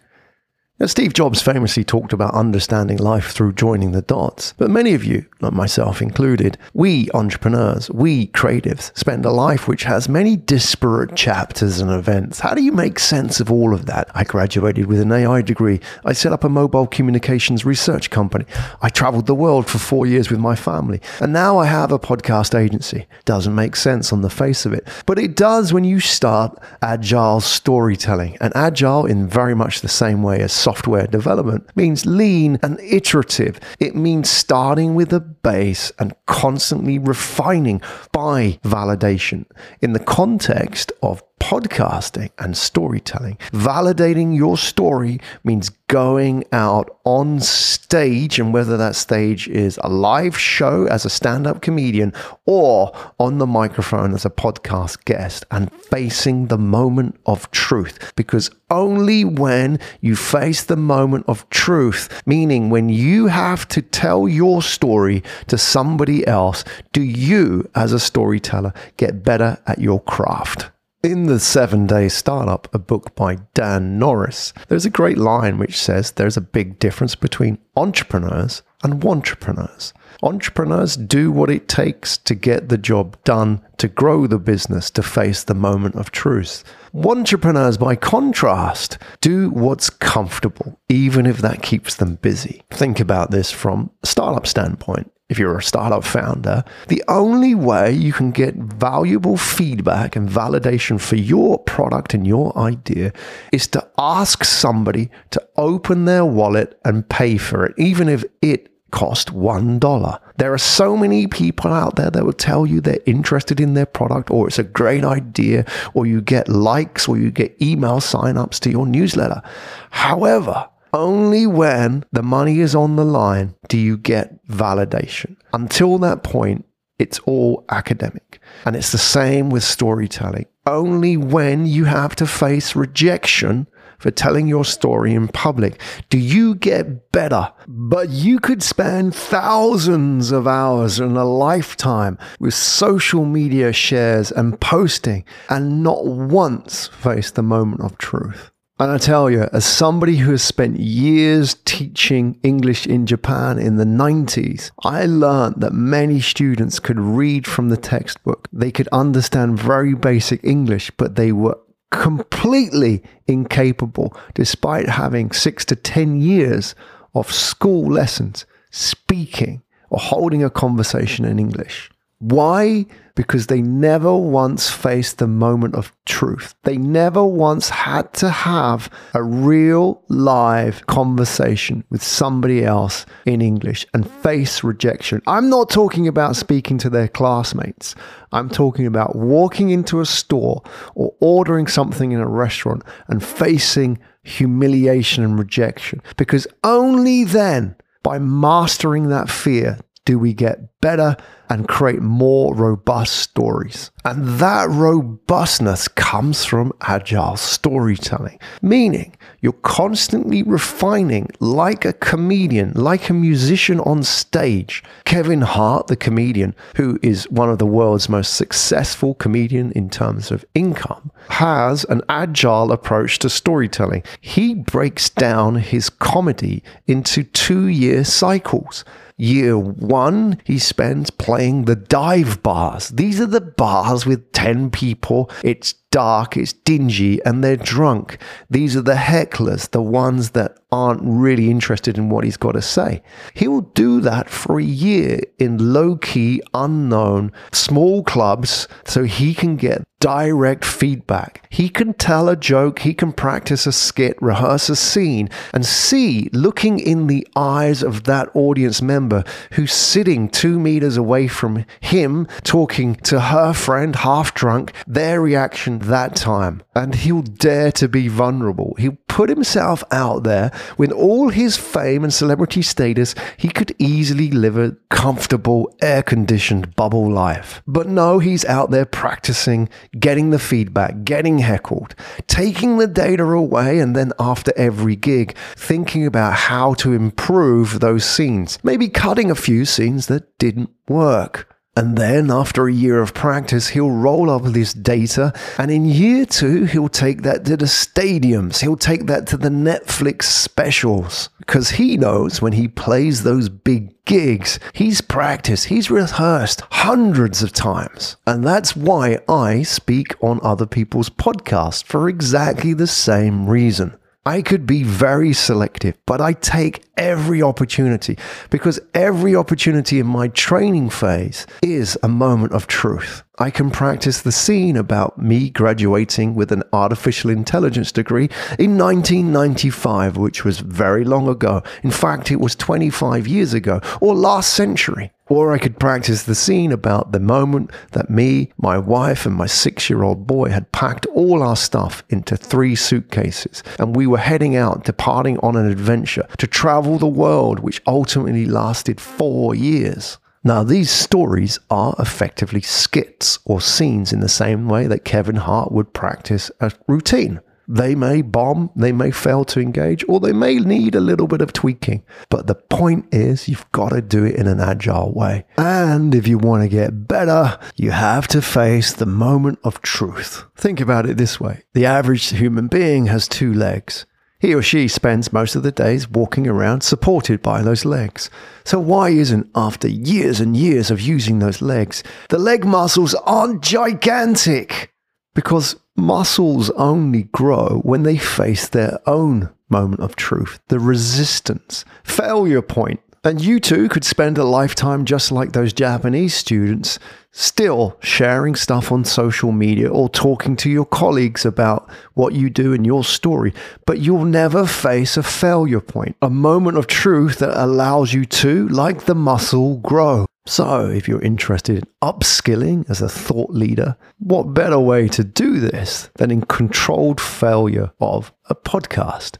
Now, 0.80 0.86
Steve 0.86 1.12
Jobs 1.12 1.42
famously 1.42 1.84
talked 1.84 2.14
about 2.14 2.32
understanding 2.32 2.96
life 2.96 3.32
through 3.32 3.52
joining 3.52 3.92
the 3.92 4.00
dots. 4.00 4.54
But 4.56 4.70
many 4.70 4.94
of 4.94 5.04
you, 5.04 5.26
not 5.42 5.52
myself 5.52 6.00
included, 6.00 6.56
we 6.72 7.10
entrepreneurs, 7.12 7.90
we 7.90 8.28
creatives, 8.28 8.90
spend 8.96 9.26
a 9.26 9.30
life 9.30 9.68
which 9.68 9.82
has 9.82 10.08
many 10.08 10.36
disparate 10.36 11.14
chapters 11.16 11.80
and 11.80 11.90
events. 11.90 12.40
How 12.40 12.54
do 12.54 12.62
you 12.62 12.72
make 12.72 12.98
sense 12.98 13.40
of 13.40 13.52
all 13.52 13.74
of 13.74 13.84
that? 13.86 14.10
I 14.14 14.24
graduated 14.24 14.86
with 14.86 15.00
an 15.00 15.12
AI 15.12 15.42
degree. 15.42 15.80
I 16.06 16.14
set 16.14 16.32
up 16.32 16.44
a 16.44 16.48
mobile 16.48 16.86
communications 16.86 17.66
research 17.66 18.08
company. 18.08 18.46
I 18.80 18.88
traveled 18.88 19.26
the 19.26 19.34
world 19.34 19.68
for 19.68 19.76
four 19.76 20.06
years 20.06 20.30
with 20.30 20.40
my 20.40 20.56
family. 20.56 21.02
And 21.20 21.30
now 21.30 21.58
I 21.58 21.66
have 21.66 21.92
a 21.92 21.98
podcast 21.98 22.58
agency. 22.58 23.06
Doesn't 23.26 23.54
make 23.54 23.76
sense 23.76 24.14
on 24.14 24.22
the 24.22 24.30
face 24.30 24.64
of 24.64 24.72
it. 24.72 24.88
But 25.04 25.18
it 25.18 25.36
does 25.36 25.74
when 25.74 25.84
you 25.84 26.00
start 26.00 26.58
agile 26.80 27.42
storytelling. 27.42 28.38
And 28.40 28.56
agile 28.56 29.04
in 29.04 29.28
very 29.28 29.54
much 29.54 29.82
the 29.82 29.88
same 29.88 30.22
way 30.22 30.40
as 30.40 30.54
software 30.70 31.08
development 31.08 31.68
means 31.74 32.06
lean 32.06 32.56
and 32.62 32.78
iterative. 32.78 33.58
It 33.80 33.96
means 33.96 34.30
starting 34.30 34.94
with 34.94 35.12
a 35.12 35.18
base 35.42 35.92
and 35.98 36.14
constantly 36.26 36.98
refining 36.98 37.80
by 38.12 38.58
validation. 38.64 39.44
In 39.80 39.92
the 39.92 40.00
context 40.00 40.92
of 41.02 41.22
podcasting 41.40 42.30
and 42.38 42.56
storytelling. 42.56 43.36
Validating 43.50 44.36
your 44.36 44.56
story 44.56 45.18
means 45.42 45.70
going 45.88 46.44
out 46.52 46.98
on 47.04 47.40
stage, 47.40 48.38
and 48.38 48.52
whether 48.54 48.76
that 48.76 48.94
stage 48.94 49.48
is 49.48 49.80
a 49.82 49.88
live 49.88 50.38
show 50.38 50.86
as 50.86 51.04
a 51.04 51.10
stand 51.10 51.46
up 51.46 51.60
comedian 51.60 52.12
or 52.44 52.92
on 53.18 53.38
the 53.38 53.46
microphone 53.46 54.14
as 54.14 54.24
a 54.24 54.30
podcast 54.30 55.04
guest, 55.06 55.44
and 55.50 55.72
facing 55.72 56.46
the 56.46 56.58
moment 56.58 57.18
of 57.26 57.50
truth. 57.50 58.12
Because 58.14 58.50
only 58.70 59.24
when 59.24 59.80
you 60.00 60.14
face 60.14 60.62
the 60.62 60.76
moment 60.76 61.24
of 61.26 61.48
truth, 61.50 62.22
meaning 62.26 62.70
when 62.70 62.88
you 62.88 63.26
have 63.26 63.66
to 63.68 63.82
tell 63.82 64.28
your 64.28 64.62
story 64.62 65.24
to 65.48 65.58
somebody 65.58 66.26
else, 66.26 66.64
do 66.92 67.02
you, 67.02 67.68
as 67.74 67.92
a 67.92 68.00
storyteller, 68.00 68.72
get 68.96 69.22
better 69.22 69.58
at 69.66 69.78
your 69.78 70.00
craft. 70.00 70.70
In 71.02 71.24
The 71.24 71.40
Seven 71.40 71.86
Day 71.86 72.10
Startup, 72.10 72.68
a 72.74 72.78
book 72.78 73.14
by 73.14 73.38
Dan 73.54 73.98
Norris, 73.98 74.52
there's 74.68 74.84
a 74.84 74.90
great 74.90 75.16
line 75.16 75.56
which 75.56 75.78
says 75.78 76.10
there's 76.10 76.36
a 76.36 76.42
big 76.42 76.78
difference 76.78 77.14
between 77.14 77.56
entrepreneurs 77.74 78.62
and 78.82 79.02
wantrepreneurs. 79.02 79.94
Entrepreneurs 80.22 80.98
do 80.98 81.32
what 81.32 81.48
it 81.48 81.68
takes 81.68 82.18
to 82.18 82.34
get 82.34 82.68
the 82.68 82.76
job 82.76 83.16
done, 83.24 83.62
to 83.78 83.88
grow 83.88 84.26
the 84.26 84.38
business, 84.38 84.90
to 84.90 85.02
face 85.02 85.42
the 85.42 85.54
moment 85.54 85.94
of 85.94 86.10
truth. 86.10 86.64
Wantrepreneurs, 86.94 87.78
by 87.78 87.96
contrast, 87.96 88.98
do 89.22 89.48
what's 89.48 89.88
comfortable, 89.88 90.78
even 90.90 91.24
if 91.24 91.38
that 91.38 91.62
keeps 91.62 91.94
them 91.94 92.16
busy. 92.16 92.62
Think 92.70 93.00
about 93.00 93.30
this 93.30 93.50
from 93.50 93.90
a 94.02 94.06
startup 94.06 94.46
standpoint 94.46 95.10
if 95.30 95.38
you're 95.38 95.56
a 95.56 95.62
startup 95.62 96.04
founder, 96.04 96.64
the 96.88 97.02
only 97.08 97.54
way 97.54 97.92
you 97.92 98.12
can 98.12 98.32
get 98.32 98.56
valuable 98.56 99.36
feedback 99.36 100.16
and 100.16 100.28
validation 100.28 101.00
for 101.00 101.16
your 101.16 101.58
product 101.60 102.12
and 102.12 102.26
your 102.26 102.56
idea 102.58 103.12
is 103.52 103.68
to 103.68 103.88
ask 103.96 104.44
somebody 104.44 105.08
to 105.30 105.42
open 105.56 106.04
their 106.04 106.24
wallet 106.24 106.78
and 106.84 107.08
pay 107.08 107.38
for 107.38 107.64
it, 107.64 107.74
even 107.78 108.08
if 108.08 108.24
it 108.42 108.68
cost 108.90 109.32
$1. 109.32 110.20
There 110.36 110.52
are 110.52 110.58
so 110.58 110.96
many 110.96 111.26
people 111.28 111.72
out 111.72 111.96
there 111.96 112.10
that 112.10 112.24
will 112.24 112.32
tell 112.32 112.66
you 112.66 112.80
they're 112.80 112.98
interested 113.06 113.60
in 113.60 113.74
their 113.74 113.86
product 113.86 114.30
or 114.30 114.48
it's 114.48 114.58
a 114.58 114.64
great 114.64 115.04
idea 115.04 115.64
or 115.94 116.06
you 116.06 116.20
get 116.20 116.48
likes 116.48 117.06
or 117.06 117.16
you 117.16 117.30
get 117.30 117.60
email 117.62 118.00
signups 118.00 118.58
to 118.60 118.70
your 118.70 118.86
newsletter. 118.86 119.42
However, 119.90 120.68
only 120.92 121.46
when 121.46 122.04
the 122.12 122.22
money 122.22 122.60
is 122.60 122.74
on 122.74 122.96
the 122.96 123.04
line 123.04 123.54
do 123.68 123.78
you 123.78 123.96
get 123.96 124.46
validation. 124.46 125.36
Until 125.52 125.98
that 125.98 126.22
point, 126.22 126.64
it's 126.98 127.18
all 127.20 127.64
academic. 127.70 128.40
And 128.64 128.76
it's 128.76 128.92
the 128.92 128.98
same 128.98 129.50
with 129.50 129.64
storytelling. 129.64 130.46
Only 130.66 131.16
when 131.16 131.66
you 131.66 131.86
have 131.86 132.14
to 132.16 132.26
face 132.26 132.76
rejection 132.76 133.66
for 133.98 134.10
telling 134.10 134.46
your 134.46 134.64
story 134.64 135.14
in 135.14 135.28
public 135.28 135.80
do 136.08 136.18
you 136.18 136.54
get 136.54 137.12
better. 137.12 137.52
But 137.68 138.08
you 138.10 138.40
could 138.40 138.62
spend 138.62 139.14
thousands 139.14 140.32
of 140.32 140.46
hours 140.46 140.98
in 140.98 141.16
a 141.16 141.24
lifetime 141.24 142.18
with 142.40 142.54
social 142.54 143.24
media 143.24 143.72
shares 143.72 144.32
and 144.32 144.60
posting 144.60 145.24
and 145.48 145.82
not 145.82 146.06
once 146.06 146.88
face 146.88 147.30
the 147.30 147.42
moment 147.42 147.82
of 147.82 147.98
truth. 147.98 148.50
And 148.80 148.90
I 148.90 148.96
tell 148.96 149.28
you, 149.28 149.46
as 149.52 149.66
somebody 149.66 150.16
who 150.16 150.30
has 150.30 150.42
spent 150.42 150.80
years 150.80 151.54
teaching 151.66 152.40
English 152.42 152.86
in 152.86 153.04
Japan 153.04 153.58
in 153.58 153.76
the 153.76 153.84
90s, 153.84 154.70
I 154.82 155.04
learned 155.04 155.56
that 155.58 155.74
many 155.74 156.18
students 156.22 156.78
could 156.78 156.98
read 156.98 157.46
from 157.46 157.68
the 157.68 157.76
textbook. 157.76 158.48
They 158.50 158.70
could 158.70 158.88
understand 158.90 159.60
very 159.60 159.92
basic 159.92 160.42
English, 160.42 160.90
but 160.96 161.16
they 161.16 161.30
were 161.30 161.58
completely 161.90 163.02
incapable, 163.26 164.16
despite 164.32 164.88
having 164.88 165.30
six 165.30 165.66
to 165.66 165.76
10 165.76 166.22
years 166.22 166.74
of 167.14 167.30
school 167.30 167.86
lessons, 167.86 168.46
speaking 168.70 169.60
or 169.90 169.98
holding 169.98 170.42
a 170.42 170.48
conversation 170.48 171.26
in 171.26 171.38
English. 171.38 171.90
Why? 172.20 172.84
Because 173.14 173.46
they 173.46 173.62
never 173.62 174.14
once 174.14 174.68
faced 174.68 175.18
the 175.18 175.26
moment 175.26 175.74
of 175.74 175.90
truth. 176.04 176.54
They 176.64 176.76
never 176.76 177.24
once 177.24 177.70
had 177.70 178.12
to 178.14 178.28
have 178.28 178.90
a 179.14 179.22
real 179.22 180.02
live 180.08 180.86
conversation 180.86 181.82
with 181.88 182.02
somebody 182.02 182.62
else 182.62 183.06
in 183.24 183.40
English 183.40 183.86
and 183.94 184.08
face 184.08 184.62
rejection. 184.62 185.22
I'm 185.26 185.48
not 185.48 185.70
talking 185.70 186.06
about 186.06 186.36
speaking 186.36 186.76
to 186.78 186.90
their 186.90 187.08
classmates. 187.08 187.94
I'm 188.32 188.50
talking 188.50 188.86
about 188.86 189.16
walking 189.16 189.70
into 189.70 190.00
a 190.00 190.06
store 190.06 190.62
or 190.94 191.14
ordering 191.20 191.68
something 191.68 192.12
in 192.12 192.20
a 192.20 192.28
restaurant 192.28 192.82
and 193.08 193.24
facing 193.24 193.98
humiliation 194.24 195.24
and 195.24 195.38
rejection. 195.38 196.02
Because 196.18 196.46
only 196.64 197.24
then, 197.24 197.76
by 198.02 198.18
mastering 198.18 199.08
that 199.08 199.30
fear, 199.30 199.78
do 200.04 200.18
we 200.18 200.34
get 200.34 200.69
better 200.80 201.16
and 201.50 201.66
create 201.66 202.00
more 202.00 202.54
robust 202.54 203.16
stories. 203.16 203.90
And 204.04 204.38
that 204.38 204.68
robustness 204.70 205.88
comes 205.88 206.44
from 206.44 206.72
agile 206.80 207.36
storytelling, 207.36 208.38
meaning 208.62 209.16
you're 209.40 209.52
constantly 209.52 210.42
refining 210.42 211.28
like 211.40 211.84
a 211.84 211.92
comedian, 211.92 212.72
like 212.74 213.10
a 213.10 213.14
musician 213.14 213.80
on 213.80 214.04
stage. 214.04 214.82
Kevin 215.04 215.40
Hart, 215.40 215.88
the 215.88 215.96
comedian, 215.96 216.54
who 216.76 216.98
is 217.02 217.28
one 217.30 217.50
of 217.50 217.58
the 217.58 217.66
world's 217.66 218.08
most 218.08 218.34
successful 218.34 219.14
comedian 219.14 219.72
in 219.72 219.90
terms 219.90 220.30
of 220.30 220.44
income, 220.54 221.10
has 221.30 221.84
an 221.84 222.00
agile 222.08 222.70
approach 222.70 223.18
to 223.18 223.28
storytelling. 223.28 224.04
He 224.20 224.54
breaks 224.54 225.10
down 225.10 225.56
his 225.56 225.90
comedy 225.90 226.62
into 226.86 227.24
two 227.24 227.66
year 227.66 228.04
cycles. 228.04 228.84
Year 229.16 229.58
one, 229.58 230.40
he 230.44 230.58
spends 230.70 231.10
playing 231.10 231.64
the 231.64 231.76
dive 231.76 232.42
bars. 232.42 232.88
These 232.90 233.20
are 233.20 233.26
the 233.26 233.40
bars 233.40 234.06
with 234.06 234.30
10 234.32 234.70
people. 234.70 235.28
It's 235.42 235.74
dark, 235.90 236.36
it's 236.36 236.52
dingy, 236.52 237.22
and 237.24 237.42
they're 237.42 237.56
drunk. 237.56 238.18
These 238.48 238.76
are 238.76 238.82
the 238.82 238.94
hecklers, 238.94 239.70
the 239.70 239.82
ones 239.82 240.30
that 240.30 240.56
aren't 240.72 241.00
really 241.02 241.50
interested 241.50 241.98
in 241.98 242.10
what 242.10 242.24
he's 242.24 242.36
got 242.36 242.52
to 242.52 242.62
say. 242.62 243.02
He'll 243.34 243.62
do 243.62 244.00
that 244.00 244.30
for 244.30 244.58
a 244.58 244.64
year 244.64 245.20
in 245.38 245.72
low 245.72 245.96
key, 245.96 246.42
unknown, 246.54 247.32
small 247.52 248.04
clubs 248.04 248.68
so 248.84 249.04
he 249.04 249.34
can 249.34 249.56
get 249.56 249.82
direct 250.00 250.64
feedback. 250.64 251.46
He 251.50 251.68
can 251.68 251.92
tell 251.92 252.28
a 252.28 252.36
joke, 252.36 252.80
he 252.80 252.94
can 252.94 253.12
practice 253.12 253.66
a 253.66 253.72
skit, 253.72 254.16
rehearse 254.22 254.70
a 254.70 254.76
scene, 254.76 255.28
and 255.52 255.66
see, 255.66 256.30
looking 256.32 256.78
in 256.78 257.06
the 257.06 257.26
eyes 257.36 257.82
of 257.82 258.04
that 258.04 258.30
audience 258.34 258.80
member 258.80 259.24
who's 259.52 259.74
sitting 259.74 260.30
two 260.30 260.58
meters 260.58 260.96
away 260.96 261.28
from 261.28 261.66
him, 261.80 262.26
talking 262.44 262.94
to 262.96 263.20
her 263.20 263.52
friend, 263.52 263.96
half 263.96 264.32
drunk, 264.32 264.72
their 264.86 265.20
reaction 265.20 265.78
that 265.82 266.16
time. 266.16 266.62
And 266.74 266.94
he'll 266.94 267.22
dare 267.22 267.72
to 267.72 267.88
be 267.88 268.08
vulnerable. 268.08 268.74
He'll 268.78 268.98
put 269.08 269.28
himself 269.28 269.82
out 269.90 270.22
there 270.22 270.50
with 270.78 270.92
all 270.92 271.28
his 271.28 271.56
fame 271.56 272.04
and 272.04 272.14
celebrity 272.14 272.62
status. 272.62 273.14
He 273.36 273.48
could 273.48 273.74
easily 273.78 274.30
live 274.30 274.56
a 274.56 274.76
comfortable, 274.88 275.74
air 275.82 276.02
conditioned 276.02 276.74
bubble 276.76 277.10
life. 277.10 277.62
But 277.66 277.88
no, 277.88 278.18
he's 278.18 278.44
out 278.44 278.70
there 278.70 278.86
practicing, 278.86 279.68
getting 279.98 280.30
the 280.30 280.38
feedback, 280.38 281.04
getting 281.04 281.38
heckled, 281.38 281.94
taking 282.26 282.78
the 282.78 282.86
data 282.86 283.24
away, 283.24 283.78
and 283.78 283.94
then 283.94 284.12
after 284.18 284.52
every 284.56 284.96
gig, 284.96 285.36
thinking 285.56 286.06
about 286.06 286.34
how 286.34 286.74
to 286.74 286.92
improve 286.92 287.80
those 287.80 288.04
scenes. 288.04 288.58
Maybe 288.62 288.88
cutting 288.88 289.30
a 289.30 289.34
few 289.34 289.64
scenes 289.64 290.06
that 290.06 290.38
didn't 290.38 290.70
work. 290.88 291.48
And 291.80 291.96
then, 291.96 292.30
after 292.30 292.68
a 292.68 292.72
year 292.74 293.00
of 293.00 293.14
practice, 293.14 293.68
he'll 293.68 293.90
roll 293.90 294.28
up 294.28 294.42
this 294.42 294.74
data. 294.74 295.32
And 295.56 295.70
in 295.70 295.86
year 295.86 296.26
two, 296.26 296.64
he'll 296.64 296.90
take 296.90 297.22
that 297.22 297.46
to 297.46 297.56
the 297.56 297.64
stadiums. 297.64 298.60
He'll 298.60 298.76
take 298.76 299.06
that 299.06 299.26
to 299.28 299.38
the 299.38 299.48
Netflix 299.48 300.24
specials. 300.24 301.30
Because 301.38 301.70
he 301.70 301.96
knows 301.96 302.42
when 302.42 302.52
he 302.52 302.68
plays 302.68 303.22
those 303.22 303.48
big 303.48 303.94
gigs, 304.04 304.60
he's 304.74 305.00
practiced, 305.00 305.68
he's 305.68 305.90
rehearsed 305.90 306.60
hundreds 306.70 307.42
of 307.42 307.54
times. 307.54 308.18
And 308.26 308.44
that's 308.44 308.76
why 308.76 309.20
I 309.26 309.62
speak 309.62 310.14
on 310.22 310.38
other 310.42 310.66
people's 310.66 311.08
podcasts 311.08 311.82
for 311.82 312.10
exactly 312.10 312.74
the 312.74 312.86
same 312.86 313.48
reason. 313.48 313.96
I 314.30 314.42
could 314.42 314.64
be 314.64 314.84
very 314.84 315.32
selective, 315.32 315.98
but 316.06 316.20
I 316.20 316.34
take 316.34 316.84
every 316.96 317.42
opportunity 317.42 318.16
because 318.48 318.78
every 318.94 319.34
opportunity 319.34 319.98
in 319.98 320.06
my 320.06 320.28
training 320.28 320.90
phase 320.90 321.48
is 321.62 321.98
a 322.04 322.08
moment 322.08 322.52
of 322.52 322.68
truth. 322.68 323.24
I 323.40 323.50
can 323.50 323.72
practice 323.72 324.20
the 324.20 324.30
scene 324.30 324.76
about 324.76 325.18
me 325.18 325.50
graduating 325.50 326.36
with 326.36 326.52
an 326.52 326.62
artificial 326.72 327.30
intelligence 327.30 327.90
degree 327.90 328.28
in 328.56 328.78
1995, 328.78 330.16
which 330.16 330.44
was 330.44 330.60
very 330.60 331.04
long 331.04 331.26
ago. 331.26 331.64
In 331.82 331.90
fact, 331.90 332.30
it 332.30 332.38
was 332.38 332.54
25 332.54 333.26
years 333.26 333.52
ago, 333.52 333.80
or 334.00 334.14
last 334.14 334.54
century. 334.54 335.10
Or 335.30 335.52
I 335.52 335.58
could 335.58 335.78
practice 335.78 336.24
the 336.24 336.34
scene 336.34 336.72
about 336.72 337.12
the 337.12 337.20
moment 337.20 337.70
that 337.92 338.10
me, 338.10 338.50
my 338.58 338.76
wife, 338.76 339.24
and 339.24 339.34
my 339.34 339.46
six 339.46 339.88
year 339.88 340.02
old 340.02 340.26
boy 340.26 340.48
had 340.48 340.72
packed 340.72 341.06
all 341.06 341.40
our 341.40 341.54
stuff 341.54 342.02
into 342.08 342.36
three 342.36 342.74
suitcases 342.74 343.62
and 343.78 343.94
we 343.94 344.08
were 344.08 344.18
heading 344.18 344.56
out, 344.56 344.84
departing 344.84 345.38
on 345.38 345.54
an 345.54 345.70
adventure 345.70 346.26
to 346.38 346.48
travel 346.48 346.98
the 346.98 347.06
world, 347.06 347.60
which 347.60 347.80
ultimately 347.86 348.44
lasted 348.44 349.00
four 349.00 349.54
years. 349.54 350.18
Now, 350.42 350.64
these 350.64 350.90
stories 350.90 351.60
are 351.70 351.94
effectively 351.98 352.62
skits 352.62 353.38
or 353.44 353.60
scenes 353.60 354.12
in 354.12 354.18
the 354.18 354.28
same 354.28 354.68
way 354.68 354.88
that 354.88 355.04
Kevin 355.04 355.36
Hart 355.36 355.70
would 355.70 355.92
practice 355.92 356.50
a 356.58 356.72
routine. 356.88 357.40
They 357.72 357.94
may 357.94 358.20
bomb, 358.20 358.70
they 358.74 358.90
may 358.90 359.12
fail 359.12 359.44
to 359.44 359.60
engage, 359.60 360.04
or 360.08 360.18
they 360.18 360.32
may 360.32 360.56
need 360.56 360.96
a 360.96 361.00
little 361.00 361.28
bit 361.28 361.40
of 361.40 361.52
tweaking. 361.52 362.02
But 362.28 362.48
the 362.48 362.56
point 362.56 363.06
is, 363.12 363.48
you've 363.48 363.70
got 363.70 363.90
to 363.90 364.02
do 364.02 364.24
it 364.24 364.34
in 364.34 364.48
an 364.48 364.58
agile 364.58 365.12
way. 365.12 365.44
And 365.56 366.12
if 366.12 366.26
you 366.26 366.36
want 366.36 366.64
to 366.64 366.68
get 366.68 367.06
better, 367.06 367.60
you 367.76 367.92
have 367.92 368.26
to 368.28 368.42
face 368.42 368.92
the 368.92 369.06
moment 369.06 369.60
of 369.62 369.82
truth. 369.82 370.46
Think 370.56 370.80
about 370.80 371.08
it 371.08 371.16
this 371.16 371.38
way 371.38 371.62
the 371.72 371.86
average 371.86 372.30
human 372.30 372.66
being 372.66 373.06
has 373.06 373.28
two 373.28 373.54
legs. 373.54 374.04
He 374.40 374.52
or 374.52 374.62
she 374.62 374.88
spends 374.88 375.32
most 375.32 375.54
of 375.54 375.62
the 375.62 375.70
days 375.70 376.10
walking 376.10 376.48
around 376.48 376.80
supported 376.80 377.40
by 377.40 377.62
those 377.62 377.84
legs. 377.84 378.30
So, 378.64 378.80
why 378.80 379.10
isn't, 379.10 379.48
after 379.54 379.86
years 379.86 380.40
and 380.40 380.56
years 380.56 380.90
of 380.90 381.00
using 381.00 381.38
those 381.38 381.62
legs, 381.62 382.02
the 382.30 382.38
leg 382.38 382.64
muscles 382.64 383.14
aren't 383.14 383.62
gigantic? 383.62 384.92
Because 385.34 385.76
muscles 386.00 386.70
only 386.70 387.24
grow 387.24 387.80
when 387.84 388.02
they 388.02 388.16
face 388.16 388.68
their 388.68 388.98
own 389.06 389.50
moment 389.68 390.00
of 390.00 390.16
truth, 390.16 390.60
the 390.68 390.80
resistance, 390.80 391.84
failure 392.02 392.62
point, 392.62 393.00
and 393.22 393.40
you 393.40 393.60
too 393.60 393.88
could 393.90 394.04
spend 394.04 394.38
a 394.38 394.44
lifetime 394.44 395.04
just 395.04 395.30
like 395.30 395.52
those 395.52 395.74
Japanese 395.74 396.34
students, 396.34 396.98
still 397.32 397.98
sharing 398.00 398.54
stuff 398.54 398.90
on 398.90 399.04
social 399.04 399.52
media 399.52 399.90
or 399.90 400.08
talking 400.08 400.56
to 400.56 400.70
your 400.70 400.86
colleagues 400.86 401.44
about 401.44 401.90
what 402.14 402.32
you 402.32 402.48
do 402.48 402.72
in 402.72 402.84
your 402.84 403.04
story. 403.04 403.52
But 403.84 403.98
you'll 403.98 404.24
never 404.24 404.66
face 404.66 405.18
a 405.18 405.22
failure 405.22 405.82
point, 405.82 406.16
a 406.22 406.30
moment 406.30 406.78
of 406.78 406.86
truth 406.86 407.40
that 407.40 407.62
allows 407.62 408.14
you 408.14 408.24
to, 408.24 408.66
like 408.68 409.04
the 409.04 409.14
muscle, 409.14 409.76
grow. 409.76 410.24
So, 410.46 410.88
if 410.88 411.06
you're 411.06 411.22
interested 411.22 411.78
in 411.78 411.84
upskilling 412.02 412.88
as 412.88 413.02
a 413.02 413.08
thought 413.08 413.50
leader, 413.50 413.96
what 414.18 414.54
better 414.54 414.78
way 414.78 415.06
to 415.08 415.22
do 415.22 415.60
this 415.60 416.10
than 416.16 416.30
in 416.30 416.42
controlled 416.42 417.20
failure 417.20 417.92
of 418.00 418.32
a 418.48 418.54
podcast? 418.54 419.36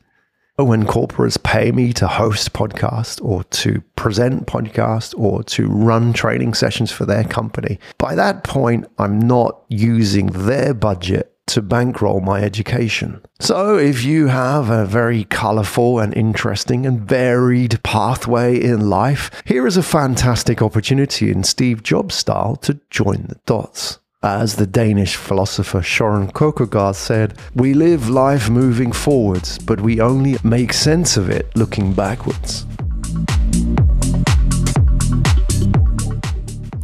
when 0.65 0.85
corporates 0.85 1.43
pay 1.43 1.73
me 1.73 1.93
to 1.95 2.07
host 2.07 2.53
podcasts 2.53 3.23
or 3.25 3.45
to 3.45 3.81
present 3.97 4.47
podcasts 4.47 5.19
or 5.19 5.43
to 5.45 5.67
run 5.69 6.13
training 6.13 6.55
sessions 6.55 6.93
for 6.93 7.07
their 7.07 7.25
company, 7.25 7.79
by 7.99 8.15
that 8.15 8.45
point, 8.45 8.87
I'm 8.99 9.19
not 9.19 9.63
using 9.69 10.27
their 10.27 10.75
budget 10.75 11.35
to 11.55 11.63
bankroll 11.63 12.21
my 12.21 12.43
education. 12.43 13.21
So, 13.41 13.77
if 13.77 14.05
you 14.05 14.29
have 14.29 14.71
a 14.71 14.87
very 14.87 15.25
colorful 15.25 15.99
and 15.99 16.15
interesting 16.15 16.87
and 16.87 17.01
varied 17.01 17.83
pathway 17.83 18.61
in 18.61 18.91
life, 18.91 19.31
here 19.45 19.67
is 19.67 19.77
a 19.77 19.83
fantastic 19.83 20.63
opportunity 20.63 21.31
in 21.31 21.45
Steve 21.45 21.83
Jobs 21.83 22.15
style 22.15 22.57
to 22.57 22.81
join 22.91 23.27
the 23.29 23.39
dots. 23.47 23.99
As 24.23 24.57
the 24.57 24.67
Danish 24.67 25.17
philosopher 25.17 25.81
Søren 25.81 26.31
Kierkegaard 26.35 26.95
said, 26.95 27.39
we 27.55 27.73
live 27.73 28.11
life 28.11 28.51
moving 28.51 28.93
forwards, 28.93 29.59
but 29.59 29.81
we 29.81 29.99
only 29.99 30.37
make 30.45 30.75
sense 30.75 31.17
of 31.17 31.31
it 31.31 31.47
looking 31.57 31.95
backwards. 31.95 32.67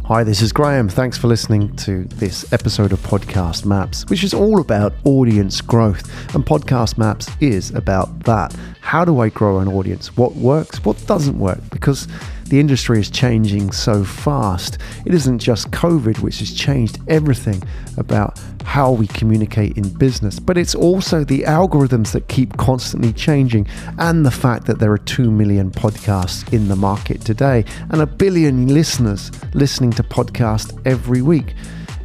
Hi, 0.07 0.23
this 0.23 0.41
is 0.41 0.53
Graham. 0.53 0.87
Thanks 0.87 1.17
for 1.17 1.27
listening 1.27 1.75
to 1.75 2.05
this 2.05 2.53
episode 2.53 2.93
of 2.93 2.99
Podcast 3.01 3.65
Maps, 3.65 4.05
which 4.07 4.23
is 4.23 4.33
all 4.33 4.61
about 4.61 4.93
audience 5.03 5.59
growth. 5.59 6.33
And 6.33 6.45
Podcast 6.45 6.97
Maps 6.97 7.27
is 7.41 7.71
about 7.71 8.23
that. 8.23 8.55
How 8.79 9.03
do 9.03 9.19
I 9.19 9.27
grow 9.27 9.59
an 9.59 9.67
audience? 9.67 10.15
What 10.15 10.33
works? 10.37 10.85
What 10.85 11.05
doesn't 11.07 11.37
work? 11.37 11.59
Because 11.71 12.07
the 12.49 12.59
industry 12.59 12.99
is 12.99 13.09
changing 13.09 13.71
so 13.71 14.03
fast. 14.03 14.77
It 15.05 15.13
isn't 15.13 15.39
just 15.39 15.71
COVID 15.71 16.19
which 16.19 16.39
has 16.39 16.53
changed 16.53 16.99
everything 17.07 17.61
about 17.97 18.39
how 18.63 18.91
we 18.91 19.07
communicate 19.07 19.77
in 19.77 19.89
business, 19.89 20.39
but 20.39 20.57
it's 20.57 20.75
also 20.75 21.23
the 21.23 21.41
algorithms 21.43 22.11
that 22.11 22.27
keep 22.27 22.57
constantly 22.57 23.13
changing 23.13 23.67
and 23.97 24.25
the 24.25 24.31
fact 24.31 24.65
that 24.65 24.79
there 24.79 24.91
are 24.91 24.97
2 24.97 25.31
million 25.31 25.71
podcasts 25.71 26.51
in 26.53 26.67
the 26.67 26.75
market 26.75 27.21
today 27.21 27.63
and 27.89 28.01
a 28.01 28.05
billion 28.05 28.67
listeners 28.67 29.31
listening 29.53 29.91
to 29.91 30.03
podcasts 30.03 30.77
every 30.85 31.21
week. 31.21 31.53